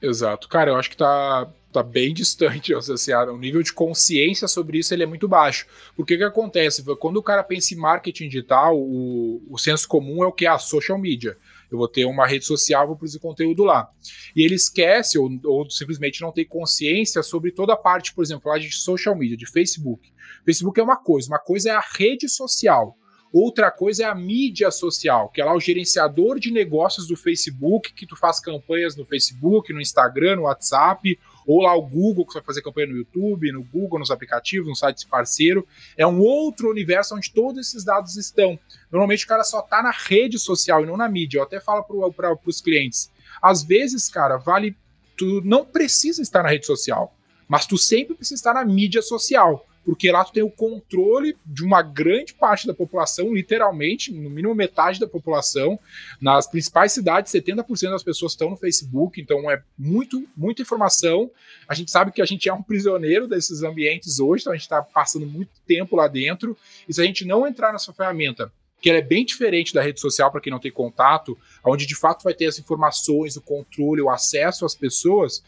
Exato. 0.00 0.48
Cara, 0.48 0.70
eu 0.70 0.76
acho 0.76 0.90
que 0.90 0.96
tá, 0.96 1.48
tá 1.72 1.82
bem 1.82 2.12
distante. 2.12 2.74
Assim, 2.76 3.12
o 3.12 3.38
nível 3.38 3.62
de 3.62 3.72
consciência 3.72 4.46
sobre 4.46 4.78
isso 4.78 4.94
ele 4.94 5.02
é 5.02 5.06
muito 5.06 5.26
baixo. 5.26 5.66
Porque 5.96 6.14
o 6.14 6.18
que 6.18 6.24
acontece? 6.24 6.84
Quando 6.96 7.16
o 7.16 7.22
cara 7.22 7.42
pensa 7.42 7.74
em 7.74 7.78
marketing 7.78 8.28
digital, 8.28 8.78
o, 8.78 9.42
o 9.48 9.58
senso 9.58 9.88
comum 9.88 10.22
é 10.22 10.26
o 10.26 10.32
que? 10.32 10.46
A 10.46 10.58
social 10.58 10.98
media. 10.98 11.36
Eu 11.70 11.78
vou 11.78 11.88
ter 11.88 12.04
uma 12.04 12.26
rede 12.26 12.44
social, 12.44 12.86
vou 12.86 12.96
produzir 12.96 13.18
conteúdo 13.18 13.64
lá. 13.64 13.88
E 14.34 14.44
ele 14.44 14.54
esquece 14.54 15.18
ou, 15.18 15.30
ou 15.44 15.68
simplesmente 15.70 16.20
não 16.20 16.32
tem 16.32 16.46
consciência 16.46 17.22
sobre 17.22 17.50
toda 17.50 17.72
a 17.72 17.76
parte, 17.76 18.14
por 18.14 18.22
exemplo, 18.22 18.50
lá 18.50 18.58
de 18.58 18.70
social 18.72 19.16
media, 19.16 19.36
de 19.36 19.46
Facebook. 19.46 20.12
Facebook 20.44 20.78
é 20.78 20.82
uma 20.82 20.96
coisa, 20.96 21.28
uma 21.28 21.38
coisa 21.38 21.70
é 21.70 21.72
a 21.72 21.84
rede 21.96 22.28
social. 22.28 22.96
Outra 23.32 23.70
coisa 23.70 24.04
é 24.04 24.06
a 24.06 24.14
mídia 24.14 24.70
social, 24.70 25.28
que 25.28 25.40
é 25.40 25.44
lá 25.44 25.54
o 25.54 25.60
gerenciador 25.60 26.38
de 26.38 26.50
negócios 26.50 27.06
do 27.06 27.16
Facebook, 27.16 27.92
que 27.92 28.06
tu 28.06 28.16
faz 28.16 28.40
campanhas 28.40 28.96
no 28.96 29.04
Facebook, 29.04 29.72
no 29.72 29.80
Instagram, 29.80 30.36
no 30.36 30.42
WhatsApp, 30.42 31.18
ou 31.46 31.62
lá 31.62 31.74
o 31.74 31.82
Google, 31.82 32.26
que 32.26 32.32
você 32.32 32.38
vai 32.40 32.46
fazer 32.46 32.62
campanha 32.62 32.88
no 32.88 32.96
YouTube, 32.96 33.52
no 33.52 33.62
Google, 33.62 34.00
nos 34.00 34.10
aplicativos, 34.10 34.68
no 34.68 34.74
site 34.74 35.06
parceiro. 35.06 35.66
É 35.96 36.06
um 36.06 36.20
outro 36.20 36.68
universo 36.68 37.14
onde 37.14 37.30
todos 37.30 37.68
esses 37.68 37.84
dados 37.84 38.16
estão. 38.16 38.58
Normalmente 38.90 39.24
o 39.24 39.28
cara 39.28 39.44
só 39.44 39.62
tá 39.62 39.82
na 39.82 39.92
rede 39.92 40.38
social 40.38 40.82
e 40.82 40.86
não 40.86 40.96
na 40.96 41.08
mídia. 41.08 41.38
Eu 41.38 41.44
até 41.44 41.60
falo 41.60 41.84
para 42.12 42.36
os 42.44 42.60
clientes. 42.60 43.10
Às 43.40 43.62
vezes, 43.62 44.08
cara, 44.08 44.36
vale. 44.36 44.76
Tu 45.16 45.40
não 45.44 45.64
precisa 45.64 46.20
estar 46.20 46.42
na 46.42 46.50
rede 46.50 46.66
social, 46.66 47.16
mas 47.48 47.64
tu 47.64 47.78
sempre 47.78 48.14
precisa 48.14 48.38
estar 48.38 48.52
na 48.52 48.64
mídia 48.66 49.00
social 49.00 49.66
porque 49.86 50.10
lá 50.10 50.24
tu 50.24 50.32
tem 50.32 50.42
o 50.42 50.50
controle 50.50 51.36
de 51.46 51.62
uma 51.62 51.80
grande 51.80 52.34
parte 52.34 52.66
da 52.66 52.74
população, 52.74 53.32
literalmente, 53.32 54.12
no 54.12 54.28
mínimo 54.28 54.52
metade 54.52 54.98
da 54.98 55.06
população. 55.06 55.78
Nas 56.20 56.48
principais 56.48 56.90
cidades, 56.90 57.32
70% 57.32 57.90
das 57.90 58.02
pessoas 58.02 58.32
estão 58.32 58.50
no 58.50 58.56
Facebook, 58.56 59.20
então 59.20 59.48
é 59.48 59.62
muito, 59.78 60.26
muita 60.36 60.60
informação. 60.60 61.30
A 61.68 61.74
gente 61.74 61.92
sabe 61.92 62.10
que 62.10 62.20
a 62.20 62.24
gente 62.24 62.48
é 62.48 62.52
um 62.52 62.64
prisioneiro 62.64 63.28
desses 63.28 63.62
ambientes 63.62 64.18
hoje, 64.18 64.42
então 64.42 64.52
a 64.52 64.56
gente 64.56 64.64
está 64.64 64.82
passando 64.82 65.24
muito 65.24 65.52
tempo 65.64 65.94
lá 65.94 66.08
dentro. 66.08 66.56
E 66.88 66.92
se 66.92 67.00
a 67.00 67.04
gente 67.04 67.24
não 67.24 67.46
entrar 67.46 67.72
nessa 67.72 67.92
ferramenta, 67.92 68.50
que 68.80 68.90
ela 68.90 68.98
é 68.98 69.02
bem 69.02 69.24
diferente 69.24 69.72
da 69.72 69.80
rede 69.80 70.00
social 70.00 70.32
para 70.32 70.40
quem 70.40 70.50
não 70.50 70.58
tem 70.58 70.72
contato, 70.72 71.38
onde 71.64 71.86
de 71.86 71.94
fato 71.94 72.24
vai 72.24 72.34
ter 72.34 72.46
as 72.46 72.58
informações, 72.58 73.36
o 73.36 73.40
controle, 73.40 74.02
o 74.02 74.10
acesso 74.10 74.66
às 74.66 74.74
pessoas, 74.74 75.44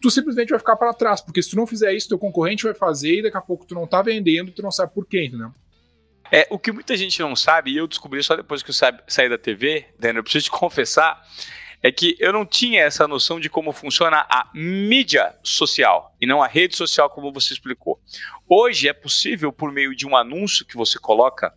tu 0.00 0.10
simplesmente 0.10 0.50
vai 0.50 0.58
ficar 0.58 0.76
para 0.76 0.92
trás, 0.94 1.20
porque 1.20 1.42
se 1.42 1.50
tu 1.50 1.56
não 1.56 1.66
fizer 1.66 1.92
isso, 1.92 2.08
teu 2.08 2.18
concorrente 2.18 2.64
vai 2.64 2.74
fazer 2.74 3.18
e 3.18 3.22
daqui 3.22 3.36
a 3.36 3.40
pouco 3.40 3.66
tu 3.66 3.74
não 3.74 3.86
tá 3.86 4.02
vendendo, 4.02 4.52
tu 4.52 4.62
não 4.62 4.70
sabe 4.70 4.92
por 4.94 5.06
quê, 5.06 5.26
entendeu? 5.26 5.52
É, 6.30 6.46
o 6.50 6.58
que 6.58 6.70
muita 6.70 6.96
gente 6.96 7.20
não 7.20 7.34
sabe, 7.34 7.72
e 7.72 7.76
eu 7.76 7.86
descobri 7.86 8.22
só 8.22 8.36
depois 8.36 8.62
que 8.62 8.70
eu 8.70 8.74
saí 8.74 9.28
da 9.28 9.38
TV, 9.38 9.86
Daniel, 9.98 10.20
eu 10.20 10.22
preciso 10.22 10.44
te 10.44 10.50
confessar, 10.52 11.22
é 11.82 11.90
que 11.92 12.16
eu 12.18 12.32
não 12.32 12.44
tinha 12.44 12.82
essa 12.82 13.06
noção 13.06 13.38
de 13.38 13.48
como 13.48 13.72
funciona 13.72 14.26
a 14.28 14.50
mídia 14.52 15.34
social 15.42 16.14
e 16.20 16.26
não 16.26 16.42
a 16.42 16.46
rede 16.46 16.76
social, 16.76 17.08
como 17.08 17.32
você 17.32 17.52
explicou. 17.52 18.00
Hoje 18.48 18.88
é 18.88 18.92
possível, 18.92 19.52
por 19.52 19.70
meio 19.70 19.94
de 19.94 20.06
um 20.06 20.16
anúncio 20.16 20.66
que 20.66 20.76
você 20.76 20.98
coloca 20.98 21.54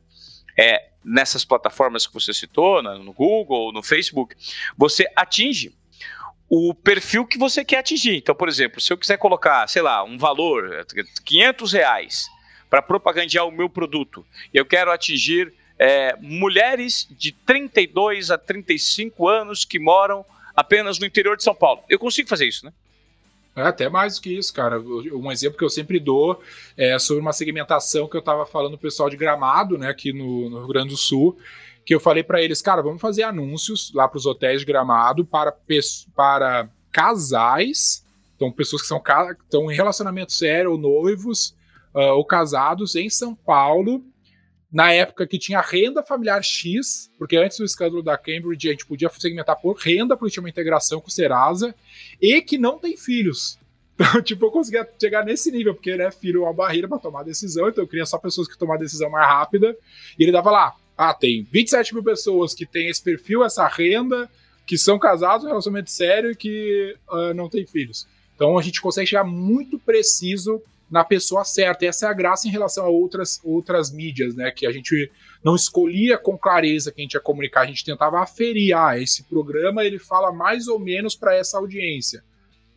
é, 0.58 0.90
nessas 1.04 1.44
plataformas 1.44 2.06
que 2.06 2.14
você 2.14 2.34
citou, 2.34 2.84
no 2.84 3.12
Google, 3.12 3.74
no 3.74 3.82
Facebook, 3.82 4.36
você 4.78 5.08
atinge 5.16 5.76
o 6.54 6.74
perfil 6.74 7.26
que 7.26 7.38
você 7.38 7.64
quer 7.64 7.78
atingir. 7.78 8.18
Então, 8.18 8.36
por 8.36 8.50
exemplo, 8.50 8.82
se 8.82 8.92
eu 8.92 8.98
quiser 8.98 9.16
colocar, 9.16 9.66
sei 9.70 9.82
lá, 9.82 10.04
um 10.04 10.18
valor, 10.18 10.86
500 11.24 11.72
reais, 11.72 12.30
para 12.70 12.82
propagandear 12.82 13.48
o 13.48 13.52
meu 13.52 13.70
produto, 13.70 14.26
eu 14.54 14.66
quero 14.66 14.92
atingir 14.92 15.54
é, 15.80 16.14
mulheres 16.20 17.08
de 17.10 17.32
32 17.32 18.32
a 18.32 18.38
35 18.38 19.30
anos 19.30 19.64
que 19.64 19.80
moram 19.80 20.26
apenas 20.54 21.00
no 21.00 21.06
interior 21.06 21.38
de 21.38 21.44
São 21.44 21.56
Paulo. 21.56 21.84
Eu 21.88 21.98
consigo 21.98 22.28
fazer 22.28 22.48
isso, 22.48 22.66
né? 22.66 22.74
É, 23.56 23.62
até 23.62 23.88
mais 23.88 24.16
do 24.16 24.22
que 24.22 24.38
isso, 24.38 24.54
cara. 24.54 24.78
Um 24.78 25.32
exemplo 25.32 25.58
que 25.58 25.64
eu 25.64 25.70
sempre 25.70 26.02
dou 26.02 26.44
é 26.76 27.00
sobre 27.00 27.22
uma 27.22 27.32
segmentação 27.32 28.10
que 28.10 28.18
eu 28.18 28.20
estava 28.20 28.46
falando 28.46 28.78
pro 28.78 28.90
pessoal 28.90 29.10
de 29.10 29.16
Gramado, 29.16 29.78
né, 29.78 29.88
aqui 29.88 30.12
no, 30.12 30.50
no 30.50 30.58
Rio 30.60 30.68
Grande 30.68 30.90
do 30.90 30.98
Sul, 30.98 31.38
que 31.92 31.96
eu 31.96 32.00
falei 32.00 32.24
para 32.24 32.42
eles, 32.42 32.62
cara, 32.62 32.82
vamos 32.82 33.02
fazer 33.02 33.24
anúncios 33.24 33.92
lá 33.94 34.08
para 34.08 34.18
os 34.18 34.26
hotéis 34.26 34.62
de 34.62 34.66
Gramado 34.66 35.26
para, 35.26 35.54
para 36.16 36.70
casais, 36.90 38.08
então 38.34 38.50
pessoas 38.50 38.82
que 38.82 38.88
são 38.88 39.04
estão 39.44 39.70
em 39.70 39.76
relacionamento 39.76 40.32
sério 40.32 40.72
ou 40.72 40.78
noivos 40.78 41.50
uh, 41.94 42.14
ou 42.16 42.24
casados 42.24 42.96
em 42.96 43.10
São 43.10 43.36
Paulo, 43.36 44.06
na 44.72 44.94
época 44.94 45.28
que 45.28 45.38
tinha 45.38 45.60
renda 45.60 46.02
familiar 46.02 46.42
X, 46.42 47.12
porque 47.18 47.36
antes 47.36 47.58
do 47.58 47.66
escândalo 47.66 48.02
da 48.02 48.18
Cambridge 48.18 48.70
a 48.70 48.72
gente 48.72 48.86
podia 48.86 49.10
segmentar 49.10 49.60
por 49.60 49.76
renda, 49.76 50.16
porque 50.16 50.32
tinha 50.32 50.44
uma 50.44 50.50
integração 50.50 51.02
com 51.02 51.10
o 51.10 51.12
Serasa, 51.12 51.76
e 52.22 52.42
que 52.42 52.58
não 52.58 52.80
tem 52.80 52.96
filhos. 52.96 53.60
Então, 54.02 54.20
tipo, 54.22 54.46
eu 54.46 54.50
conseguia 54.50 54.90
chegar 55.00 55.24
nesse 55.24 55.52
nível, 55.52 55.76
porque, 55.76 55.96
né, 55.96 56.10
filho 56.10 56.42
é 56.42 56.46
uma 56.46 56.54
barreira 56.54 56.88
para 56.88 56.98
tomar 56.98 57.22
decisão, 57.22 57.70
então 57.70 57.84
eu 57.84 57.88
queria 57.88 58.06
só 58.06 58.18
pessoas 58.18 58.48
que 58.48 58.58
tomar 58.58 58.78
decisão 58.78 59.12
mais 59.12 59.28
rápida, 59.28 59.78
e 60.18 60.24
ele 60.24 60.32
dava 60.32 60.50
lá, 60.50 60.76
ah, 60.98 61.14
tem 61.14 61.44
27 61.52 61.94
mil 61.94 62.04
pessoas 62.04 62.54
que 62.54 62.66
têm 62.66 62.90
esse 62.90 63.02
perfil, 63.02 63.44
essa 63.44 63.68
renda, 63.68 64.30
que 64.66 64.78
são 64.78 65.00
casados, 65.00 65.46
um 65.46 65.50
relacionamento 65.50 65.92
sério 65.92 66.32
e 66.32 66.36
que 66.36 66.96
uh, 67.10 67.34
não 67.34 67.50
têm 67.50 67.66
filhos. 67.66 68.08
Então 68.36 68.58
a 68.58 68.62
gente 68.62 68.82
consegue 68.82 69.08
chegar 69.08 69.24
muito 69.24 69.78
preciso 69.80 70.62
na 70.90 71.06
pessoa 71.06 71.46
certa. 71.46 71.86
E 71.86 71.88
essa 71.88 72.06
é 72.06 72.10
a 72.10 72.14
graça 72.14 72.48
em 72.48 72.52
relação 72.52 72.86
a 72.86 72.90
outras, 72.90 73.40
outras 73.44 73.92
mídias, 73.92 74.36
né? 74.36 74.52
Que 74.52 74.68
a 74.68 74.72
gente 74.72 75.10
não 75.44 75.56
escolhia 75.56 76.18
com 76.18 76.38
clareza 76.38 76.92
quem 76.92 77.04
a 77.04 77.06
gente 77.06 77.14
ia 77.14 77.22
comunicar, 77.22 77.62
a 77.62 77.66
gente 77.66 77.86
tentava 77.86 78.20
aferir, 78.22 78.76
ah, 78.76 79.00
esse 79.00 79.24
programa 79.24 79.86
ele 79.86 79.98
fala 79.98 80.32
mais 80.32 80.68
ou 80.68 80.78
menos 80.78 81.16
para 81.16 81.36
essa 81.36 81.58
audiência. 81.58 82.24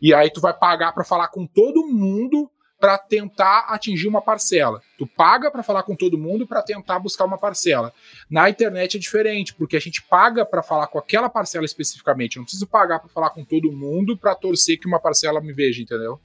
E 0.01 0.13
aí 0.13 0.29
tu 0.29 0.39
vai 0.39 0.53
pagar 0.53 0.93
para 0.93 1.03
falar 1.03 1.27
com 1.27 1.45
todo 1.45 1.87
mundo 1.87 2.49
para 2.79 2.97
tentar 2.97 3.67
atingir 3.69 4.07
uma 4.07 4.21
parcela. 4.21 4.81
Tu 4.97 5.07
paga 5.07 5.49
para 5.49 5.63
falar 5.63 5.83
com 5.83 5.95
todo 5.95 6.17
mundo 6.17 6.45
para 6.45 6.61
tentar 6.61 6.99
buscar 6.99 7.25
uma 7.25 7.37
parcela. 7.37 7.93
Na 8.29 8.49
internet 8.49 8.97
é 8.97 8.99
diferente, 8.99 9.53
porque 9.53 9.77
a 9.77 9.79
gente 9.79 10.01
paga 10.03 10.45
para 10.45 10.61
falar 10.61 10.87
com 10.87 10.99
aquela 10.99 11.29
parcela 11.29 11.65
especificamente. 11.65 12.35
Eu 12.35 12.41
não 12.41 12.45
preciso 12.45 12.67
pagar 12.67 12.99
para 12.99 13.09
falar 13.09 13.29
com 13.29 13.43
todo 13.43 13.71
mundo 13.71 14.17
para 14.17 14.35
torcer 14.35 14.79
que 14.79 14.87
uma 14.87 14.99
parcela 14.99 15.41
me 15.41 15.53
veja, 15.53 15.81
entendeu? 15.81 16.19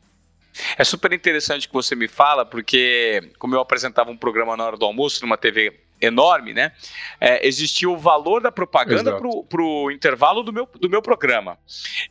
É 0.77 0.83
super 0.83 1.13
interessante 1.13 1.69
que 1.69 1.75
você 1.75 1.95
me 1.95 2.09
fala, 2.09 2.45
porque 2.45 3.31
como 3.39 3.55
eu 3.55 3.61
apresentava 3.61 4.11
um 4.11 4.17
programa 4.17 4.57
na 4.57 4.65
hora 4.67 4.77
do 4.77 4.85
almoço 4.85 5.23
numa 5.23 5.37
TV 5.37 5.79
enorme, 6.01 6.55
né? 6.55 6.73
É, 7.21 7.47
existia 7.47 7.89
o 7.89 7.97
valor 7.97 8.41
da 8.41 8.51
propaganda 8.51 9.19
para 9.19 9.63
o 9.63 9.91
intervalo 9.91 10.43
do 10.43 10.53
meu, 10.53 10.69
do 10.81 10.89
meu 10.89 11.03
programa. 11.03 11.59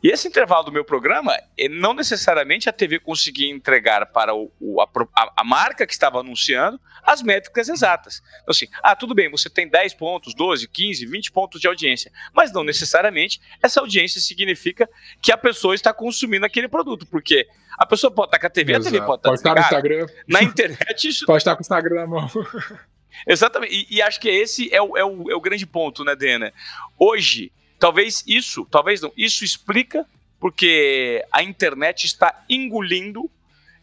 E 0.02 0.08
esse 0.08 0.28
intervalo 0.28 0.64
do 0.64 0.72
meu 0.72 0.84
programa, 0.84 1.36
não 1.70 1.92
necessariamente 1.92 2.68
a 2.68 2.72
TV 2.72 2.98
conseguia 2.98 3.50
entregar 3.50 4.06
para 4.06 4.34
o, 4.34 4.50
o, 4.60 4.80
a, 4.80 4.88
a, 5.36 5.44
marca 5.44 5.86
que 5.86 5.92
estava 5.92 6.20
anunciando 6.20 6.80
as 7.02 7.22
métricas 7.22 7.68
exatas. 7.68 8.22
Então, 8.42 8.52
assim, 8.52 8.66
ah, 8.82 8.94
tudo 8.94 9.14
bem, 9.14 9.30
você 9.30 9.50
tem 9.50 9.68
10 9.68 9.94
pontos, 9.94 10.34
12, 10.34 10.68
15, 10.68 11.06
20 11.06 11.32
pontos 11.32 11.60
de 11.60 11.66
audiência, 11.66 12.12
mas 12.32 12.52
não 12.52 12.62
necessariamente 12.62 13.40
essa 13.62 13.80
audiência 13.80 14.20
significa 14.20 14.88
que 15.20 15.32
a 15.32 15.38
pessoa 15.38 15.74
está 15.74 15.92
consumindo 15.92 16.46
aquele 16.46 16.68
produto, 16.68 17.06
porque 17.06 17.46
a 17.78 17.86
pessoa 17.86 18.10
pode 18.10 18.28
estar 18.28 18.38
com 18.38 18.46
a 18.46 18.50
TV, 18.50 18.72
Exato. 18.72 18.88
a 18.88 18.90
TV 18.90 19.06
pode 19.06 19.18
estar, 19.18 19.28
pode 19.30 19.40
estar 19.40 19.54
no 19.54 19.60
Instagram. 19.60 20.06
Na 20.28 20.42
internet, 20.42 21.08
isso. 21.08 21.26
Pode 21.26 21.38
estar 21.38 21.54
com 21.54 21.60
o 21.60 21.62
Instagram 21.62 22.00
na 22.00 22.06
mão. 22.06 22.30
Exatamente. 23.26 23.74
E, 23.74 23.96
e, 23.96 24.02
acho 24.02 24.20
que 24.20 24.28
esse 24.28 24.72
é 24.74 24.80
o, 24.80 24.96
é, 24.96 25.04
o, 25.04 25.30
é 25.30 25.34
o 25.34 25.40
grande 25.40 25.66
ponto, 25.66 26.04
né, 26.04 26.14
Dena? 26.16 26.52
Hoje, 26.98 27.52
talvez 27.78 28.24
isso, 28.26 28.66
talvez 28.70 29.00
não, 29.00 29.12
isso 29.16 29.44
explica 29.44 30.06
porque 30.38 31.24
a 31.30 31.42
internet 31.42 32.06
está 32.06 32.44
engolindo 32.48 33.30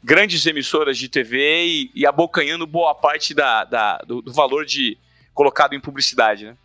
grandes 0.03 0.45
emissoras 0.45 0.97
de 0.97 1.07
TV 1.07 1.65
e, 1.65 1.91
e 1.93 2.05
abocanhando 2.05 2.65
boa 2.65 2.95
parte 2.95 3.34
da, 3.34 3.63
da 3.63 3.97
do, 3.99 4.21
do, 4.21 4.34
valor 4.34 4.65
de 4.65 4.97
colocado 5.34 5.73
em 5.73 5.80
publicidade, 5.80 6.45
né? 6.45 6.57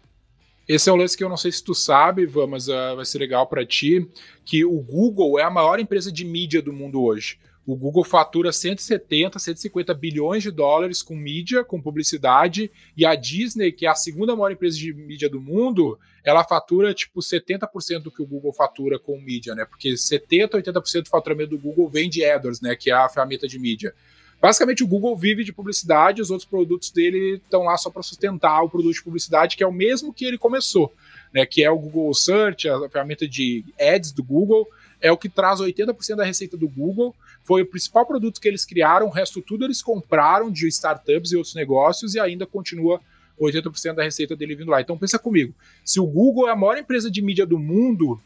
Esse 0.68 0.88
é 0.88 0.92
um 0.92 0.96
lance 0.96 1.16
que 1.16 1.24
eu 1.24 1.28
não 1.28 1.36
sei 1.36 1.50
se 1.50 1.62
tu 1.62 1.74
sabe, 1.74 2.26
mas 2.48 2.68
uh, 2.68 2.94
vai 2.94 3.04
ser 3.04 3.18
legal 3.18 3.46
para 3.46 3.66
ti, 3.66 4.08
que 4.44 4.64
o 4.64 4.78
Google 4.78 5.38
é 5.38 5.42
a 5.42 5.50
maior 5.50 5.80
empresa 5.80 6.10
de 6.10 6.24
mídia 6.24 6.62
do 6.62 6.72
mundo 6.72 7.02
hoje. 7.02 7.36
O 7.64 7.76
Google 7.76 8.02
fatura 8.02 8.52
170, 8.52 9.38
150 9.38 9.94
bilhões 9.94 10.42
de 10.42 10.50
dólares 10.50 11.00
com 11.00 11.14
mídia, 11.14 11.62
com 11.62 11.80
publicidade, 11.80 12.70
e 12.96 13.06
a 13.06 13.14
Disney, 13.14 13.70
que 13.70 13.86
é 13.86 13.88
a 13.88 13.94
segunda 13.94 14.34
maior 14.34 14.50
empresa 14.50 14.76
de 14.76 14.92
mídia 14.92 15.28
do 15.28 15.40
mundo, 15.40 15.96
ela 16.24 16.42
fatura 16.42 16.92
tipo 16.92 17.20
70% 17.20 18.00
do 18.00 18.10
que 18.10 18.20
o 18.20 18.26
Google 18.26 18.52
fatura 18.52 18.98
com 18.98 19.20
mídia, 19.20 19.54
né? 19.54 19.64
Porque 19.64 19.96
70, 19.96 20.60
80% 20.60 21.02
do 21.02 21.08
faturamento 21.08 21.50
do 21.50 21.58
Google 21.58 21.88
vem 21.88 22.10
de 22.10 22.24
AdWords, 22.24 22.60
né, 22.60 22.74
que 22.74 22.90
é 22.90 22.94
a 22.94 23.08
ferramenta 23.08 23.46
de 23.46 23.58
mídia. 23.60 23.94
Basicamente, 24.40 24.82
o 24.82 24.88
Google 24.88 25.16
vive 25.16 25.44
de 25.44 25.52
publicidade, 25.52 26.20
os 26.20 26.32
outros 26.32 26.48
produtos 26.48 26.90
dele 26.90 27.40
estão 27.44 27.62
lá 27.62 27.76
só 27.76 27.90
para 27.90 28.02
sustentar 28.02 28.60
o 28.62 28.68
produto 28.68 28.94
de 28.94 29.02
publicidade, 29.04 29.56
que 29.56 29.62
é 29.62 29.66
o 29.66 29.72
mesmo 29.72 30.12
que 30.12 30.24
ele 30.24 30.36
começou, 30.36 30.92
né? 31.32 31.46
Que 31.46 31.62
é 31.62 31.70
o 31.70 31.78
Google 31.78 32.12
Search, 32.12 32.68
a 32.68 32.88
ferramenta 32.88 33.28
de 33.28 33.64
ads 33.78 34.10
do 34.10 34.24
Google 34.24 34.66
é 35.02 35.10
o 35.10 35.18
que 35.18 35.28
traz 35.28 35.60
80% 35.60 36.14
da 36.14 36.24
receita 36.24 36.56
do 36.56 36.68
Google. 36.68 37.14
Foi 37.42 37.62
o 37.62 37.66
principal 37.66 38.06
produto 38.06 38.40
que 38.40 38.48
eles 38.48 38.64
criaram, 38.64 39.08
o 39.08 39.10
resto 39.10 39.42
tudo 39.42 39.64
eles 39.64 39.82
compraram 39.82 40.50
de 40.50 40.68
startups 40.68 41.32
e 41.32 41.36
outros 41.36 41.54
negócios 41.54 42.14
e 42.14 42.20
ainda 42.20 42.46
continua 42.46 43.00
80% 43.40 43.94
da 43.94 44.04
receita 44.04 44.36
dele 44.36 44.54
vindo 44.54 44.70
lá. 44.70 44.80
Então 44.80 44.96
pensa 44.96 45.18
comigo, 45.18 45.52
se 45.84 45.98
o 45.98 46.06
Google 46.06 46.48
é 46.48 46.52
a 46.52 46.56
maior 46.56 46.78
empresa 46.78 47.10
de 47.10 47.20
mídia 47.20 47.44
do 47.44 47.58
mundo, 47.58 48.20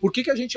por 0.00 0.12
que, 0.12 0.22
que 0.22 0.30
a 0.30 0.36
gente. 0.36 0.56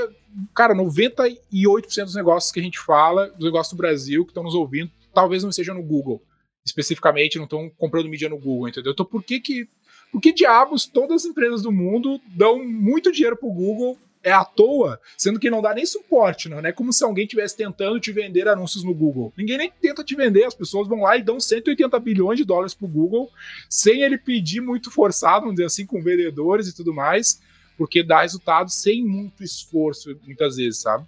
Cara, 0.54 0.76
98% 0.76 2.04
dos 2.06 2.16
negócios 2.16 2.52
que 2.52 2.60
a 2.60 2.64
gente 2.64 2.80
fala, 2.80 3.30
dos 3.30 3.46
negócios 3.46 3.74
do 3.74 3.78
Brasil 3.78 4.24
que 4.24 4.32
estão 4.32 4.44
nos 4.44 4.56
ouvindo, 4.56 4.92
talvez 5.14 5.44
não 5.44 5.52
seja 5.52 5.74
no 5.74 5.84
Google. 5.84 6.22
Especificamente, 6.66 7.38
não 7.38 7.44
estão 7.44 7.70
comprando 7.78 8.08
mídia 8.08 8.30
no 8.30 8.38
Google, 8.38 8.70
entendeu? 8.70 8.94
Então 8.94 9.06
por 9.06 9.24
que 9.24 9.40
que. 9.40 9.68
Por 10.12 10.22
que 10.22 10.32
diabos 10.32 10.86
todas 10.86 11.24
as 11.24 11.26
empresas 11.26 11.64
do 11.64 11.72
mundo 11.72 12.22
dão 12.28 12.64
muito 12.64 13.12
dinheiro 13.12 13.36
pro 13.36 13.50
Google 13.50 13.98
é 14.24 14.32
à 14.32 14.46
toa, 14.46 15.00
sendo 15.18 15.40
que 15.40 15.50
não 15.50 15.62
dá 15.62 15.74
nem 15.74 15.86
suporte, 15.86 16.48
não 16.48 16.60
é 16.60 16.72
como 16.72 16.94
se 16.94 17.04
alguém 17.04 17.26
estivesse 17.26 17.58
tentando 17.58 18.00
te 18.00 18.12
vender 18.12 18.48
anúncios 18.48 18.84
no 18.84 18.94
Google. 18.94 19.34
Ninguém 19.38 19.58
nem 19.58 19.72
tenta 19.72 20.04
te 20.04 20.16
vender, 20.16 20.46
as 20.46 20.56
pessoas 20.56 20.88
vão 20.88 21.02
lá 21.02 21.18
e 21.18 21.22
dão 21.22 21.40
180 21.40 22.00
bilhões 22.00 22.38
de 22.38 22.46
dólares 22.46 22.74
pro 22.74 22.88
Google, 22.88 23.30
sem 23.70 24.02
ele 24.02 24.18
pedir 24.18 24.62
muito 24.62 24.90
forçado, 24.90 25.42
vamos 25.42 25.56
dizer 25.56 25.66
assim, 25.66 25.86
com 25.86 26.02
vendedores 26.02 26.68
e 26.68 26.76
tudo 26.76 26.94
mais, 26.94 27.42
porque 27.78 28.02
dá 28.02 28.22
resultado 28.22 28.70
sem 28.70 29.04
muito 29.04 29.44
esforço, 29.44 30.18
muitas 30.24 30.56
vezes, 30.56 30.82
sabe? 30.82 31.06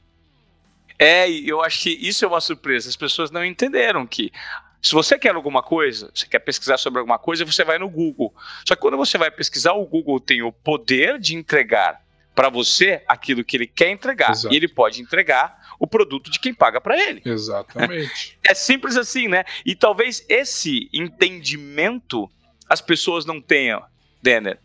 É, 1.00 1.30
eu 1.30 1.62
acho 1.62 1.84
que 1.84 1.90
isso 1.90 2.24
é 2.24 2.28
uma 2.28 2.42
surpresa. 2.42 2.90
As 2.90 2.96
pessoas 2.96 3.30
não 3.30 3.44
entenderam 3.44 4.06
que 4.08 4.32
se 4.82 4.94
você 4.94 5.18
quer 5.18 5.36
alguma 5.36 5.64
coisa, 5.64 6.12
você 6.14 6.28
quer 6.28 6.40
pesquisar 6.40 6.78
sobre 6.78 7.00
alguma 7.00 7.18
coisa, 7.18 7.44
você 7.44 7.64
vai 7.64 7.80
no 7.80 7.90
Google. 7.90 8.34
Só 8.66 8.76
que 8.76 8.82
quando 8.82 8.96
você 8.96 9.18
vai 9.18 9.32
pesquisar, 9.32 9.74
o 9.74 9.86
Google 9.86 10.20
tem 10.20 10.42
o 10.42 10.52
poder 10.52 11.20
de 11.20 11.36
entregar 11.36 12.05
para 12.36 12.50
você 12.50 13.02
aquilo 13.08 13.44
que 13.44 13.58
ele 13.58 13.66
quer 13.66 13.90
entregar. 13.90 14.32
Exato. 14.32 14.54
E 14.54 14.58
ele 14.58 14.68
pode 14.68 15.02
entregar 15.02 15.76
o 15.80 15.88
produto 15.88 16.30
de 16.30 16.40
quem 16.40 16.54
paga 16.54 16.80
para 16.82 17.02
ele. 17.02 17.22
Exatamente. 17.26 18.38
é 18.44 18.54
simples 18.54 18.98
assim, 18.98 19.28
né? 19.28 19.46
E 19.66 19.74
talvez 19.74 20.24
esse 20.30 20.90
entendimento 20.94 22.30
as 22.70 22.82
pessoas 22.82 23.26
não 23.26 23.40
tenham, 23.40 23.84
Denner. 24.22 24.60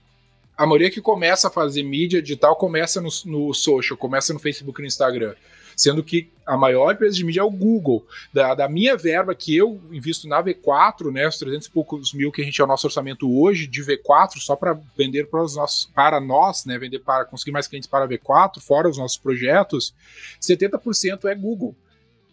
A 0.57 0.67
maioria 0.67 0.91
que 0.91 1.01
começa 1.01 1.49
a 1.49 1.51
fazer 1.51 1.83
mídia 1.83 2.21
digital 2.21 2.57
começa 2.57 3.01
no, 3.01 3.09
no 3.27 3.55
social, 3.55 3.97
começa 3.97 4.33
no 4.33 4.39
Facebook 4.39 4.81
e 4.81 4.83
no 4.83 4.89
Instagram 4.89 5.35
sendo 5.81 6.05
que 6.05 6.31
a 6.47 6.57
maior 6.57 6.93
empresa 6.93 7.17
de 7.17 7.25
mídia 7.25 7.41
é 7.41 7.45
o 7.45 7.51
Google. 7.51 8.05
Da, 8.33 8.55
da, 8.55 8.69
minha 8.69 8.97
verba 8.97 9.35
que 9.35 9.57
eu 9.57 9.81
invisto 9.91 10.29
na 10.29 10.43
V4, 10.43 11.11
né, 11.11 11.27
os 11.27 11.39
300 11.39 11.67
e 11.67 11.71
poucos 11.71 12.13
mil 12.13 12.31
que 12.31 12.43
a 12.43 12.45
gente 12.45 12.61
é 12.61 12.65
o 12.65 12.67
nosso 12.67 12.87
orçamento 12.87 13.31
hoje 13.41 13.67
de 13.67 13.83
V4, 13.83 14.39
só 14.39 14.57
para 14.57 14.79
vender 14.97 15.29
para, 15.29 15.43
os 15.43 15.57
nossos, 15.57 15.91
para 15.95 16.21
nós, 16.21 16.65
né, 16.65 16.79
vender 16.79 16.99
para 16.99 17.25
conseguir 17.25 17.53
mais 17.53 17.67
clientes 17.67 17.89
para 17.89 18.05
a 18.05 18.09
V4, 18.09 18.61
fora 18.61 18.89
os 18.89 18.99
nossos 18.99 19.17
projetos, 19.17 19.95
70% 20.41 21.25
é 21.25 21.35
Google. 21.35 21.75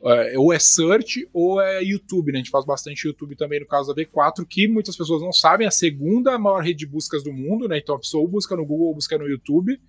É, 0.03 0.37
ou 0.37 0.53
é 0.53 0.59
search 0.59 1.27
ou 1.33 1.59
é 1.59 1.83
YouTube, 1.83 2.31
né? 2.31 2.37
A 2.37 2.41
gente 2.41 2.51
faz 2.51 2.63
bastante 2.63 3.07
YouTube 3.07 3.35
também 3.35 3.59
no 3.59 3.65
caso 3.65 3.93
da 3.93 3.99
V4, 3.99 4.45
que 4.47 4.67
muitas 4.67 4.95
pessoas 4.95 5.23
não 5.23 5.33
sabem, 5.33 5.65
é 5.65 5.67
a 5.67 5.71
segunda 5.71 6.37
maior 6.37 6.61
rede 6.61 6.79
de 6.79 6.85
buscas 6.85 7.23
do 7.23 7.33
mundo, 7.33 7.67
né? 7.67 7.79
Então 7.79 7.95
a 7.95 7.99
pessoa 7.99 8.21
ou 8.21 8.27
busca 8.27 8.55
no 8.55 8.63
Google 8.63 8.87
ou 8.87 8.93
busca 8.93 9.17
no 9.17 9.27
YouTube. 9.27 9.79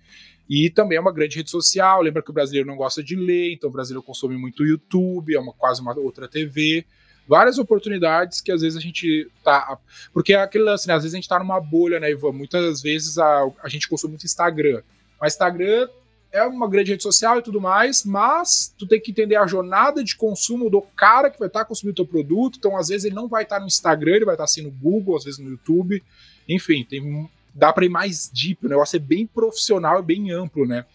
E 0.49 0.69
também 0.69 0.97
é 0.97 1.01
uma 1.01 1.13
grande 1.13 1.37
rede 1.37 1.51
social. 1.51 2.01
Lembra 2.01 2.23
que 2.23 2.31
o 2.31 2.33
brasileiro 2.33 2.67
não 2.67 2.75
gosta 2.75 3.03
de 3.03 3.15
ler, 3.15 3.53
então 3.53 3.69
o 3.69 3.73
brasileiro 3.73 4.01
consome 4.01 4.35
muito 4.35 4.65
YouTube, 4.65 5.35
é 5.35 5.39
uma, 5.39 5.53
quase 5.53 5.79
uma 5.79 5.97
outra 5.99 6.27
TV. 6.27 6.85
Várias 7.27 7.59
oportunidades 7.59 8.41
que 8.41 8.51
às 8.51 8.61
vezes 8.61 8.75
a 8.75 8.81
gente 8.81 9.29
tá. 9.43 9.77
Porque 10.11 10.33
é 10.33 10.41
aquele 10.41 10.63
lance, 10.63 10.87
né? 10.87 10.95
Às 10.95 11.03
vezes 11.03 11.13
a 11.13 11.17
gente 11.17 11.29
tá 11.29 11.37
numa 11.37 11.59
bolha, 11.59 11.99
né, 11.99 12.09
Ivan? 12.09 12.31
Muitas 12.31 12.81
vezes 12.81 13.19
a, 13.19 13.47
a 13.61 13.69
gente 13.69 13.87
consome 13.87 14.13
muito 14.13 14.25
Instagram. 14.25 14.81
Mas 15.21 15.33
Instagram 15.33 15.87
é 16.31 16.43
uma 16.43 16.67
grande 16.67 16.91
rede 16.91 17.03
social 17.03 17.37
e 17.37 17.43
tudo 17.43 17.61
mais, 17.61 18.03
mas 18.03 18.73
tu 18.77 18.87
tem 18.87 18.99
que 18.99 19.11
entender 19.11 19.35
a 19.35 19.45
jornada 19.45 20.03
de 20.03 20.15
consumo 20.15 20.69
do 20.69 20.81
cara 20.81 21.29
que 21.29 21.37
vai 21.37 21.47
estar 21.47 21.59
tá 21.59 21.65
consumindo 21.65 21.95
teu 21.95 22.05
produto. 22.05 22.57
Então, 22.57 22.75
às 22.75 22.87
vezes, 22.87 23.05
ele 23.05 23.15
não 23.15 23.27
vai 23.27 23.43
estar 23.43 23.57
tá 23.57 23.61
no 23.61 23.67
Instagram, 23.67 24.15
ele 24.15 24.25
vai 24.25 24.33
estar 24.33 24.43
tá 24.43 24.45
assim 24.45 24.63
no 24.63 24.71
Google, 24.71 25.15
às 25.15 25.23
vezes 25.23 25.39
no 25.39 25.51
YouTube. 25.51 26.03
Enfim, 26.47 26.83
tem 26.83 27.29
dá 27.53 27.71
para 27.73 27.85
ir 27.85 27.89
mais 27.89 28.29
deep, 28.29 28.65
o 28.65 28.69
negócio 28.69 28.95
é 28.97 28.99
bem 28.99 29.25
profissional 29.25 29.99
e 29.99 30.03
bem 30.03 30.31
amplo, 30.31 30.65
né? 30.65 30.85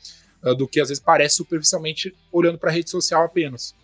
Ah, 0.43 0.53
do 0.53 0.69
que 0.69 0.81
às 0.81 0.89
vezes 0.89 1.03
parece 1.03 1.37
superficialmente 1.37 2.15
olhando 2.31 2.59
para 2.59 2.71
a 2.71 2.73
rede 2.73 2.91
social 2.91 3.25
apenas. 3.25 3.75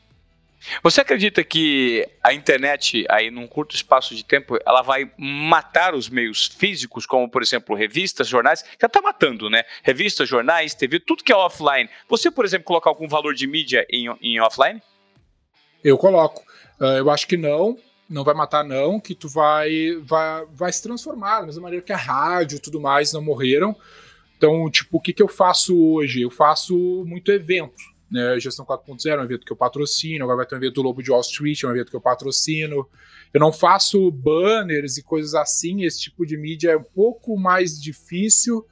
Você 0.82 1.00
acredita 1.00 1.42
que 1.42 2.06
a 2.22 2.34
internet, 2.34 3.06
aí 3.08 3.30
num 3.30 3.46
curto 3.46 3.74
espaço 3.74 4.14
de 4.14 4.22
tempo, 4.22 4.58
ela 4.66 4.82
vai 4.82 5.10
matar 5.16 5.94
os 5.94 6.10
meios 6.10 6.48
físicos, 6.48 7.06
como 7.06 7.30
por 7.30 7.42
exemplo 7.42 7.74
revistas, 7.74 8.28
jornais, 8.28 8.62
que 8.62 8.76
já 8.78 8.86
está 8.86 9.00
matando, 9.00 9.48
né? 9.48 9.64
Revistas, 9.82 10.28
jornais, 10.28 10.74
TV, 10.74 11.00
tudo 11.00 11.24
que 11.24 11.32
é 11.32 11.36
offline. 11.36 11.88
Você, 12.10 12.30
por 12.30 12.44
exemplo, 12.44 12.66
colocar 12.66 12.90
algum 12.90 13.08
valor 13.08 13.34
de 13.34 13.46
mídia 13.46 13.86
em, 13.90 14.06
em 14.20 14.38
offline? 14.38 14.82
Eu 15.82 15.96
coloco. 15.96 16.42
Uh, 16.78 16.98
eu 16.98 17.10
acho 17.10 17.26
que 17.26 17.38
não 17.38 17.78
não 18.10 18.24
vai 18.24 18.34
matar 18.34 18.64
não, 18.64 18.98
que 18.98 19.14
tu 19.14 19.28
vai, 19.28 19.70
vai, 20.02 20.44
vai 20.52 20.72
se 20.72 20.82
transformar, 20.82 21.40
da 21.40 21.46
mesma 21.46 21.62
maneira 21.62 21.84
que 21.84 21.92
a 21.92 21.96
rádio 21.96 22.56
e 22.56 22.60
tudo 22.60 22.80
mais 22.80 23.12
não 23.12 23.22
morreram. 23.22 23.76
Então, 24.36 24.68
tipo, 24.68 24.98
o 24.98 25.00
que, 25.00 25.12
que 25.12 25.22
eu 25.22 25.28
faço 25.28 25.78
hoje? 25.78 26.22
Eu 26.22 26.30
faço 26.30 27.04
muito 27.06 27.30
evento, 27.30 27.80
né? 28.10 28.40
Gestão 28.40 28.66
4.0 28.66 29.10
é 29.10 29.20
um 29.20 29.24
evento 29.24 29.46
que 29.46 29.52
eu 29.52 29.56
patrocino, 29.56 30.24
agora 30.24 30.38
vai 30.38 30.46
ter 30.46 30.56
um 30.56 30.58
evento 30.58 30.74
do 30.74 30.82
Lobo 30.82 31.02
de 31.02 31.10
Wall 31.12 31.20
Street, 31.20 31.62
é 31.62 31.68
um 31.68 31.70
evento 31.70 31.90
que 31.90 31.96
eu 31.96 32.00
patrocino. 32.00 32.88
Eu 33.32 33.38
não 33.38 33.52
faço 33.52 34.10
banners 34.10 34.96
e 34.96 35.04
coisas 35.04 35.34
assim, 35.34 35.84
esse 35.84 36.00
tipo 36.00 36.26
de 36.26 36.36
mídia 36.36 36.72
é 36.72 36.76
um 36.76 36.82
pouco 36.82 37.38
mais 37.38 37.80
difícil, 37.80 38.66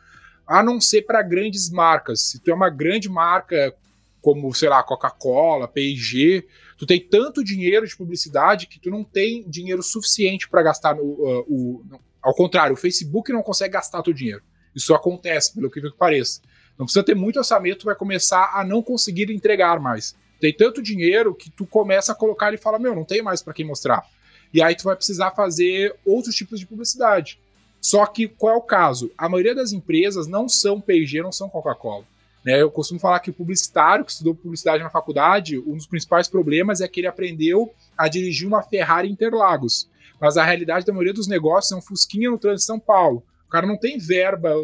a 0.44 0.64
não 0.64 0.80
ser 0.80 1.02
para 1.02 1.22
grandes 1.22 1.70
marcas. 1.70 2.22
Se 2.22 2.40
tu 2.40 2.50
é 2.50 2.54
uma 2.54 2.70
grande 2.70 3.08
marca, 3.08 3.72
como, 4.20 4.52
sei 4.54 4.68
lá, 4.68 4.82
Coca-Cola, 4.82 5.68
P&G, 5.68 6.46
tu 6.76 6.86
tem 6.86 7.00
tanto 7.00 7.44
dinheiro 7.44 7.86
de 7.86 7.96
publicidade 7.96 8.66
que 8.66 8.80
tu 8.80 8.90
não 8.90 9.04
tem 9.04 9.48
dinheiro 9.48 9.82
suficiente 9.82 10.48
para 10.48 10.62
gastar 10.62 10.94
no, 10.96 11.02
uh, 11.02 11.44
o. 11.48 11.84
Ao 12.20 12.34
contrário, 12.34 12.74
o 12.74 12.76
Facebook 12.76 13.32
não 13.32 13.42
consegue 13.42 13.74
gastar 13.74 14.02
teu 14.02 14.12
dinheiro. 14.12 14.42
Isso 14.74 14.92
acontece, 14.94 15.54
pelo 15.54 15.70
que 15.70 15.80
pareça. 15.92 16.40
Não 16.76 16.84
precisa 16.84 17.04
ter 17.04 17.14
muito 17.14 17.38
orçamento, 17.38 17.80
tu 17.80 17.86
vai 17.86 17.94
começar 17.94 18.52
a 18.54 18.64
não 18.64 18.82
conseguir 18.82 19.30
entregar 19.32 19.80
mais. 19.80 20.16
Tem 20.40 20.52
tanto 20.52 20.82
dinheiro 20.82 21.34
que 21.34 21.50
tu 21.50 21.66
começa 21.66 22.12
a 22.12 22.14
colocar 22.14 22.52
e 22.52 22.58
fala: 22.58 22.78
Meu, 22.78 22.94
não 22.94 23.04
tem 23.04 23.22
mais 23.22 23.42
para 23.42 23.52
quem 23.52 23.66
mostrar. 23.66 24.04
E 24.52 24.62
aí 24.62 24.74
tu 24.74 24.84
vai 24.84 24.96
precisar 24.96 25.32
fazer 25.32 25.94
outros 26.04 26.34
tipos 26.34 26.58
de 26.58 26.66
publicidade. 26.66 27.40
Só 27.80 28.04
que 28.06 28.28
qual 28.28 28.54
é 28.54 28.56
o 28.56 28.62
caso? 28.62 29.10
A 29.16 29.28
maioria 29.28 29.54
das 29.54 29.72
empresas 29.72 30.26
não 30.26 30.48
são 30.48 30.80
P&G, 30.80 31.22
não 31.22 31.32
são 31.32 31.48
Coca-Cola. 31.48 32.04
Né? 32.48 32.62
Eu 32.62 32.70
costumo 32.70 32.98
falar 32.98 33.20
que 33.20 33.28
o 33.28 33.34
publicitário 33.34 34.02
que 34.06 34.10
estudou 34.10 34.34
publicidade 34.34 34.82
na 34.82 34.88
faculdade, 34.88 35.58
um 35.58 35.76
dos 35.76 35.86
principais 35.86 36.28
problemas 36.28 36.80
é 36.80 36.88
que 36.88 37.00
ele 37.00 37.06
aprendeu 37.06 37.70
a 37.94 38.08
dirigir 38.08 38.48
uma 38.48 38.62
Ferrari 38.62 39.10
Interlagos. 39.10 39.86
Mas 40.18 40.38
a 40.38 40.44
realidade 40.46 40.86
da 40.86 40.92
maioria 40.94 41.12
dos 41.12 41.28
negócios 41.28 41.72
é 41.72 41.76
um 41.76 41.82
Fusquinha 41.82 42.30
no 42.30 42.38
trânsito 42.38 42.60
de 42.60 42.64
São 42.64 42.80
Paulo. 42.80 43.22
O 43.46 43.50
cara 43.50 43.66
não 43.66 43.78
tem 43.78 43.98
verba 43.98 44.54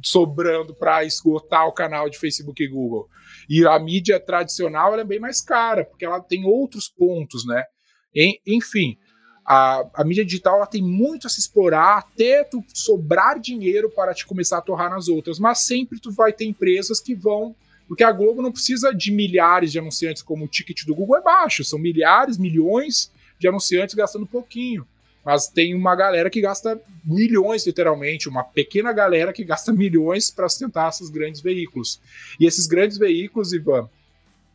sobrando 0.00 0.76
para 0.76 1.04
esgotar 1.04 1.66
o 1.66 1.72
canal 1.72 2.08
de 2.08 2.20
Facebook 2.20 2.62
e 2.62 2.68
Google. 2.68 3.08
E 3.50 3.66
a 3.66 3.76
mídia 3.80 4.20
tradicional 4.20 4.96
é 4.96 5.02
bem 5.02 5.18
mais 5.18 5.42
cara, 5.42 5.84
porque 5.84 6.04
ela 6.04 6.20
tem 6.20 6.44
outros 6.44 6.88
pontos, 6.88 7.44
né? 7.44 7.64
Enfim, 8.46 8.96
a, 9.44 9.86
a 9.94 10.04
mídia 10.04 10.24
digital 10.24 10.56
ela 10.56 10.66
tem 10.66 10.82
muito 10.82 11.26
a 11.26 11.30
se 11.30 11.40
explorar 11.40 11.98
até 11.98 12.44
tu 12.44 12.64
sobrar 12.72 13.38
dinheiro 13.38 13.90
para 13.90 14.14
te 14.14 14.24
começar 14.26 14.58
a 14.58 14.62
torrar 14.62 14.90
nas 14.90 15.08
outras, 15.08 15.38
mas 15.38 15.60
sempre 15.60 16.00
tu 16.00 16.10
vai 16.10 16.32
ter 16.32 16.44
empresas 16.44 17.00
que 17.00 17.14
vão 17.14 17.54
porque 17.86 18.04
a 18.04 18.12
Globo 18.12 18.42
não 18.42 18.52
precisa 18.52 18.92
de 18.92 19.12
milhares 19.12 19.70
de 19.70 19.78
anunciantes 19.78 20.22
como 20.22 20.44
o 20.44 20.48
ticket 20.48 20.84
do 20.84 20.94
Google 20.94 21.18
é 21.18 21.22
baixo, 21.22 21.64
são 21.64 21.78
milhares, 21.78 22.38
milhões 22.38 23.10
de 23.38 23.48
anunciantes 23.48 23.94
gastando 23.94 24.26
pouquinho. 24.26 24.86
mas 25.24 25.48
tem 25.48 25.74
uma 25.74 25.94
galera 25.96 26.28
que 26.28 26.40
gasta 26.40 26.78
milhões, 27.02 27.66
literalmente, 27.66 28.28
uma 28.28 28.44
pequena 28.44 28.92
galera 28.92 29.32
que 29.32 29.44
gasta 29.44 29.72
milhões 29.72 30.30
para 30.30 30.48
sustentar 30.48 30.90
esses 30.90 31.08
grandes 31.08 31.40
veículos. 31.40 32.00
E 32.38 32.46
esses 32.46 32.66
grandes 32.66 32.98
veículos, 32.98 33.52
Ivan, 33.52 33.88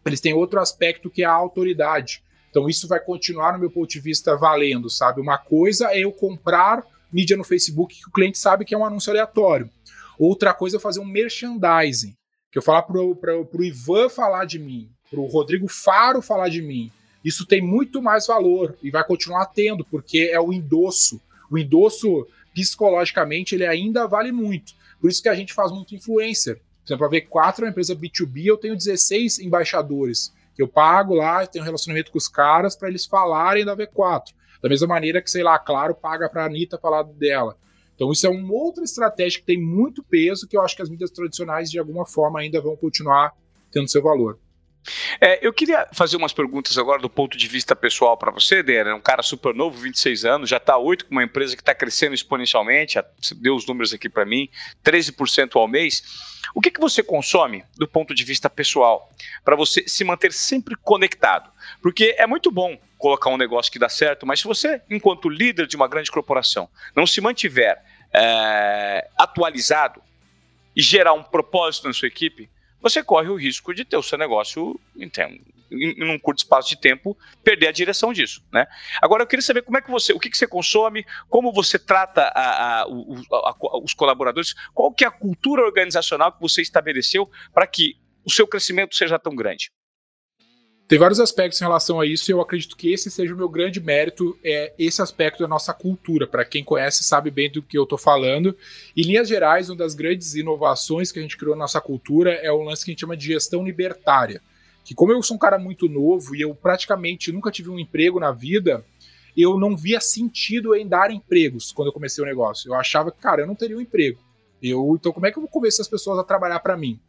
eles 0.05 0.21
têm 0.21 0.33
outro 0.33 0.59
aspecto 0.59 1.09
que 1.09 1.23
é 1.23 1.25
a 1.25 1.31
autoridade. 1.31 2.21
Então 2.49 2.67
isso 2.67 2.87
vai 2.87 2.99
continuar, 2.99 3.53
no 3.53 3.59
meu 3.59 3.69
ponto 3.69 3.89
de 3.89 3.99
vista, 3.99 4.35
valendo, 4.35 4.89
sabe? 4.89 5.21
Uma 5.21 5.37
coisa 5.37 5.91
é 5.91 5.99
eu 5.99 6.11
comprar 6.11 6.83
mídia 7.11 7.37
no 7.37 7.43
Facebook 7.43 7.95
que 7.95 8.07
o 8.07 8.11
cliente 8.11 8.37
sabe 8.37 8.65
que 8.65 8.73
é 8.73 8.77
um 8.77 8.85
anúncio 8.85 9.11
aleatório. 9.11 9.69
Outra 10.17 10.53
coisa 10.53 10.77
é 10.77 10.79
fazer 10.79 10.99
um 10.99 11.05
merchandising, 11.05 12.13
que 12.51 12.57
eu 12.57 12.61
falar 12.61 12.83
para 12.83 12.99
o 12.99 13.63
Ivan 13.63 14.09
falar 14.09 14.45
de 14.45 14.59
mim, 14.59 14.89
para 15.09 15.19
o 15.19 15.25
Rodrigo 15.25 15.67
Faro 15.67 16.21
falar 16.21 16.49
de 16.49 16.61
mim. 16.61 16.91
Isso 17.23 17.45
tem 17.45 17.61
muito 17.61 18.01
mais 18.01 18.27
valor 18.27 18.77
e 18.81 18.89
vai 18.89 19.03
continuar 19.03 19.45
tendo, 19.47 19.83
porque 19.85 20.29
é 20.31 20.39
o 20.39 20.53
endosso. 20.53 21.21
O 21.49 21.57
endosso, 21.57 22.27
psicologicamente, 22.53 23.55
ele 23.55 23.65
ainda 23.65 24.07
vale 24.07 24.31
muito. 24.31 24.73
Por 24.99 25.09
isso 25.09 25.21
que 25.21 25.29
a 25.29 25.35
gente 25.35 25.53
faz 25.53 25.71
muito 25.71 25.95
influencer. 25.95 26.55
Por 26.85 26.93
exemplo, 26.93 27.05
a 27.05 27.09
V4 27.09 27.59
é 27.59 27.61
uma 27.63 27.69
empresa 27.69 27.95
B2B, 27.95 28.45
eu 28.45 28.57
tenho 28.57 28.75
16 28.75 29.39
embaixadores 29.39 30.33
eu 30.61 30.67
pago 30.67 31.13
lá, 31.15 31.45
tenho 31.47 31.63
um 31.63 31.65
relacionamento 31.65 32.11
com 32.11 32.17
os 32.17 32.27
caras 32.27 32.75
para 32.75 32.89
eles 32.89 33.05
falarem 33.05 33.63
da 33.63 33.75
V4. 33.75 34.33
Da 34.61 34.67
mesma 34.67 34.87
maneira 34.87 35.21
que, 35.21 35.31
sei 35.31 35.43
lá, 35.43 35.57
Claro 35.57 35.95
paga 35.95 36.29
para 36.29 36.43
a 36.43 36.45
Anitta 36.45 36.77
falar 36.77 37.03
dela. 37.03 37.57
Então, 37.95 38.11
isso 38.11 38.25
é 38.27 38.29
uma 38.29 38.53
outra 38.53 38.83
estratégia 38.83 39.39
que 39.39 39.45
tem 39.45 39.61
muito 39.61 40.03
peso, 40.03 40.47
que 40.47 40.57
eu 40.57 40.61
acho 40.61 40.75
que 40.75 40.81
as 40.81 40.89
mídias 40.89 41.11
tradicionais, 41.11 41.69
de 41.69 41.79
alguma 41.79 42.05
forma, 42.05 42.39
ainda 42.39 42.61
vão 42.61 42.75
continuar 42.75 43.33
tendo 43.71 43.89
seu 43.89 44.01
valor. 44.01 44.39
É, 45.19 45.45
eu 45.45 45.53
queria 45.53 45.87
fazer 45.91 46.17
umas 46.17 46.33
perguntas 46.33 46.77
agora 46.77 47.01
do 47.01 47.09
ponto 47.09 47.37
de 47.37 47.47
vista 47.47 47.75
pessoal 47.75 48.17
para 48.17 48.31
você, 48.31 48.63
Dera. 48.63 48.91
É 48.91 48.93
um 48.93 49.01
cara 49.01 49.21
super 49.21 49.53
novo, 49.53 49.77
26 49.77 50.25
anos, 50.25 50.49
já 50.49 50.57
está 50.57 50.77
oito 50.77 51.05
com 51.05 51.11
uma 51.11 51.23
empresa 51.23 51.55
que 51.55 51.61
está 51.61 51.75
crescendo 51.75 52.13
exponencialmente. 52.13 52.99
Deu 53.35 53.55
os 53.55 53.65
números 53.65 53.93
aqui 53.93 54.09
para 54.09 54.25
mim, 54.25 54.49
13% 54.83 55.55
ao 55.55 55.67
mês. 55.67 56.03
O 56.55 56.61
que, 56.61 56.71
que 56.71 56.79
você 56.79 57.03
consome 57.03 57.63
do 57.77 57.87
ponto 57.87 58.15
de 58.15 58.23
vista 58.23 58.49
pessoal 58.49 59.09
para 59.43 59.55
você 59.55 59.87
se 59.87 60.03
manter 60.03 60.33
sempre 60.33 60.75
conectado? 60.75 61.51
Porque 61.81 62.15
é 62.17 62.25
muito 62.25 62.49
bom 62.49 62.77
colocar 62.97 63.29
um 63.29 63.37
negócio 63.37 63.71
que 63.71 63.79
dá 63.79 63.89
certo, 63.89 64.25
mas 64.25 64.39
se 64.39 64.47
você, 64.47 64.81
enquanto 64.89 65.29
líder 65.29 65.67
de 65.67 65.75
uma 65.75 65.87
grande 65.87 66.11
corporação, 66.11 66.69
não 66.95 67.05
se 67.05 67.21
mantiver 67.21 67.81
é, 68.13 69.07
atualizado 69.17 70.01
e 70.75 70.81
gerar 70.81 71.13
um 71.13 71.23
propósito 71.23 71.87
na 71.87 71.93
sua 71.93 72.07
equipe, 72.07 72.49
você 72.81 73.03
corre 73.03 73.29
o 73.29 73.35
risco 73.35 73.73
de 73.73 73.85
ter 73.85 73.97
o 73.97 74.03
seu 74.03 74.17
negócio 74.17 74.79
em, 74.97 75.09
em 75.71 76.11
um 76.11 76.19
curto 76.19 76.39
espaço 76.39 76.69
de 76.69 76.79
tempo 76.79 77.17
perder 77.43 77.67
a 77.67 77.71
direção 77.71 78.11
disso, 78.11 78.43
né? 78.51 78.67
Agora 79.01 79.23
eu 79.23 79.27
queria 79.27 79.43
saber 79.43 79.61
como 79.61 79.77
é 79.77 79.81
que 79.81 79.91
você, 79.91 80.13
o 80.13 80.19
que, 80.19 80.29
que 80.29 80.37
você 80.37 80.47
consome, 80.47 81.05
como 81.29 81.51
você 81.51 81.77
trata 81.77 82.23
a, 82.35 82.81
a, 82.81 82.81
a, 82.81 83.77
os 83.83 83.93
colaboradores, 83.93 84.53
qual 84.73 84.91
que 84.91 85.03
é 85.03 85.07
a 85.07 85.11
cultura 85.11 85.63
organizacional 85.63 86.31
que 86.31 86.41
você 86.41 86.61
estabeleceu 86.61 87.29
para 87.53 87.67
que 87.67 87.97
o 88.25 88.31
seu 88.31 88.47
crescimento 88.47 88.95
seja 88.95 89.17
tão 89.17 89.35
grande. 89.35 89.71
Tem 90.89 90.97
vários 90.97 91.19
aspectos 91.19 91.61
em 91.61 91.63
relação 91.63 92.01
a 92.01 92.05
isso 92.07 92.31
e 92.31 92.33
eu 92.33 92.41
acredito 92.41 92.75
que 92.75 92.91
esse 92.91 93.11
seja 93.11 93.35
o 93.35 93.37
meu 93.37 93.47
grande 93.47 93.79
mérito, 93.79 94.35
é 94.43 94.73
esse 94.75 95.03
aspecto 95.03 95.43
da 95.43 95.47
nossa 95.47 95.71
cultura. 95.71 96.25
Para 96.25 96.43
quem 96.43 96.63
conhece, 96.63 97.03
sabe 97.03 97.29
bem 97.29 97.47
do 97.47 97.61
que 97.61 97.77
eu 97.77 97.83
estou 97.83 97.95
falando. 97.95 98.57
Em 98.97 99.03
linhas 99.03 99.27
gerais, 99.27 99.69
uma 99.69 99.75
das 99.75 99.93
grandes 99.93 100.33
inovações 100.33 101.11
que 101.11 101.19
a 101.19 101.21
gente 101.21 101.37
criou 101.37 101.55
na 101.55 101.65
nossa 101.65 101.79
cultura 101.79 102.33
é 102.33 102.51
o 102.51 102.63
lance 102.63 102.83
que 102.83 102.89
a 102.89 102.93
gente 102.93 103.01
chama 103.01 103.15
de 103.15 103.27
gestão 103.27 103.63
libertária. 103.63 104.41
Que 104.83 104.95
como 104.95 105.11
eu 105.11 105.21
sou 105.21 105.35
um 105.35 105.39
cara 105.39 105.59
muito 105.59 105.87
novo 105.87 106.35
e 106.35 106.41
eu 106.41 106.55
praticamente 106.55 107.31
nunca 107.31 107.51
tive 107.51 107.69
um 107.69 107.77
emprego 107.77 108.19
na 108.19 108.31
vida, 108.31 108.83
eu 109.37 109.59
não 109.59 109.77
via 109.77 110.01
sentido 110.01 110.73
em 110.73 110.87
dar 110.87 111.11
empregos 111.11 111.71
quando 111.71 111.89
eu 111.89 111.93
comecei 111.93 112.23
o 112.23 112.27
negócio. 112.27 112.67
Eu 112.67 112.73
achava 112.73 113.11
que, 113.11 113.21
cara, 113.21 113.43
eu 113.43 113.47
não 113.47 113.53
teria 113.53 113.77
um 113.77 113.81
emprego. 113.81 114.17
Eu, 114.59 114.97
então, 114.99 115.11
como 115.11 115.27
é 115.27 115.31
que 115.31 115.37
eu 115.37 115.41
vou 115.41 115.51
convencer 115.51 115.83
as 115.83 115.87
pessoas 115.87 116.17
a 116.17 116.23
trabalhar 116.23 116.59
para 116.61 116.75
mim? 116.75 116.99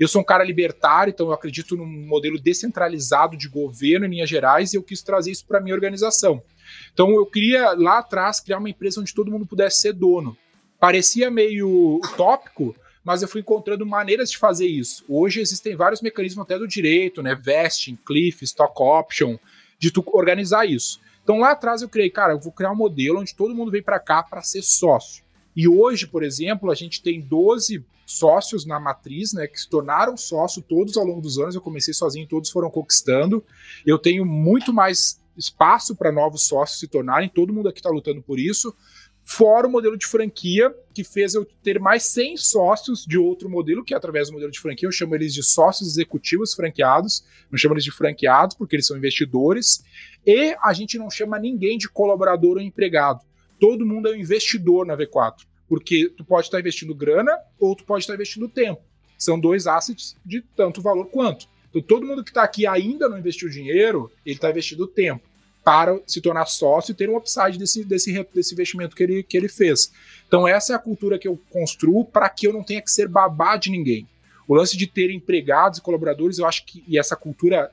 Eu 0.00 0.08
sou 0.08 0.22
um 0.22 0.24
cara 0.24 0.42
libertário, 0.42 1.10
então 1.10 1.26
eu 1.26 1.32
acredito 1.34 1.76
num 1.76 1.84
modelo 1.84 2.40
descentralizado 2.40 3.36
de 3.36 3.46
governo 3.46 4.06
em 4.06 4.08
linhas 4.08 4.30
gerais 4.30 4.72
e 4.72 4.78
eu 4.78 4.82
quis 4.82 5.02
trazer 5.02 5.30
isso 5.30 5.44
para 5.44 5.60
minha 5.60 5.74
organização. 5.74 6.42
Então 6.90 7.10
eu 7.10 7.26
queria 7.26 7.72
lá 7.72 7.98
atrás 7.98 8.40
criar 8.40 8.56
uma 8.56 8.70
empresa 8.70 8.98
onde 8.98 9.12
todo 9.12 9.30
mundo 9.30 9.44
pudesse 9.44 9.82
ser 9.82 9.92
dono. 9.92 10.34
Parecia 10.78 11.30
meio 11.30 12.00
utópico, 12.02 12.74
mas 13.04 13.20
eu 13.20 13.28
fui 13.28 13.42
encontrando 13.42 13.84
maneiras 13.84 14.30
de 14.30 14.38
fazer 14.38 14.66
isso. 14.66 15.04
Hoje 15.06 15.38
existem 15.38 15.76
vários 15.76 16.00
mecanismos 16.00 16.44
até 16.44 16.58
do 16.58 16.66
direito, 16.66 17.22
né, 17.22 17.34
vesting, 17.34 17.94
cliff, 17.96 18.42
stock 18.42 18.82
option, 18.82 19.36
de 19.78 19.90
tu 19.90 20.02
organizar 20.14 20.64
isso. 20.64 20.98
Então 21.22 21.38
lá 21.38 21.50
atrás 21.50 21.82
eu 21.82 21.90
criei, 21.90 22.08
cara, 22.08 22.32
eu 22.32 22.40
vou 22.40 22.52
criar 22.52 22.72
um 22.72 22.76
modelo 22.76 23.20
onde 23.20 23.34
todo 23.34 23.54
mundo 23.54 23.70
vem 23.70 23.82
para 23.82 24.00
cá 24.00 24.22
para 24.22 24.40
ser 24.40 24.62
sócio. 24.62 25.22
E 25.54 25.68
hoje, 25.68 26.06
por 26.06 26.22
exemplo, 26.22 26.70
a 26.70 26.74
gente 26.74 27.02
tem 27.02 27.20
12 27.20 27.84
sócios 28.10 28.66
na 28.66 28.80
matriz, 28.80 29.32
né, 29.32 29.46
que 29.46 29.60
se 29.60 29.68
tornaram 29.68 30.16
sócio 30.16 30.60
todos 30.62 30.96
ao 30.96 31.04
longo 31.04 31.20
dos 31.20 31.38
anos. 31.38 31.54
Eu 31.54 31.60
comecei 31.60 31.94
sozinho, 31.94 32.26
todos 32.26 32.50
foram 32.50 32.70
conquistando. 32.70 33.44
Eu 33.86 33.98
tenho 33.98 34.24
muito 34.26 34.72
mais 34.72 35.20
espaço 35.36 35.94
para 35.94 36.12
novos 36.12 36.42
sócios 36.42 36.80
se 36.80 36.88
tornarem, 36.88 37.28
todo 37.28 37.52
mundo 37.52 37.68
aqui 37.68 37.78
está 37.78 37.90
lutando 37.90 38.20
por 38.20 38.38
isso. 38.38 38.74
Fora 39.22 39.68
o 39.68 39.70
modelo 39.70 39.96
de 39.96 40.06
franquia, 40.06 40.74
que 40.92 41.04
fez 41.04 41.34
eu 41.34 41.46
ter 41.62 41.78
mais 41.78 42.02
100 42.04 42.36
sócios 42.38 43.04
de 43.06 43.16
outro 43.16 43.48
modelo, 43.48 43.84
que 43.84 43.94
é 43.94 43.96
através 43.96 44.28
do 44.28 44.32
modelo 44.32 44.50
de 44.50 44.58
franquia, 44.58 44.88
eu 44.88 44.92
chamo 44.92 45.14
eles 45.14 45.32
de 45.32 45.42
sócios 45.42 45.90
executivos 45.90 46.52
franqueados, 46.52 47.24
não 47.50 47.56
chamo 47.56 47.74
eles 47.74 47.84
de 47.84 47.92
franqueados, 47.92 48.56
porque 48.56 48.74
eles 48.74 48.86
são 48.86 48.96
investidores, 48.96 49.84
e 50.26 50.56
a 50.60 50.72
gente 50.72 50.98
não 50.98 51.08
chama 51.08 51.38
ninguém 51.38 51.78
de 51.78 51.88
colaborador 51.88 52.56
ou 52.56 52.60
empregado. 52.60 53.20
Todo 53.60 53.86
mundo 53.86 54.08
é 54.08 54.12
um 54.12 54.16
investidor 54.16 54.84
na 54.84 54.96
V4. 54.96 55.46
Porque 55.70 56.12
tu 56.16 56.24
pode 56.24 56.48
estar 56.48 56.58
investindo 56.58 56.92
grana 56.92 57.32
ou 57.56 57.76
tu 57.76 57.84
pode 57.84 58.02
estar 58.02 58.14
investindo 58.14 58.48
tempo. 58.48 58.82
São 59.16 59.38
dois 59.38 59.68
assets 59.68 60.16
de 60.26 60.42
tanto 60.42 60.82
valor 60.82 61.06
quanto. 61.06 61.46
Então, 61.68 61.80
todo 61.80 62.04
mundo 62.04 62.24
que 62.24 62.30
está 62.30 62.42
aqui 62.42 62.66
ainda 62.66 63.08
não 63.08 63.16
investiu 63.16 63.48
dinheiro, 63.48 64.10
ele 64.26 64.34
está 64.34 64.50
investindo 64.50 64.84
tempo 64.88 65.22
para 65.64 66.00
se 66.08 66.20
tornar 66.20 66.46
sócio 66.46 66.90
e 66.90 66.94
ter 66.94 67.08
um 67.08 67.16
upside 67.16 67.56
desse, 67.56 67.84
desse, 67.84 68.26
desse 68.34 68.52
investimento 68.52 68.96
que 68.96 69.04
ele, 69.04 69.22
que 69.22 69.36
ele 69.36 69.48
fez. 69.48 69.92
Então, 70.26 70.48
essa 70.48 70.72
é 70.72 70.76
a 70.76 70.80
cultura 70.80 71.20
que 71.20 71.28
eu 71.28 71.40
construo 71.50 72.04
para 72.04 72.28
que 72.28 72.48
eu 72.48 72.52
não 72.52 72.64
tenha 72.64 72.82
que 72.82 72.90
ser 72.90 73.06
babá 73.06 73.56
de 73.56 73.70
ninguém. 73.70 74.08
O 74.48 74.54
lance 74.56 74.76
de 74.76 74.88
ter 74.88 75.12
empregados 75.12 75.78
e 75.78 75.82
colaboradores, 75.82 76.40
eu 76.40 76.46
acho 76.46 76.66
que 76.66 76.82
e 76.88 76.98
essa 76.98 77.14
cultura 77.14 77.70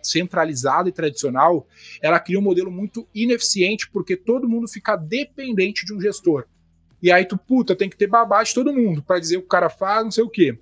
centralizada 0.00 0.88
e 0.88 0.92
tradicional, 0.92 1.66
ela 2.00 2.20
cria 2.20 2.38
um 2.38 2.42
modelo 2.42 2.70
muito 2.70 3.08
ineficiente 3.12 3.90
porque 3.90 4.14
todo 4.16 4.48
mundo 4.48 4.68
fica 4.68 4.94
dependente 4.94 5.84
de 5.84 5.92
um 5.92 6.00
gestor. 6.00 6.44
E 7.02 7.12
aí 7.12 7.24
tu, 7.24 7.36
puta, 7.36 7.76
tem 7.76 7.88
que 7.88 7.96
ter 7.96 8.06
babá 8.06 8.42
de 8.42 8.54
todo 8.54 8.72
mundo 8.72 9.02
para 9.02 9.18
dizer 9.18 9.36
o 9.36 9.40
que 9.40 9.46
o 9.46 9.50
cara 9.50 9.68
faz, 9.68 10.04
não 10.04 10.10
sei 10.10 10.24
o 10.24 10.30
quê. 10.30 10.58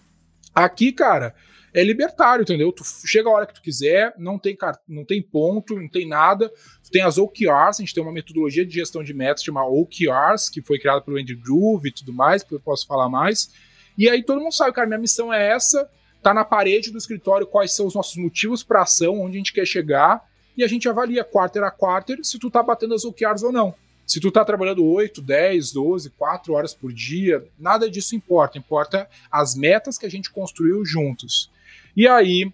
Aqui, 0.55 0.93
cara, 0.93 1.35
é 1.74 1.82
libertário, 1.82 2.43
entendeu? 2.43 2.70
Tu 2.70 2.85
chega 3.05 3.28
a 3.28 3.32
hora 3.32 3.47
que 3.47 3.55
tu 3.55 3.61
quiser, 3.61 4.14
não 4.16 4.39
tem, 4.39 4.57
não 4.89 5.05
tem 5.05 5.20
ponto, 5.20 5.74
não 5.74 5.89
tem 5.89 6.07
nada. 6.07 6.49
Tu 6.85 6.91
tem 6.91 7.03
as 7.03 7.18
OKRs, 7.18 7.78
a 7.78 7.82
gente 7.82 7.93
tem 7.93 8.03
uma 8.03 8.12
metodologia 8.12 8.64
de 8.64 8.72
gestão 8.72 9.03
de 9.03 9.12
metas 9.12 9.43
chamada 9.43 9.66
OKRs, 9.66 10.49
que 10.49 10.62
foi 10.62 10.78
criada 10.78 11.01
pelo 11.01 11.18
Andy 11.18 11.35
Groove 11.35 11.89
e 11.89 11.93
tudo 11.93 12.12
mais, 12.12 12.45
que 12.45 12.55
eu 12.55 12.61
posso 12.61 12.87
falar 12.87 13.09
mais. 13.09 13.51
E 13.99 14.09
aí 14.09 14.22
todo 14.22 14.41
mundo 14.41 14.55
sabe, 14.55 14.72
cara, 14.72 14.87
minha 14.87 15.01
missão 15.01 15.32
é 15.32 15.49
essa, 15.49 15.91
tá 16.22 16.32
na 16.32 16.45
parede 16.45 16.93
do 16.93 16.99
escritório 16.99 17.47
quais 17.47 17.72
são 17.72 17.87
os 17.87 17.95
nossos 17.95 18.16
motivos 18.16 18.62
para 18.62 18.82
ação, 18.82 19.20
onde 19.20 19.37
a 19.37 19.39
gente 19.39 19.53
quer 19.53 19.66
chegar, 19.66 20.22
e 20.57 20.62
a 20.62 20.68
gente 20.68 20.89
avalia 20.89 21.24
quarter 21.24 21.64
a 21.64 21.70
quarter 21.72 22.18
se 22.22 22.39
tu 22.39 22.51
tá 22.51 22.62
batendo 22.62 22.95
as 22.95 23.05
OKRs 23.05 23.43
ou 23.43 23.51
não. 23.51 23.74
Se 24.07 24.21
tu 24.21 24.31
tá 24.31 24.45
trabalhando 24.45 24.85
8, 24.85 25.23
10, 25.23 25.73
12, 25.73 26.11
4 26.11 26.53
horas 26.53 26.75
por 26.75 26.93
dia, 26.93 27.45
nada 27.59 27.91
disso 27.91 28.15
importa. 28.15 28.59
Importa 28.59 29.09
as 29.31 29.55
metas 29.55 29.97
que 29.97 30.07
a 30.07 30.11
gente 30.11 30.31
construiu 30.31 30.85
juntos. 30.85 31.51
E 31.97 32.07
aí, 32.07 32.53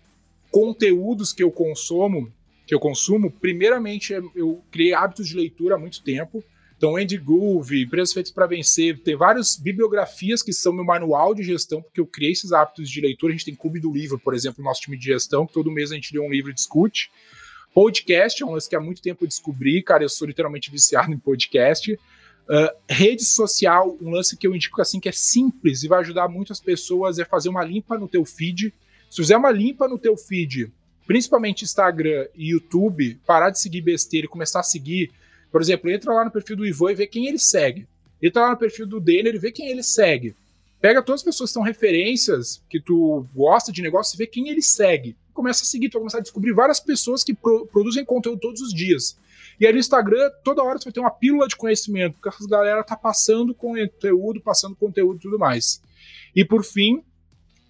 conteúdos 0.51 1.33
que 1.33 1.43
eu 1.43 1.51
consumo, 1.51 2.33
que 2.67 2.75
eu 2.75 2.79
consumo, 2.79 3.31
primeiramente 3.31 4.13
eu 4.35 4.63
criei 4.71 4.95
hábitos 4.95 5.27
de 5.29 5.37
leitura 5.37 5.75
há 5.75 5.79
muito 5.79 6.03
tempo. 6.03 6.45
Então, 6.77 6.97
Andy 6.97 7.19
Groove, 7.19 7.83
Empresas 7.83 8.15
Feitas 8.15 8.33
para 8.33 8.47
Vencer, 8.47 8.99
tem 9.01 9.15
várias 9.15 9.55
bibliografias 9.55 10.43
que 10.43 10.53
são 10.53 10.73
meu 10.73 10.85
manual 10.85 11.35
de 11.35 11.43
gestão, 11.43 11.83
porque 11.83 12.01
eu 12.01 12.07
criei 12.07 12.33
esses 12.33 12.53
hábitos 12.53 12.89
de 12.89 13.03
leitura. 13.03 13.33
A 13.33 13.37
gente 13.37 13.45
tem 13.45 13.55
Clube 13.55 13.81
do 13.81 13.93
Livro, 13.93 14.19
por 14.19 14.33
exemplo, 14.33 14.63
no 14.63 14.65
nosso 14.65 14.81
time 14.81 14.97
de 14.97 15.05
gestão, 15.05 15.47
que 15.47 15.53
todo 15.53 15.71
mês 15.71 15.93
a 15.93 15.95
gente 15.95 16.15
lê 16.15 16.21
um 16.21 16.31
livro 16.31 16.51
e 16.51 16.55
discute. 16.55 17.11
Podcast 17.73 18.43
é 18.43 18.47
um 18.47 18.53
lance 18.53 18.69
que 18.69 18.75
há 18.75 18.81
muito 18.81 19.01
tempo 19.01 19.25
eu 19.25 19.29
descobri, 19.29 19.81
cara, 19.81 20.03
eu 20.03 20.09
sou 20.09 20.27
literalmente 20.27 20.71
viciado 20.71 21.13
em 21.13 21.19
podcast. 21.19 21.93
Uh, 21.93 22.77
rede 22.89 23.25
social, 23.25 23.97
um 24.03 24.11
lance 24.11 24.37
que 24.37 24.45
eu 24.45 24.57
indico 24.57 24.81
assim 24.83 24.99
que 24.99 25.09
é 25.09 25.13
simples 25.13 25.85
e 25.85 25.89
vai 25.89 26.01
ajudar 26.01 26.29
muitas 26.29 26.59
pessoas 26.59 27.21
é 27.21 27.25
fazer 27.25 27.49
uma 27.49 27.63
limpa 27.63 27.97
no 27.97 28.09
teu 28.09 28.25
feed. 28.25 28.75
Se 29.09 29.17
fizer 29.17 29.37
uma 29.37 29.53
limpa 29.53 29.87
no 29.87 29.99
teu 29.99 30.17
feed, 30.17 30.73
principalmente 31.07 31.65
Instagram 31.65 32.27
e 32.35 32.51
YouTube, 32.51 33.21
parar 33.25 33.51
de 33.51 33.61
seguir 33.61 33.83
besteira 33.83 34.25
e 34.25 34.29
começar 34.29 34.61
a 34.61 34.65
seguir, 34.65 35.13
por 35.53 35.61
exemplo, 35.61 35.89
entra 35.91 36.13
lá 36.13 36.25
no 36.25 36.31
perfil 36.31 36.57
do 36.57 36.67
Ivan 36.67 36.91
e 36.91 36.97
vê 36.97 37.07
quem 37.07 37.29
ele 37.29 37.39
segue. 37.39 37.87
Entra 38.21 38.43
lá 38.43 38.51
no 38.51 38.57
perfil 38.57 38.87
do 38.87 38.99
Denner 38.99 39.37
e 39.37 39.39
vê 39.39 39.53
quem 39.53 39.69
ele 39.69 39.85
segue. 39.85 40.35
Pega 40.81 41.03
todas 41.03 41.21
as 41.21 41.25
pessoas 41.25 41.51
que 41.51 41.55
são 41.55 41.63
referências, 41.63 42.61
que 42.69 42.81
tu 42.81 43.25
gosta 43.33 43.71
de 43.71 43.81
negócio 43.81 44.17
e 44.17 44.19
vê 44.19 44.27
quem 44.27 44.49
ele 44.49 44.63
segue 44.63 45.15
começa 45.33 45.63
a 45.63 45.67
seguir, 45.67 45.89
tu 45.89 45.95
vai 45.95 46.01
começar 46.03 46.19
a 46.19 46.23
descobrir 46.23 46.53
várias 46.53 46.81
pessoas 46.81 47.25
que 47.25 47.35
pro, 47.35 47.67
produzem 47.67 48.05
conteúdo 48.05 48.41
todos 48.41 48.61
os 48.61 48.73
dias. 48.73 49.17
E 49.59 49.67
aí 49.67 49.73
no 49.73 49.79
Instagram, 49.79 50.31
toda 50.43 50.63
hora 50.63 50.79
você 50.79 50.85
vai 50.85 50.93
ter 50.93 51.01
uma 51.01 51.11
pílula 51.11 51.47
de 51.47 51.57
conhecimento, 51.57 52.17
porque 52.21 52.29
a 52.29 52.49
galera 52.49 52.83
tá 52.83 52.97
passando 52.97 53.55
conteúdo, 53.55 54.41
passando 54.41 54.75
conteúdo 54.75 55.19
e 55.19 55.21
tudo 55.21 55.39
mais. 55.39 55.83
E 56.35 56.45
por 56.45 56.65
fim, 56.65 57.03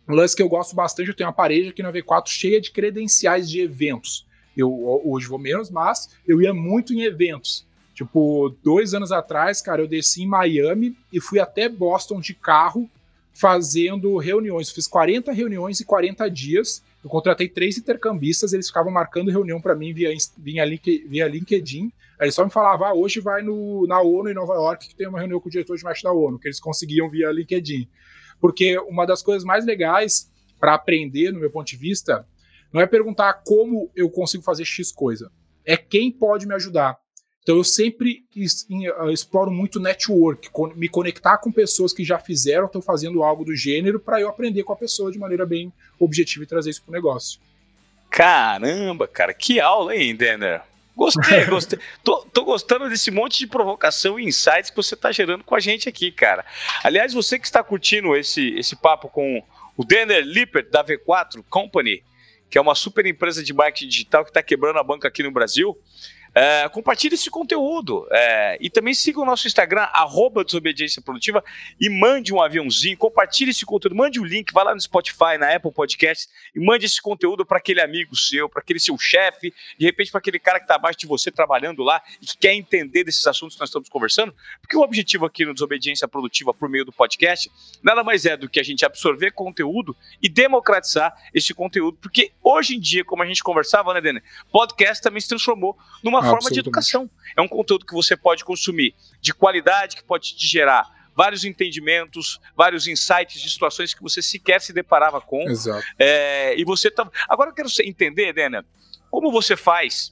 um 0.09 0.15
lance 0.15 0.37
que 0.37 0.43
eu 0.43 0.49
gosto 0.49 0.75
bastante, 0.75 1.09
eu 1.09 1.15
tenho 1.15 1.29
uma 1.29 1.35
parede 1.35 1.69
aqui 1.69 1.83
na 1.83 1.93
V4 1.93 2.29
cheia 2.29 2.61
de 2.61 2.71
credenciais 2.71 3.49
de 3.49 3.61
eventos. 3.61 4.27
Eu 4.57 4.73
hoje 5.05 5.27
vou 5.27 5.39
menos, 5.39 5.71
mas 5.71 6.11
eu 6.27 6.41
ia 6.41 6.53
muito 6.53 6.93
em 6.93 7.03
eventos. 7.03 7.67
Tipo, 7.95 8.57
dois 8.63 8.95
anos 8.95 9.13
atrás, 9.13 9.61
cara, 9.61 9.83
eu 9.83 9.87
desci 9.87 10.23
em 10.23 10.27
Miami 10.27 10.97
e 11.13 11.21
fui 11.21 11.39
até 11.39 11.69
Boston 11.69 12.21
de 12.21 12.35
carro 12.35 12.89
fazendo 13.33 14.17
reuniões. 14.17 14.71
fiz 14.71 14.87
40 14.87 15.33
reuniões 15.33 15.81
em 15.81 15.85
40 15.85 16.31
dias. 16.31 16.83
Eu 17.03 17.09
contratei 17.09 17.49
três 17.49 17.79
intercambistas, 17.79 18.53
eles 18.53 18.67
ficavam 18.67 18.93
marcando 18.93 19.31
reunião 19.31 19.61
para 19.61 19.75
mim 19.75 19.93
via, 19.93 20.11
via, 20.39 20.65
via 21.09 21.29
LinkedIn. 21.29 21.93
Aí 22.19 22.27
eles 22.27 22.35
só 22.35 22.45
me 22.45 22.51
falavam, 22.51 22.87
ah, 22.87 22.95
hoje 22.95 23.21
vai 23.21 23.43
no, 23.43 23.87
na 23.87 24.01
ONU 24.01 24.29
em 24.29 24.35
Nova 24.35 24.55
York, 24.55 24.89
que 24.89 24.95
tem 24.95 25.09
uma 25.09 25.19
reunião 25.19 25.41
com 25.41 25.49
o 25.49 25.51
diretor 25.51 25.77
de 25.77 25.83
marketing 25.83 26.05
da 26.05 26.13
ONU, 26.13 26.39
que 26.39 26.49
eles 26.49 26.61
conseguiam 26.61 27.09
via 27.09 27.33
LinkedIn. 27.33 27.89
Porque 28.39 28.79
uma 28.81 29.07
das 29.07 29.23
coisas 29.23 29.45
mais 29.45 29.65
legais 29.65 30.31
para 30.59 30.75
aprender, 30.75 31.33
no 31.33 31.41
meu 31.41 31.51
ponto 31.51 31.67
de 31.67 31.77
vista, 31.77 32.27
não 32.73 32.81
é 32.81 32.87
perguntar 32.87 33.43
como 33.45 33.91
eu 33.97 34.11
consigo 34.11 34.45
fazer 34.45 34.67
X 34.67 34.93
coisa, 34.93 35.33
é 35.65 35.77
quem 35.77 36.13
pode 36.13 36.47
me 36.47 36.55
ajudar. 36.55 36.99
Então 37.43 37.57
eu 37.57 37.65
sempre 37.65 38.25
ah, 38.99 39.11
exploro 39.11 39.51
muito 39.51 39.81
network, 39.81 40.51
me 40.77 40.89
conectar 40.89 41.39
com 41.39 41.51
pessoas 41.51 41.93
que 41.93 42.05
já 42.05 42.19
fizeram, 42.19 42.67
estão 42.67 42.83
fazendo 42.83 43.23
algo 43.23 43.45
do 43.45 43.55
gênero, 43.57 43.99
para 43.99 44.21
eu 44.21 44.29
aprender 44.29 44.63
com 44.63 44.73
a 44.73 44.77
pessoa 44.77 45.11
de 45.11 45.19
maneira 45.19 45.47
bem 45.47 45.73
objetiva 45.99 46.45
e 46.45 46.47
trazer 46.47 46.71
isso 46.71 46.83
para 46.83 46.91
o 46.91 46.95
negócio. 46.95 47.41
Caramba, 48.11 49.07
cara, 49.07 49.33
que 49.33 49.61
aula, 49.61 49.97
hein, 49.97 50.15
Denner? 50.15 50.63
Gostei, 50.97 51.45
gostei. 51.49 51.79
tô, 52.05 52.27
tô, 52.33 52.45
gostando 52.45 52.89
desse 52.89 53.11
monte 53.11 53.39
de 53.39 53.47
provocação 53.47 54.21
e 54.21 54.25
insights 54.25 54.69
que 54.69 54.77
você 54.77 54.95
está 54.95 55.11
gerando 55.11 55.45
com 55.45 55.55
a 55.55 55.61
gente 55.61 55.89
aqui, 55.89 56.11
cara. 56.11 56.45
Aliás, 56.83 57.15
você 57.15 57.39
que 57.39 57.47
está 57.47 57.63
curtindo 57.63 58.15
esse, 58.15 58.51
esse 58.59 58.77
papo 58.77 59.09
com 59.09 59.43
o 59.77 59.85
Denner 59.85 60.23
Lippert, 60.23 60.69
da 60.71 60.85
V4 60.85 61.43
Company, 61.49 62.03
que 62.51 62.59
é 62.59 62.61
uma 62.61 62.75
super 62.75 63.07
empresa 63.07 63.43
de 63.43 63.55
marketing 63.55 63.89
digital 63.89 64.25
que 64.25 64.31
está 64.31 64.43
quebrando 64.43 64.79
a 64.79 64.83
banca 64.83 65.09
aqui 65.09 65.23
no 65.23 65.31
Brasil, 65.31 65.79
é, 66.35 66.69
compartilhe 66.69 67.15
esse 67.15 67.29
conteúdo 67.29 68.07
é, 68.13 68.57
e 68.61 68.71
também 68.71 68.95
siga 68.95 69.21
o 69.21 69.25
nosso 69.25 69.47
Instagram, 69.47 69.83
arroba 69.93 70.45
Desobediência 70.45 71.03
Produtiva, 71.03 71.43
e 71.81 71.89
mande 71.89 72.33
um 72.33 72.41
aviãozinho, 72.41 72.97
compartilhe 72.97 73.51
esse 73.51 73.67
conteúdo, 73.67 73.97
mande 73.97 74.21
o 74.21 74.23
um 74.23 74.27
link, 74.27 74.53
vá 74.53 74.63
lá 74.63 74.75
no 74.75 74.81
Spotify, 74.81 75.37
na 75.39 75.55
Apple 75.55 75.73
Podcast 75.73 76.29
e 76.55 76.61
mande 76.61 76.87
esse 76.87 77.03
conteúdo 77.03 77.45
para 77.45 77.59
aquele 77.59 77.81
amigo 77.81 78.15
seu, 78.17 78.49
para 78.49 78.63
aquele 78.63 78.79
seu 78.79 78.97
chefe, 78.97 79.53
de 79.79 79.85
repente 79.85 80.11
para 80.11 80.19
aquele 80.19 80.39
cara 80.39 80.59
que 80.59 80.65
está 80.65 80.77
abaixo 80.77 80.99
de 80.99 81.07
você 81.07 81.31
trabalhando 81.31 81.83
lá 81.83 82.01
e 82.23 82.27
que 82.27 82.37
quer 82.37 82.55
entender 82.55 83.05
desses 83.05 83.27
assuntos 83.27 83.57
que 83.57 83.61
nós 83.61 83.69
estamos 83.69 83.89
conversando, 83.89 84.35
porque 84.61 84.77
o 84.77 84.83
objetivo 84.83 85.27
aqui 85.27 85.45
no 85.45 85.53
Desobediência 85.53 86.07
Produtiva 86.07 86.55
por 86.55 86.69
meio 86.69 86.85
do 86.85 86.93
podcast 86.93 87.51
nada 87.83 88.05
mais 88.05 88.25
é 88.25 88.37
do 88.37 88.49
que 88.49 88.61
a 88.61 88.63
gente 88.63 88.85
absorver 88.85 89.33
conteúdo 89.33 89.97
e 90.23 90.29
democratizar 90.29 91.13
esse 91.35 91.53
conteúdo, 91.53 91.99
porque 92.01 92.33
hoje 92.43 92.77
em 92.77 92.81
dia, 92.81 93.05
como 93.05 93.23
a 93.23 93.27
gente 93.27 93.43
conversava, 93.43 93.93
né, 93.95 94.01
Dene, 94.01 94.23
podcast 94.53 95.03
também 95.03 95.21
se 95.21 95.29
transformou 95.29 95.77
numa 96.03 96.20
uma 96.21 96.31
forma 96.31 96.51
de 96.51 96.61
educação. 96.61 97.09
É 97.37 97.41
um 97.41 97.49
conteúdo 97.49 97.85
que 97.85 97.95
você 97.95 98.17
pode 98.17 98.45
consumir 98.45 98.95
de 99.21 99.33
qualidade, 99.33 99.97
que 99.97 100.05
pode 100.05 100.37
te 100.37 100.47
gerar 100.47 101.01
vários 101.15 101.45
entendimentos, 101.45 102.41
vários 102.57 102.87
insights 102.87 103.41
de 103.41 103.51
situações 103.51 103.93
que 103.93 104.03
você 104.03 104.23
sequer 104.23 104.61
se 104.61 104.73
deparava 104.73 105.21
com. 105.21 105.43
Exato. 105.43 105.85
É, 105.99 106.59
e 106.59 106.65
você 106.65 106.91
tá... 106.91 107.09
Agora 107.29 107.51
eu 107.51 107.55
quero 107.55 107.69
entender, 107.85 108.33
Dena, 108.33 108.65
como 109.11 109.31
você 109.31 109.57
faz 109.57 110.11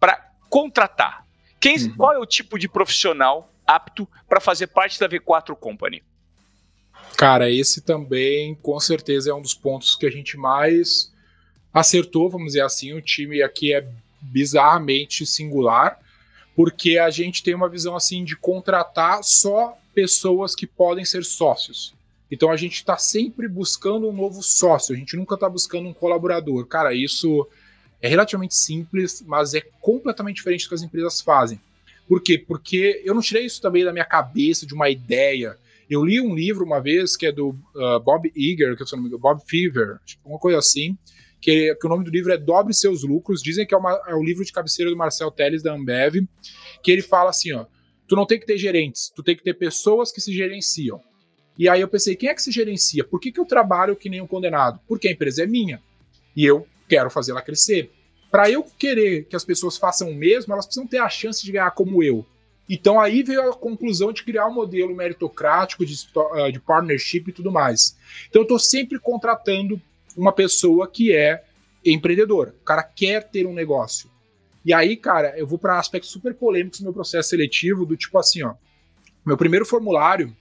para 0.00 0.32
contratar? 0.48 1.24
Quem, 1.60 1.76
uhum. 1.76 1.96
Qual 1.96 2.12
é 2.12 2.18
o 2.18 2.26
tipo 2.26 2.58
de 2.58 2.68
profissional 2.68 3.52
apto 3.66 4.08
para 4.28 4.40
fazer 4.40 4.66
parte 4.66 4.98
da 4.98 5.08
V4 5.08 5.54
Company? 5.56 6.02
Cara, 7.16 7.50
esse 7.50 7.80
também, 7.80 8.54
com 8.56 8.78
certeza, 8.80 9.30
é 9.30 9.34
um 9.34 9.40
dos 9.40 9.54
pontos 9.54 9.94
que 9.94 10.06
a 10.06 10.10
gente 10.10 10.36
mais 10.36 11.12
acertou, 11.72 12.28
vamos 12.28 12.48
dizer 12.48 12.62
assim. 12.62 12.92
O 12.92 13.00
time 13.00 13.42
aqui 13.42 13.72
é 13.72 13.86
bizarramente 14.24 15.26
singular, 15.26 15.98
porque 16.56 16.98
a 16.98 17.10
gente 17.10 17.42
tem 17.42 17.54
uma 17.54 17.68
visão 17.68 17.96
assim 17.96 18.24
de 18.24 18.36
contratar 18.36 19.22
só 19.22 19.76
pessoas 19.94 20.54
que 20.54 20.66
podem 20.66 21.04
ser 21.04 21.24
sócios. 21.24 21.94
Então 22.30 22.50
a 22.50 22.56
gente 22.56 22.74
está 22.74 22.96
sempre 22.96 23.46
buscando 23.48 24.08
um 24.08 24.12
novo 24.12 24.42
sócio, 24.42 24.94
a 24.94 24.98
gente 24.98 25.16
nunca 25.16 25.34
está 25.34 25.48
buscando 25.48 25.88
um 25.88 25.94
colaborador. 25.94 26.66
Cara, 26.66 26.92
isso 26.94 27.46
é 28.00 28.08
relativamente 28.08 28.54
simples, 28.54 29.22
mas 29.26 29.54
é 29.54 29.60
completamente 29.80 30.36
diferente 30.36 30.64
do 30.64 30.68
que 30.68 30.74
as 30.74 30.82
empresas 30.82 31.20
fazem. 31.20 31.60
Por 32.08 32.22
quê? 32.22 32.38
Porque 32.38 33.02
eu 33.04 33.14
não 33.14 33.22
tirei 33.22 33.46
isso 33.46 33.62
também 33.62 33.84
da 33.84 33.92
minha 33.92 34.04
cabeça, 34.04 34.66
de 34.66 34.74
uma 34.74 34.90
ideia. 34.90 35.56
Eu 35.88 36.04
li 36.04 36.20
um 36.20 36.34
livro 36.34 36.64
uma 36.64 36.80
vez 36.80 37.16
que 37.16 37.26
é 37.26 37.32
do 37.32 37.50
uh, 37.74 38.00
Bob 38.00 38.30
Iger, 38.34 38.76
que 38.76 38.82
é 38.82 38.86
o 38.86 38.96
nome 39.00 39.16
Bob 39.16 39.40
Fever, 39.46 39.98
uma 40.24 40.38
coisa 40.38 40.58
assim, 40.58 40.98
que, 41.44 41.74
que, 41.74 41.86
o 41.86 41.90
nome 41.90 42.04
do 42.04 42.10
livro 42.10 42.32
é 42.32 42.38
Dobre 42.38 42.72
Seus 42.72 43.02
Lucros. 43.02 43.42
Dizem 43.42 43.66
que 43.66 43.74
é, 43.74 43.76
uma, 43.76 44.00
é 44.08 44.14
o 44.14 44.24
livro 44.24 44.42
de 44.42 44.50
cabeceira 44.50 44.90
do 44.90 44.96
Marcel 44.96 45.30
Teles, 45.30 45.62
da 45.62 45.74
Ambev, 45.74 46.26
que 46.82 46.90
ele 46.90 47.02
fala 47.02 47.28
assim, 47.28 47.52
ó, 47.52 47.66
tu 48.08 48.16
não 48.16 48.24
tem 48.24 48.40
que 48.40 48.46
ter 48.46 48.56
gerentes, 48.56 49.12
tu 49.14 49.22
tem 49.22 49.36
que 49.36 49.42
ter 49.42 49.52
pessoas 49.52 50.10
que 50.10 50.22
se 50.22 50.32
gerenciam. 50.32 51.02
E 51.58 51.68
aí 51.68 51.82
eu 51.82 51.88
pensei, 51.88 52.16
quem 52.16 52.30
é 52.30 52.34
que 52.34 52.40
se 52.40 52.50
gerencia? 52.50 53.04
Por 53.04 53.20
que, 53.20 53.30
que 53.30 53.38
eu 53.38 53.44
trabalho 53.44 53.94
que 53.94 54.08
nem 54.08 54.22
um 54.22 54.26
condenado? 54.26 54.80
Porque 54.88 55.06
a 55.06 55.12
empresa 55.12 55.42
é 55.42 55.46
minha 55.46 55.82
e 56.34 56.46
eu 56.46 56.66
quero 56.88 57.10
fazê-la 57.10 57.42
crescer. 57.42 57.92
Para 58.30 58.50
eu 58.50 58.64
querer 58.78 59.24
que 59.24 59.36
as 59.36 59.44
pessoas 59.44 59.76
façam 59.76 60.10
o 60.10 60.14
mesmo, 60.14 60.50
elas 60.54 60.64
precisam 60.64 60.88
ter 60.88 60.98
a 60.98 61.10
chance 61.10 61.44
de 61.44 61.52
ganhar 61.52 61.70
como 61.72 62.02
eu. 62.02 62.24
Então 62.70 62.98
aí 62.98 63.22
veio 63.22 63.50
a 63.50 63.54
conclusão 63.54 64.14
de 64.14 64.24
criar 64.24 64.48
um 64.48 64.54
modelo 64.54 64.96
meritocrático 64.96 65.84
de, 65.84 65.94
ah, 66.32 66.50
de 66.50 66.58
partnership 66.58 67.24
e 67.28 67.32
tudo 67.32 67.52
mais. 67.52 67.98
Então 68.30 68.40
eu 68.40 68.44
estou 68.44 68.58
sempre 68.58 68.98
contratando 68.98 69.78
uma 70.16 70.32
pessoa 70.32 70.88
que 70.88 71.14
é 71.14 71.44
empreendedora. 71.84 72.54
O 72.60 72.64
cara 72.64 72.82
quer 72.82 73.28
ter 73.28 73.46
um 73.46 73.52
negócio. 73.52 74.10
E 74.64 74.72
aí, 74.72 74.96
cara, 74.96 75.38
eu 75.38 75.46
vou 75.46 75.58
para 75.58 75.78
aspectos 75.78 76.10
super 76.10 76.34
polêmicos 76.34 76.80
no 76.80 76.84
meu 76.84 76.94
processo 76.94 77.28
seletivo, 77.28 77.84
do 77.84 77.96
tipo 77.96 78.18
assim, 78.18 78.42
ó. 78.42 78.54
Meu 79.24 79.36
primeiro 79.36 79.66
formulário, 79.66 80.34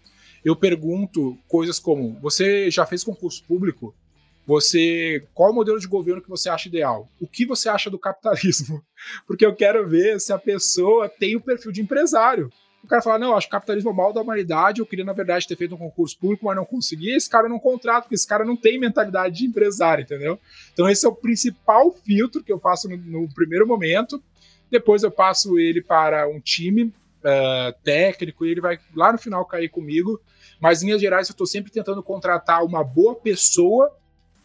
eu 0.43 0.55
pergunto 0.55 1.38
coisas 1.47 1.80
como: 1.80 2.17
você 2.21 2.71
já 2.71 2.86
fez 2.86 3.03
concurso 3.03 3.43
público? 3.45 3.93
Você, 4.45 5.26
qual 5.34 5.51
o 5.51 5.55
modelo 5.55 5.80
de 5.80 5.88
governo 5.88 6.21
que 6.21 6.30
você 6.30 6.49
acha 6.49 6.67
ideal? 6.67 7.09
O 7.19 7.26
que 7.26 7.45
você 7.45 7.69
acha 7.69 7.89
do 7.89 7.97
capitalismo? 7.97 8.84
Porque 9.26 9.45
eu 9.45 9.55
quero 9.55 9.88
ver 9.88 10.19
se 10.19 10.34
a 10.34 10.38
pessoa 10.38 11.07
tem 11.07 11.36
o 11.36 11.41
perfil 11.41 11.71
de 11.71 11.82
empresário. 11.82 12.51
O 12.84 12.88
cara 12.88 13.01
fala, 13.01 13.17
não, 13.17 13.36
acho 13.36 13.47
o 13.47 13.49
capitalismo 13.49 13.89
é 13.89 13.93
o 13.93 13.95
mal 13.95 14.11
da 14.11 14.21
humanidade, 14.21 14.81
eu 14.81 14.86
queria, 14.86 15.05
na 15.05 15.13
verdade, 15.13 15.47
ter 15.47 15.55
feito 15.55 15.73
um 15.73 15.77
concurso 15.77 16.17
público, 16.19 16.45
mas 16.45 16.55
não 16.55 16.65
consegui, 16.65 17.11
esse 17.11 17.29
cara 17.29 17.47
não 17.47 17.57
contrata, 17.57 18.01
porque 18.01 18.15
esse 18.15 18.27
cara 18.27 18.43
não 18.43 18.57
tem 18.57 18.77
mentalidade 18.77 19.38
de 19.38 19.45
empresário, 19.45 20.03
entendeu? 20.03 20.38
Então 20.73 20.89
esse 20.89 21.05
é 21.05 21.09
o 21.09 21.15
principal 21.15 21.93
filtro 21.93 22.43
que 22.43 22.51
eu 22.51 22.59
faço 22.59 22.89
no, 22.89 22.97
no 22.97 23.34
primeiro 23.34 23.65
momento, 23.65 24.21
depois 24.69 25.01
eu 25.01 25.11
passo 25.11 25.57
ele 25.57 25.81
para 25.81 26.27
um 26.27 26.41
time 26.41 26.84
uh, 26.84 27.73
técnico 27.84 28.45
e 28.45 28.51
ele 28.51 28.59
vai 28.59 28.77
lá 28.93 29.13
no 29.13 29.17
final 29.17 29.45
cair 29.45 29.69
comigo, 29.69 30.19
mas 30.59 30.81
em 30.81 30.88
linhas 30.88 30.99
gerais 30.99 31.29
eu 31.29 31.34
estou 31.34 31.47
sempre 31.47 31.71
tentando 31.71 32.03
contratar 32.03 32.65
uma 32.65 32.84
boa 32.84 33.15
pessoa, 33.15 33.95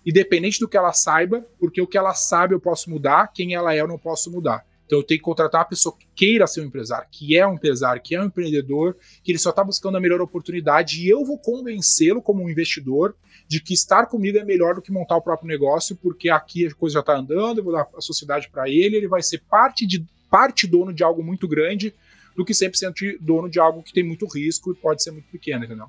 independente 0.07 0.61
do 0.61 0.69
que 0.69 0.77
ela 0.77 0.93
saiba, 0.93 1.45
porque 1.59 1.81
o 1.81 1.87
que 1.87 1.99
ela 1.99 2.15
sabe 2.15 2.55
eu 2.55 2.61
posso 2.61 2.89
mudar, 2.89 3.33
quem 3.33 3.55
ela 3.55 3.75
é 3.75 3.81
eu 3.81 3.89
não 3.89 3.99
posso 3.99 4.31
mudar. 4.31 4.65
Então 4.89 5.01
eu 5.01 5.03
tenho 5.03 5.21
que 5.21 5.25
contratar 5.25 5.61
uma 5.61 5.69
pessoa 5.69 5.95
que 5.95 6.07
queira 6.17 6.47
ser 6.47 6.63
um 6.63 6.65
empresário, 6.65 7.07
que 7.13 7.37
é 7.37 7.47
um 7.47 7.53
empresário, 7.53 8.01
que 8.01 8.15
é 8.15 8.23
um 8.23 8.25
empreendedor, 8.25 8.97
que 9.23 9.31
ele 9.31 9.39
só 9.39 9.51
está 9.51 9.63
buscando 9.63 9.99
a 9.99 10.01
melhor 10.01 10.23
oportunidade 10.23 11.03
e 11.05 11.09
eu 11.11 11.27
vou 11.27 11.39
convencê-lo 11.39 12.23
como 12.23 12.43
um 12.43 12.49
investidor 12.49 13.15
de 13.47 13.61
que 13.61 13.75
estar 13.75 14.07
comigo 14.07 14.39
é 14.39 14.45
melhor 14.45 14.75
do 14.75 14.81
que 14.81 14.91
montar 14.91 15.17
o 15.17 15.21
próprio 15.21 15.47
negócio, 15.47 15.95
porque 15.95 16.31
aqui 16.31 16.67
a 16.67 16.75
coisa 16.75 16.95
já 16.95 17.01
está 17.01 17.19
andando, 17.19 17.59
eu 17.59 17.65
vou 17.65 17.75
dar 17.75 17.87
a 17.95 18.01
sociedade 18.01 18.49
para 18.49 18.67
ele, 18.67 18.97
ele 18.97 19.09
vai 19.09 19.23
ser 19.23 19.43
parte 19.49 19.87
de 19.87 20.07
parte 20.31 20.67
dono 20.67 20.93
de 20.93 21.05
algo 21.05 21.23
muito 21.23 21.47
grande 21.47 21.95
do 22.35 22.43
que 22.43 22.55
100% 22.55 23.19
dono 23.21 23.49
de 23.49 23.61
algo 23.61 23.83
que 23.83 23.93
tem 23.93 24.03
muito 24.03 24.27
risco 24.27 24.73
e 24.73 24.75
pode 24.75 25.03
ser 25.03 25.11
muito 25.11 25.29
pequeno, 25.29 25.67
entendeu? 25.67 25.89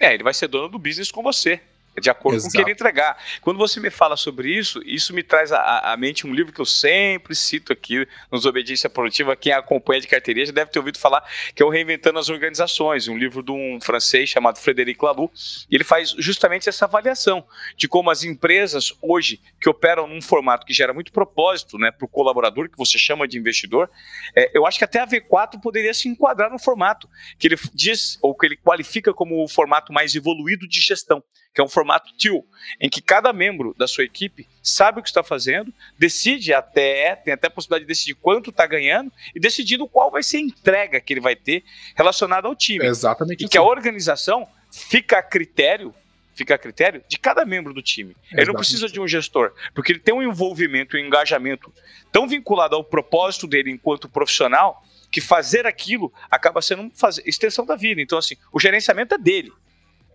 É, 0.00 0.14
ele 0.14 0.22
vai 0.22 0.32
ser 0.32 0.48
dono 0.48 0.70
do 0.70 0.78
business 0.78 1.10
com 1.10 1.22
você 1.22 1.60
de 2.00 2.08
acordo 2.08 2.36
Exato. 2.36 2.52
com 2.52 2.58
o 2.58 2.64
que 2.64 2.70
ele 2.70 2.72
entregar. 2.72 3.16
Quando 3.40 3.58
você 3.58 3.78
me 3.78 3.90
fala 3.90 4.16
sobre 4.16 4.50
isso, 4.50 4.80
isso 4.84 5.12
me 5.12 5.22
traz 5.22 5.52
à, 5.52 5.92
à 5.92 5.96
mente 5.96 6.26
um 6.26 6.34
livro 6.34 6.52
que 6.52 6.60
eu 6.60 6.64
sempre 6.64 7.34
cito 7.34 7.72
aqui 7.72 8.06
nos 8.30 8.46
Obediência 8.46 8.88
Produtiva. 8.88 9.36
Quem 9.36 9.52
acompanha 9.52 10.00
de 10.00 10.08
carteirinha 10.08 10.46
já 10.46 10.52
deve 10.52 10.70
ter 10.70 10.78
ouvido 10.78 10.98
falar, 10.98 11.22
que 11.54 11.62
é 11.62 11.66
o 11.66 11.68
Reinventando 11.68 12.18
as 12.18 12.28
Organizações, 12.28 13.08
um 13.08 13.16
livro 13.16 13.42
de 13.42 13.52
um 13.52 13.78
francês 13.80 14.28
chamado 14.28 14.58
Frederic 14.58 15.04
Laloux. 15.04 15.66
E 15.70 15.74
ele 15.74 15.84
faz 15.84 16.14
justamente 16.18 16.68
essa 16.68 16.86
avaliação 16.86 17.44
de 17.76 17.86
como 17.86 18.10
as 18.10 18.24
empresas 18.24 18.92
hoje, 19.02 19.40
que 19.60 19.68
operam 19.68 20.06
num 20.06 20.22
formato 20.22 20.66
que 20.66 20.72
gera 20.72 20.94
muito 20.94 21.12
propósito 21.12 21.78
né, 21.78 21.90
para 21.90 22.04
o 22.04 22.08
colaborador, 22.08 22.70
que 22.70 22.78
você 22.78 22.98
chama 22.98 23.28
de 23.28 23.38
investidor, 23.38 23.90
é, 24.34 24.50
eu 24.56 24.66
acho 24.66 24.78
que 24.78 24.84
até 24.84 25.00
a 25.00 25.06
V4 25.06 25.60
poderia 25.60 25.92
se 25.92 26.08
enquadrar 26.08 26.50
no 26.50 26.58
formato 26.58 27.08
que 27.38 27.48
ele 27.48 27.56
diz, 27.74 28.18
ou 28.22 28.34
que 28.34 28.46
ele 28.46 28.56
qualifica 28.56 29.12
como 29.12 29.42
o 29.42 29.48
formato 29.48 29.92
mais 29.92 30.14
evoluído 30.14 30.66
de 30.66 30.80
gestão 30.80 31.22
que 31.54 31.60
é 31.60 31.64
um 31.64 31.68
formato 31.68 32.12
TIL, 32.16 32.46
em 32.80 32.88
que 32.88 33.02
cada 33.02 33.32
membro 33.32 33.74
da 33.76 33.86
sua 33.86 34.04
equipe 34.04 34.48
sabe 34.62 35.00
o 35.00 35.02
que 35.02 35.08
está 35.08 35.22
fazendo, 35.22 35.72
decide 35.98 36.54
até, 36.54 37.14
tem 37.16 37.34
até 37.34 37.48
a 37.48 37.50
possibilidade 37.50 37.84
de 37.84 37.88
decidir 37.88 38.14
quanto 38.14 38.50
está 38.50 38.66
ganhando 38.66 39.12
e 39.34 39.40
decidindo 39.40 39.86
qual 39.86 40.10
vai 40.10 40.22
ser 40.22 40.38
a 40.38 40.40
entrega 40.40 41.00
que 41.00 41.12
ele 41.12 41.20
vai 41.20 41.36
ter 41.36 41.64
relacionada 41.94 42.48
ao 42.48 42.56
time. 42.56 42.84
exatamente. 42.86 43.40
E 43.40 43.44
assim. 43.44 43.50
que 43.50 43.58
a 43.58 43.62
organização 43.62 44.48
fica 44.70 45.18
a 45.18 45.22
critério 45.22 45.94
fica 46.34 46.54
a 46.54 46.58
critério 46.58 47.04
de 47.06 47.18
cada 47.18 47.44
membro 47.44 47.74
do 47.74 47.82
time. 47.82 48.16
Ele 48.32 48.46
não 48.46 48.54
precisa 48.54 48.88
de 48.88 48.98
um 48.98 49.06
gestor, 49.06 49.52
porque 49.74 49.92
ele 49.92 49.98
tem 50.00 50.14
um 50.14 50.22
envolvimento, 50.22 50.96
um 50.96 51.00
engajamento 51.00 51.70
tão 52.10 52.26
vinculado 52.26 52.74
ao 52.74 52.82
propósito 52.82 53.46
dele 53.46 53.70
enquanto 53.70 54.08
profissional 54.08 54.82
que 55.10 55.20
fazer 55.20 55.66
aquilo 55.66 56.10
acaba 56.30 56.62
sendo 56.62 56.80
uma 56.80 56.92
extensão 57.26 57.66
da 57.66 57.76
vida. 57.76 58.00
Então, 58.00 58.16
assim, 58.16 58.34
o 58.50 58.58
gerenciamento 58.58 59.14
é 59.14 59.18
dele. 59.18 59.52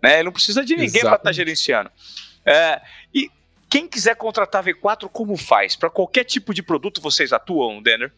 Né? 0.01 0.15
Ele 0.15 0.23
não 0.23 0.31
precisa 0.31 0.63
de 0.63 0.75
ninguém 0.75 1.01
para 1.01 1.15
estar 1.15 1.19
tá 1.19 1.31
gerenciando. 1.31 1.89
É, 2.45 2.81
e 3.13 3.29
quem 3.69 3.87
quiser 3.87 4.15
contratar 4.15 4.63
V4, 4.63 5.09
como 5.09 5.35
faz? 5.35 5.75
Para 5.75 5.89
qualquer 5.89 6.23
tipo 6.23 6.53
de 6.53 6.63
produto 6.63 7.01
vocês 7.01 7.33
atuam, 7.33 7.81
Denner? 7.81 8.11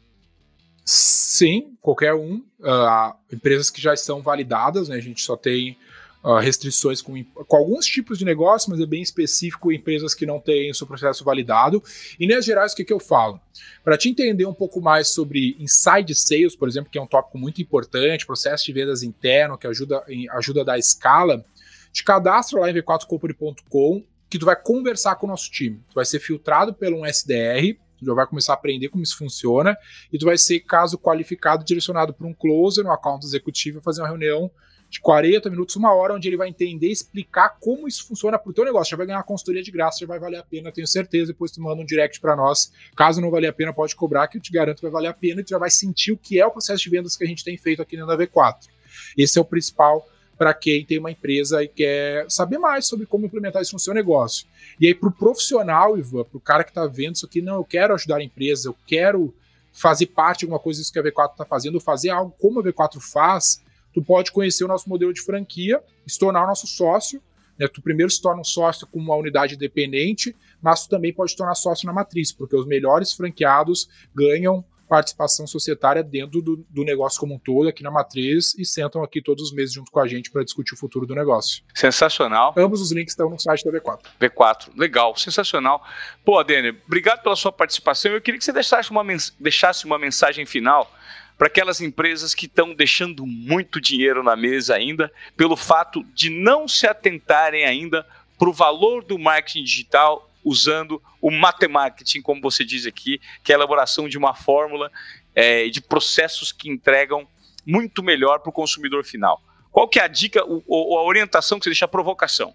Sim, 0.85 1.77
qualquer 1.81 2.13
um. 2.13 2.43
Uh, 2.59 3.13
empresas 3.31 3.69
que 3.69 3.81
já 3.81 3.93
estão 3.93 4.21
validadas, 4.21 4.89
né? 4.89 4.95
A 4.95 5.01
gente 5.01 5.21
só 5.21 5.35
tem 5.35 5.77
uh, 6.23 6.37
restrições 6.37 7.01
com, 7.01 7.23
com, 7.23 7.57
alguns 7.57 7.85
tipos 7.85 8.17
de 8.17 8.25
negócio, 8.25 8.69
mas 8.69 8.79
é 8.79 8.85
bem 8.85 9.01
específico 9.01 9.71
empresas 9.71 10.13
que 10.13 10.25
não 10.25 10.39
têm 10.39 10.71
o 10.71 10.75
seu 10.75 10.85
processo 10.85 11.23
validado. 11.23 11.83
E, 12.19 12.27
nas 12.27 12.45
gerais, 12.45 12.73
o 12.73 12.75
que, 12.75 12.83
que 12.83 12.93
eu 12.93 12.99
falo? 12.99 13.39
Para 13.83 13.97
te 13.97 14.09
entender 14.09 14.45
um 14.45 14.53
pouco 14.53 14.81
mais 14.81 15.09
sobre 15.09 15.55
inside 15.59 16.13
sales, 16.15 16.55
por 16.55 16.67
exemplo, 16.67 16.91
que 16.91 16.97
é 16.97 17.01
um 17.01 17.07
tópico 17.07 17.37
muito 17.37 17.61
importante, 17.61 18.25
processo 18.25 18.65
de 18.65 18.73
vendas 18.73 19.03
interno, 19.03 19.57
que 19.57 19.67
ajuda, 19.67 20.03
ajuda 20.31 20.61
a 20.61 20.65
dar 20.65 20.77
escala, 20.79 21.43
te 21.91 22.03
cadastra 22.03 22.59
lá 22.59 22.69
em 22.69 22.73
v4company.com 22.73 24.03
que 24.29 24.37
tu 24.37 24.45
vai 24.45 24.55
conversar 24.55 25.15
com 25.15 25.25
o 25.25 25.29
nosso 25.29 25.49
time. 25.49 25.81
Tu 25.89 25.95
vai 25.95 26.05
ser 26.05 26.19
filtrado 26.19 26.73
pelo 26.73 26.99
um 26.99 27.05
SDR, 27.05 27.75
tu 27.97 28.05
já 28.05 28.13
vai 28.13 28.27
começar 28.27 28.53
a 28.53 28.55
aprender 28.55 28.89
como 28.89 29.03
isso 29.03 29.17
funciona, 29.17 29.75
e 30.13 30.17
tu 30.17 30.25
vai 30.25 30.37
ser, 30.37 30.59
caso 30.59 30.97
qualificado, 30.97 31.65
direcionado 31.65 32.13
para 32.13 32.27
um 32.27 32.33
closer, 32.33 32.83
no 32.83 32.91
account 32.91 33.25
executivo, 33.25 33.81
fazer 33.81 34.01
uma 34.01 34.07
reunião 34.07 34.51
de 34.89 34.99
40 34.99 35.49
minutos, 35.51 35.75
uma 35.75 35.93
hora, 35.93 36.15
onde 36.15 36.27
ele 36.27 36.35
vai 36.35 36.49
entender 36.49 36.87
explicar 36.87 37.57
como 37.59 37.87
isso 37.87 38.07
funciona 38.07 38.39
para 38.39 38.49
o 38.49 38.53
teu 38.53 38.65
negócio. 38.65 38.89
Já 38.89 38.97
vai 38.97 39.05
ganhar 39.05 39.19
uma 39.19 39.23
consultoria 39.23 39.61
de 39.61 39.69
graça, 39.69 39.99
já 39.99 40.07
vai 40.07 40.19
valer 40.19 40.37
a 40.37 40.43
pena, 40.43 40.71
tenho 40.71 40.87
certeza. 40.87 41.31
Depois 41.31 41.51
tu 41.51 41.61
manda 41.61 41.81
um 41.81 41.85
direct 41.85 42.19
para 42.19 42.35
nós. 42.35 42.71
Caso 42.95 43.21
não 43.21 43.29
valer 43.29 43.47
a 43.47 43.53
pena, 43.53 43.71
pode 43.71 43.95
cobrar, 43.95 44.27
que 44.27 44.37
eu 44.37 44.41
te 44.41 44.51
garanto 44.51 44.81
vai 44.81 44.89
valer 44.89 45.07
a 45.09 45.13
pena 45.13 45.41
e 45.41 45.43
tu 45.43 45.49
já 45.49 45.59
vai 45.59 45.69
sentir 45.69 46.11
o 46.11 46.17
que 46.17 46.39
é 46.39 46.45
o 46.45 46.51
processo 46.51 46.83
de 46.83 46.89
vendas 46.89 47.15
que 47.15 47.23
a 47.23 47.27
gente 47.27 47.43
tem 47.43 47.55
feito 47.55 47.81
aqui 47.83 47.97
na 47.97 48.17
V4. 48.17 48.67
Esse 49.15 49.37
é 49.37 49.41
o 49.41 49.45
principal 49.45 50.07
para 50.39 50.53
quem 50.53 50.85
tem 50.85 50.97
uma 50.97 51.11
empresa 51.11 51.61
e 51.61 51.67
quer 51.67 52.25
saber 52.31 52.57
mais 52.57 52.87
sobre 52.87 53.05
como 53.05 53.25
implementar 53.25 53.61
isso 53.61 53.73
no 53.73 53.79
seu 53.79 53.93
negócio. 53.93 54.47
E 54.79 54.87
aí, 54.87 54.95
para 54.95 55.09
o 55.09 55.11
profissional, 55.11 55.97
Ivan, 55.97 56.23
para 56.23 56.37
o 56.37 56.39
cara 56.39 56.63
que 56.63 56.71
está 56.71 56.87
vendo 56.87 57.15
isso 57.15 57.25
aqui, 57.25 57.41
não, 57.41 57.57
eu 57.57 57.65
quero 57.65 57.93
ajudar 57.93 58.15
a 58.15 58.23
empresa, 58.23 58.69
eu 58.69 58.75
quero 58.87 59.35
fazer 59.73 60.05
parte 60.05 60.39
de 60.39 60.45
alguma 60.45 60.59
coisa 60.59 60.79
disso 60.79 60.93
que 60.93 60.97
a 60.97 61.03
V4 61.03 61.31
está 61.31 61.45
fazendo, 61.45 61.77
fazer 61.81 62.11
algo 62.11 62.33
como 62.39 62.61
a 62.61 62.63
V4 62.63 63.01
faz, 63.01 63.61
tu 63.93 64.01
pode 64.01 64.31
conhecer 64.31 64.63
o 64.63 64.67
nosso 64.69 64.87
modelo 64.87 65.13
de 65.13 65.21
franquia, 65.21 65.83
se 66.07 66.17
tornar 66.17 66.45
o 66.45 66.47
nosso 66.47 66.67
sócio. 66.67 67.21
Né? 67.57 67.67
Tu 67.67 67.81
primeiro 67.81 68.09
se 68.09 68.21
torna 68.21 68.39
um 68.39 68.45
sócio 68.45 68.87
com 68.87 68.97
uma 68.97 69.17
unidade 69.17 69.55
independente, 69.55 70.33
mas 70.61 70.83
tu 70.83 70.89
também 70.89 71.11
pode 71.11 71.31
se 71.31 71.37
tornar 71.37 71.53
sócio 71.55 71.85
na 71.85 71.91
matriz, 71.91 72.31
porque 72.31 72.55
os 72.55 72.65
melhores 72.65 73.11
franqueados 73.11 73.89
ganham 74.15 74.63
participação 74.89 75.45
societária 75.45 76.03
dentro 76.03 76.41
do, 76.41 76.65
do, 76.67 76.83
negócio 76.83 77.19
como 77.19 77.35
um 77.35 77.39
todo, 77.39 77.69
aqui 77.69 77.83
na 77.83 77.91
matriz, 77.91 78.55
e 78.57 78.65
sentam 78.65 79.03
aqui 79.03 79.21
todos 79.21 79.43
os 79.43 79.53
meses 79.53 79.71
junto 79.71 79.91
com 79.91 79.99
a 79.99 80.07
gente 80.07 80.31
para 80.31 80.43
discutir 80.43 80.73
o 80.73 80.77
futuro 80.77 81.05
do 81.05 81.13
negócio. 81.13 81.63
Sensacional. 81.75 82.55
Ambos 82.57 82.81
os 82.81 82.91
links 82.91 83.13
estão 83.13 83.29
no 83.29 83.39
site 83.39 83.63
da 83.63 83.71
V4. 83.71 83.99
V4, 84.19 84.69
legal, 84.75 85.15
sensacional. 85.15 85.85
Pô, 86.25 86.43
Denner, 86.43 86.75
obrigado 86.87 87.21
pela 87.21 87.35
sua 87.35 87.51
participação. 87.51 88.11
Eu 88.11 88.19
queria 88.19 88.39
que 88.39 88.43
você 88.43 88.51
deixasse 88.51 88.89
uma, 88.89 89.05
deixasse 89.39 89.85
uma 89.85 89.99
mensagem 89.99 90.45
final 90.45 90.91
para 91.37 91.47
aquelas 91.47 91.79
empresas 91.79 92.33
que 92.33 92.47
estão 92.47 92.73
deixando 92.73 93.25
muito 93.25 93.79
dinheiro 93.79 94.23
na 94.23 94.35
mesa 94.35 94.75
ainda, 94.75 95.11
pelo 95.37 95.55
fato 95.55 96.03
de 96.13 96.29
não 96.29 96.67
se 96.67 96.87
atentarem 96.87 97.63
ainda 97.63 98.05
para 98.37 98.49
o 98.49 98.53
valor 98.53 99.03
do 99.03 99.19
marketing 99.19 99.63
digital 99.63 100.28
usando 100.43 101.01
o 101.21 101.31
matemarketing, 101.31 102.21
como 102.21 102.41
você 102.41 102.63
diz 102.63 102.85
aqui, 102.85 103.19
que 103.43 103.51
é 103.51 103.55
a 103.55 103.57
elaboração 103.57 104.07
de 104.07 104.17
uma 104.17 104.33
fórmula 104.33 104.91
é, 105.35 105.67
de 105.69 105.81
processos 105.81 106.51
que 106.51 106.69
entregam 106.69 107.27
muito 107.65 108.01
melhor 108.01 108.39
para 108.39 108.49
o 108.49 108.53
consumidor 108.53 109.03
final. 109.03 109.41
Qual 109.71 109.87
que 109.87 109.99
é 109.99 110.03
a 110.03 110.07
dica 110.07 110.43
ou 110.45 110.97
a 110.97 111.03
orientação 111.03 111.59
que 111.59 111.63
você 111.63 111.69
deixa 111.69 111.85
a 111.85 111.87
provocação? 111.87 112.53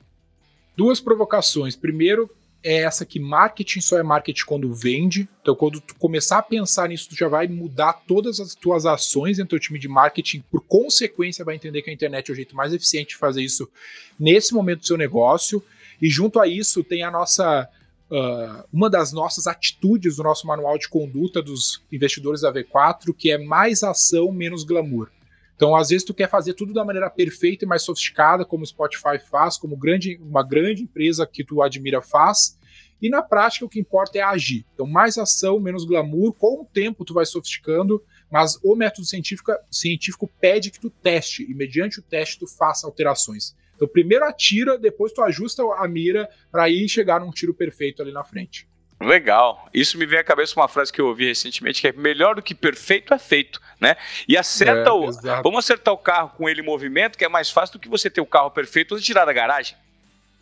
Duas 0.77 1.01
provocações. 1.01 1.77
Primeiro, 1.77 2.29
é 2.65 2.83
essa 2.83 3.05
que 3.05 3.21
marketing 3.21 3.83
só 3.83 3.99
é 3.99 4.03
marketing 4.03 4.45
quando 4.47 4.73
vende. 4.73 5.29
Então, 5.43 5.55
quando 5.55 5.81
tu 5.81 5.95
começar 5.97 6.39
a 6.39 6.43
pensar 6.43 6.89
nisso, 6.89 7.11
tu 7.11 7.15
já 7.15 7.29
vai 7.29 7.47
mudar 7.47 7.93
todas 8.09 8.41
as 8.41 8.55
tuas 8.55 8.87
ações 8.87 9.39
em 9.39 9.45
teu 9.45 9.61
time 9.61 9.79
de 9.79 9.87
marketing. 9.87 10.43
Por 10.51 10.63
consequência, 10.63 11.45
vai 11.45 11.55
entender 11.55 11.83
que 11.83 11.91
a 11.91 11.93
internet 11.93 12.31
é 12.31 12.33
o 12.33 12.35
jeito 12.35 12.57
mais 12.57 12.73
eficiente 12.73 13.11
de 13.11 13.17
fazer 13.17 13.43
isso 13.43 13.71
nesse 14.19 14.55
momento 14.55 14.81
do 14.81 14.87
seu 14.87 14.97
negócio. 14.97 15.63
E 16.01 16.09
junto 16.09 16.41
a 16.41 16.47
isso, 16.47 16.83
tem 16.83 17.03
a 17.03 17.11
nossa. 17.11 17.69
Uh, 18.11 18.63
uma 18.73 18.91
das 18.91 19.13
nossas 19.13 19.47
atitudes 19.47 20.17
do 20.17 20.23
nosso 20.23 20.47
manual 20.47 20.79
de 20.79 20.89
conduta 20.89 21.43
dos 21.43 21.83
investidores 21.91 22.43
da 22.43 22.53
V4, 22.53 23.15
que 23.17 23.31
é 23.31 23.39
mais 23.39 23.83
ação, 23.83 24.31
menos 24.31 24.63
glamour. 24.63 25.11
Então, 25.57 25.75
às 25.75 25.89
vezes, 25.89 26.05
tu 26.05 26.13
quer 26.13 26.29
fazer 26.29 26.55
tudo 26.55 26.73
da 26.73 26.85
maneira 26.85 27.09
perfeita 27.09 27.65
e 27.65 27.69
mais 27.69 27.83
sofisticada, 27.83 28.45
como 28.45 28.63
o 28.63 28.67
Spotify 28.67 29.19
faz, 29.19 29.57
como 29.57 29.77
grande, 29.77 30.21
uma 30.21 30.43
grande 30.43 30.83
empresa 30.83 31.27
que 31.27 31.45
tu 31.45 31.63
admira 31.63 32.03
faz, 32.03 32.59
e 33.01 33.09
na 33.09 33.23
prática 33.23 33.65
o 33.65 33.69
que 33.69 33.81
importa 33.81 34.19
é 34.19 34.23
agir. 34.23 34.65
Então, 34.75 34.87
mais 34.87 35.17
ação, 35.19 35.61
menos 35.61 35.85
glamour, 35.85 36.33
com 36.33 36.63
o 36.63 36.65
tempo 36.65 37.05
tu 37.05 37.15
vai 37.15 37.27
sofisticando, 37.27 38.03
mas 38.31 38.59
o 38.65 38.75
método 38.75 39.07
científico, 39.07 39.53
científico 39.71 40.31
pede 40.41 40.71
que 40.71 40.81
tu 40.81 40.91
teste, 40.91 41.45
e 41.49 41.55
mediante 41.55 42.01
o 42.01 42.03
teste 42.03 42.39
tu 42.39 42.47
faça 42.47 42.87
alterações. 42.87 43.55
Então, 43.75 43.89
primeiro 43.89 44.25
atira, 44.25 44.79
depois 44.79 45.13
tu 45.13 45.23
ajusta 45.23 45.63
a 45.77 45.89
mira 45.89 46.29
para 46.51 46.69
ir 46.69 46.89
chegar 46.89 47.21
num 47.21 47.31
tiro 47.31 47.55
perfeito 47.55 48.03
ali 48.03 48.13
na 48.13 48.25
frente. 48.25 48.69
Legal. 49.01 49.69
Isso 49.75 49.99
me 49.99 50.07
vem 50.07 50.19
à 50.19 50.25
cabeça 50.25 50.59
uma 50.59 50.69
frase 50.69 50.93
que 50.93 51.01
eu 51.01 51.07
ouvi 51.07 51.27
recentemente, 51.27 51.81
que 51.81 51.89
é 51.89 51.93
melhor 51.93 52.37
do 52.37 52.43
que 52.43 52.55
perfeito 52.55 53.13
é 53.13 53.19
feito, 53.19 53.61
né? 53.81 53.97
E 54.27 54.37
acerta 54.37 54.91
é, 54.91 54.93
o. 54.93 55.09
Exato. 55.09 55.43
Vamos 55.43 55.65
acertar 55.65 55.93
o 55.93 55.99
carro 55.99 56.31
com 56.31 56.49
ele 56.49 56.61
em 56.61 56.65
movimento, 56.65 57.19
que 57.19 57.25
é 57.25 57.29
mais 57.29 57.51
fácil 57.51 57.75
do 57.75 57.81
que 57.81 57.89
você 57.89 58.09
ter 58.09 58.21
o 58.21 58.27
carro 58.27 58.51
perfeito 58.51 58.97
de 58.97 59.05
tirar 59.05 59.25
da 59.25 59.33
garagem. 59.33 59.77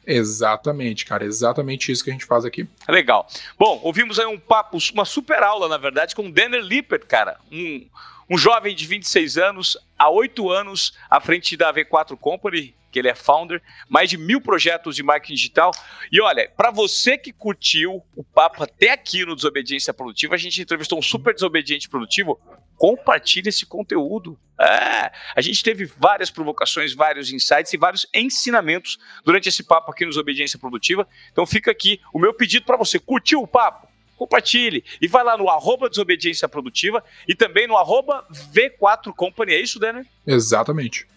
Exatamente, 0.06 1.04
cara. 1.04 1.24
Exatamente 1.24 1.90
isso 1.90 2.02
que 2.04 2.10
a 2.10 2.12
gente 2.12 2.24
faz 2.24 2.44
aqui. 2.44 2.68
Legal. 2.88 3.26
Bom, 3.58 3.80
ouvimos 3.82 4.18
aí 4.18 4.26
um 4.26 4.38
papo, 4.38 4.78
uma 4.92 5.04
super 5.04 5.42
aula, 5.42 5.68
na 5.68 5.78
verdade, 5.78 6.14
com 6.14 6.26
o 6.26 6.32
Denner 6.32 6.60
Lippert, 6.60 7.06
cara. 7.06 7.38
Um, 7.50 7.86
um 8.28 8.36
jovem 8.36 8.74
de 8.74 8.86
26 8.86 9.38
anos, 9.38 9.78
há 9.98 10.08
oito 10.10 10.50
anos 10.50 10.92
à 11.08 11.20
frente 11.20 11.56
da 11.56 11.72
V4 11.72 12.16
Company, 12.16 12.74
que 12.92 12.98
ele 12.98 13.08
é 13.08 13.14
founder, 13.14 13.60
mais 13.88 14.10
de 14.10 14.18
mil 14.18 14.40
projetos 14.40 14.94
de 14.94 15.02
marketing 15.02 15.34
digital. 15.34 15.72
E 16.12 16.20
olha, 16.20 16.48
para 16.54 16.70
você 16.70 17.16
que 17.16 17.32
curtiu 17.32 18.02
o 18.14 18.22
papo 18.22 18.62
até 18.62 18.90
aqui 18.90 19.24
no 19.24 19.34
Desobediência 19.34 19.94
Produtiva, 19.94 20.34
a 20.34 20.38
gente 20.38 20.60
entrevistou 20.60 20.98
um 20.98 21.02
super 21.02 21.34
desobediente 21.34 21.88
produtivo. 21.88 22.38
Compartilhe 22.76 23.48
esse 23.48 23.64
conteúdo. 23.64 24.38
É, 24.60 25.10
a 25.34 25.40
gente 25.40 25.62
teve 25.62 25.84
várias 25.84 26.30
provocações, 26.30 26.94
vários 26.94 27.32
insights 27.32 27.72
e 27.72 27.76
vários 27.76 28.06
ensinamentos 28.14 28.98
durante 29.24 29.48
esse 29.48 29.62
papo 29.62 29.90
aqui 29.90 30.04
no 30.04 30.10
Desobediência 30.10 30.58
Produtiva. 30.58 31.08
Então 31.32 31.46
fica 31.46 31.70
aqui 31.70 32.00
o 32.12 32.18
meu 32.18 32.34
pedido 32.34 32.66
para 32.66 32.76
você. 32.76 32.98
Curtiu 32.98 33.40
o 33.40 33.48
papo? 33.48 33.90
compartilhe. 34.14 34.84
E 35.00 35.08
vai 35.08 35.24
lá 35.24 35.36
no 35.36 35.48
arroba 35.48 35.88
Desobediência 35.90 36.48
Produtiva 36.48 37.02
e 37.26 37.34
também 37.34 37.66
no 37.66 37.76
arroba 37.76 38.24
V4 38.30 39.12
Company. 39.12 39.52
É 39.52 39.60
isso, 39.60 39.80
Denner? 39.80 40.06
Exatamente 40.24 41.08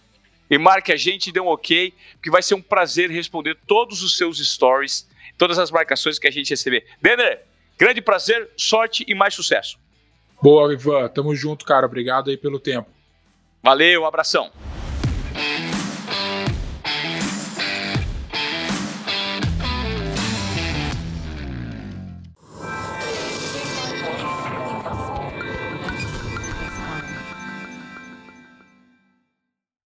e 0.50 0.58
marque 0.58 0.92
a 0.92 0.96
gente 0.96 1.28
e 1.28 1.32
dê 1.32 1.40
um 1.40 1.48
ok, 1.48 1.94
que 2.22 2.30
vai 2.30 2.42
ser 2.42 2.56
um 2.56 2.62
prazer 2.62 3.10
responder 3.10 3.58
todos 3.68 4.04
os 4.04 4.18
seus 4.18 4.38
stories, 4.40 5.08
todas 5.38 5.58
as 5.58 5.72
marcações 5.72 6.20
que 6.20 6.28
a 6.28 6.32
gente 6.32 6.50
receber. 6.50 6.86
Denner, 7.02 7.44
grande 7.78 8.02
prazer, 8.02 8.50
sorte 8.56 9.04
e 9.08 9.16
mais 9.16 9.34
sucesso. 9.34 9.78
Boa, 10.42 10.72
Ivan. 10.74 11.08
Tamo 11.10 11.36
junto, 11.36 11.66
cara. 11.66 11.86
Obrigado 11.86 12.30
aí 12.30 12.38
pelo 12.38 12.60
tempo. 12.60 12.90
Valeu, 13.64 14.04
um 14.04 14.06
abração. 14.06 14.52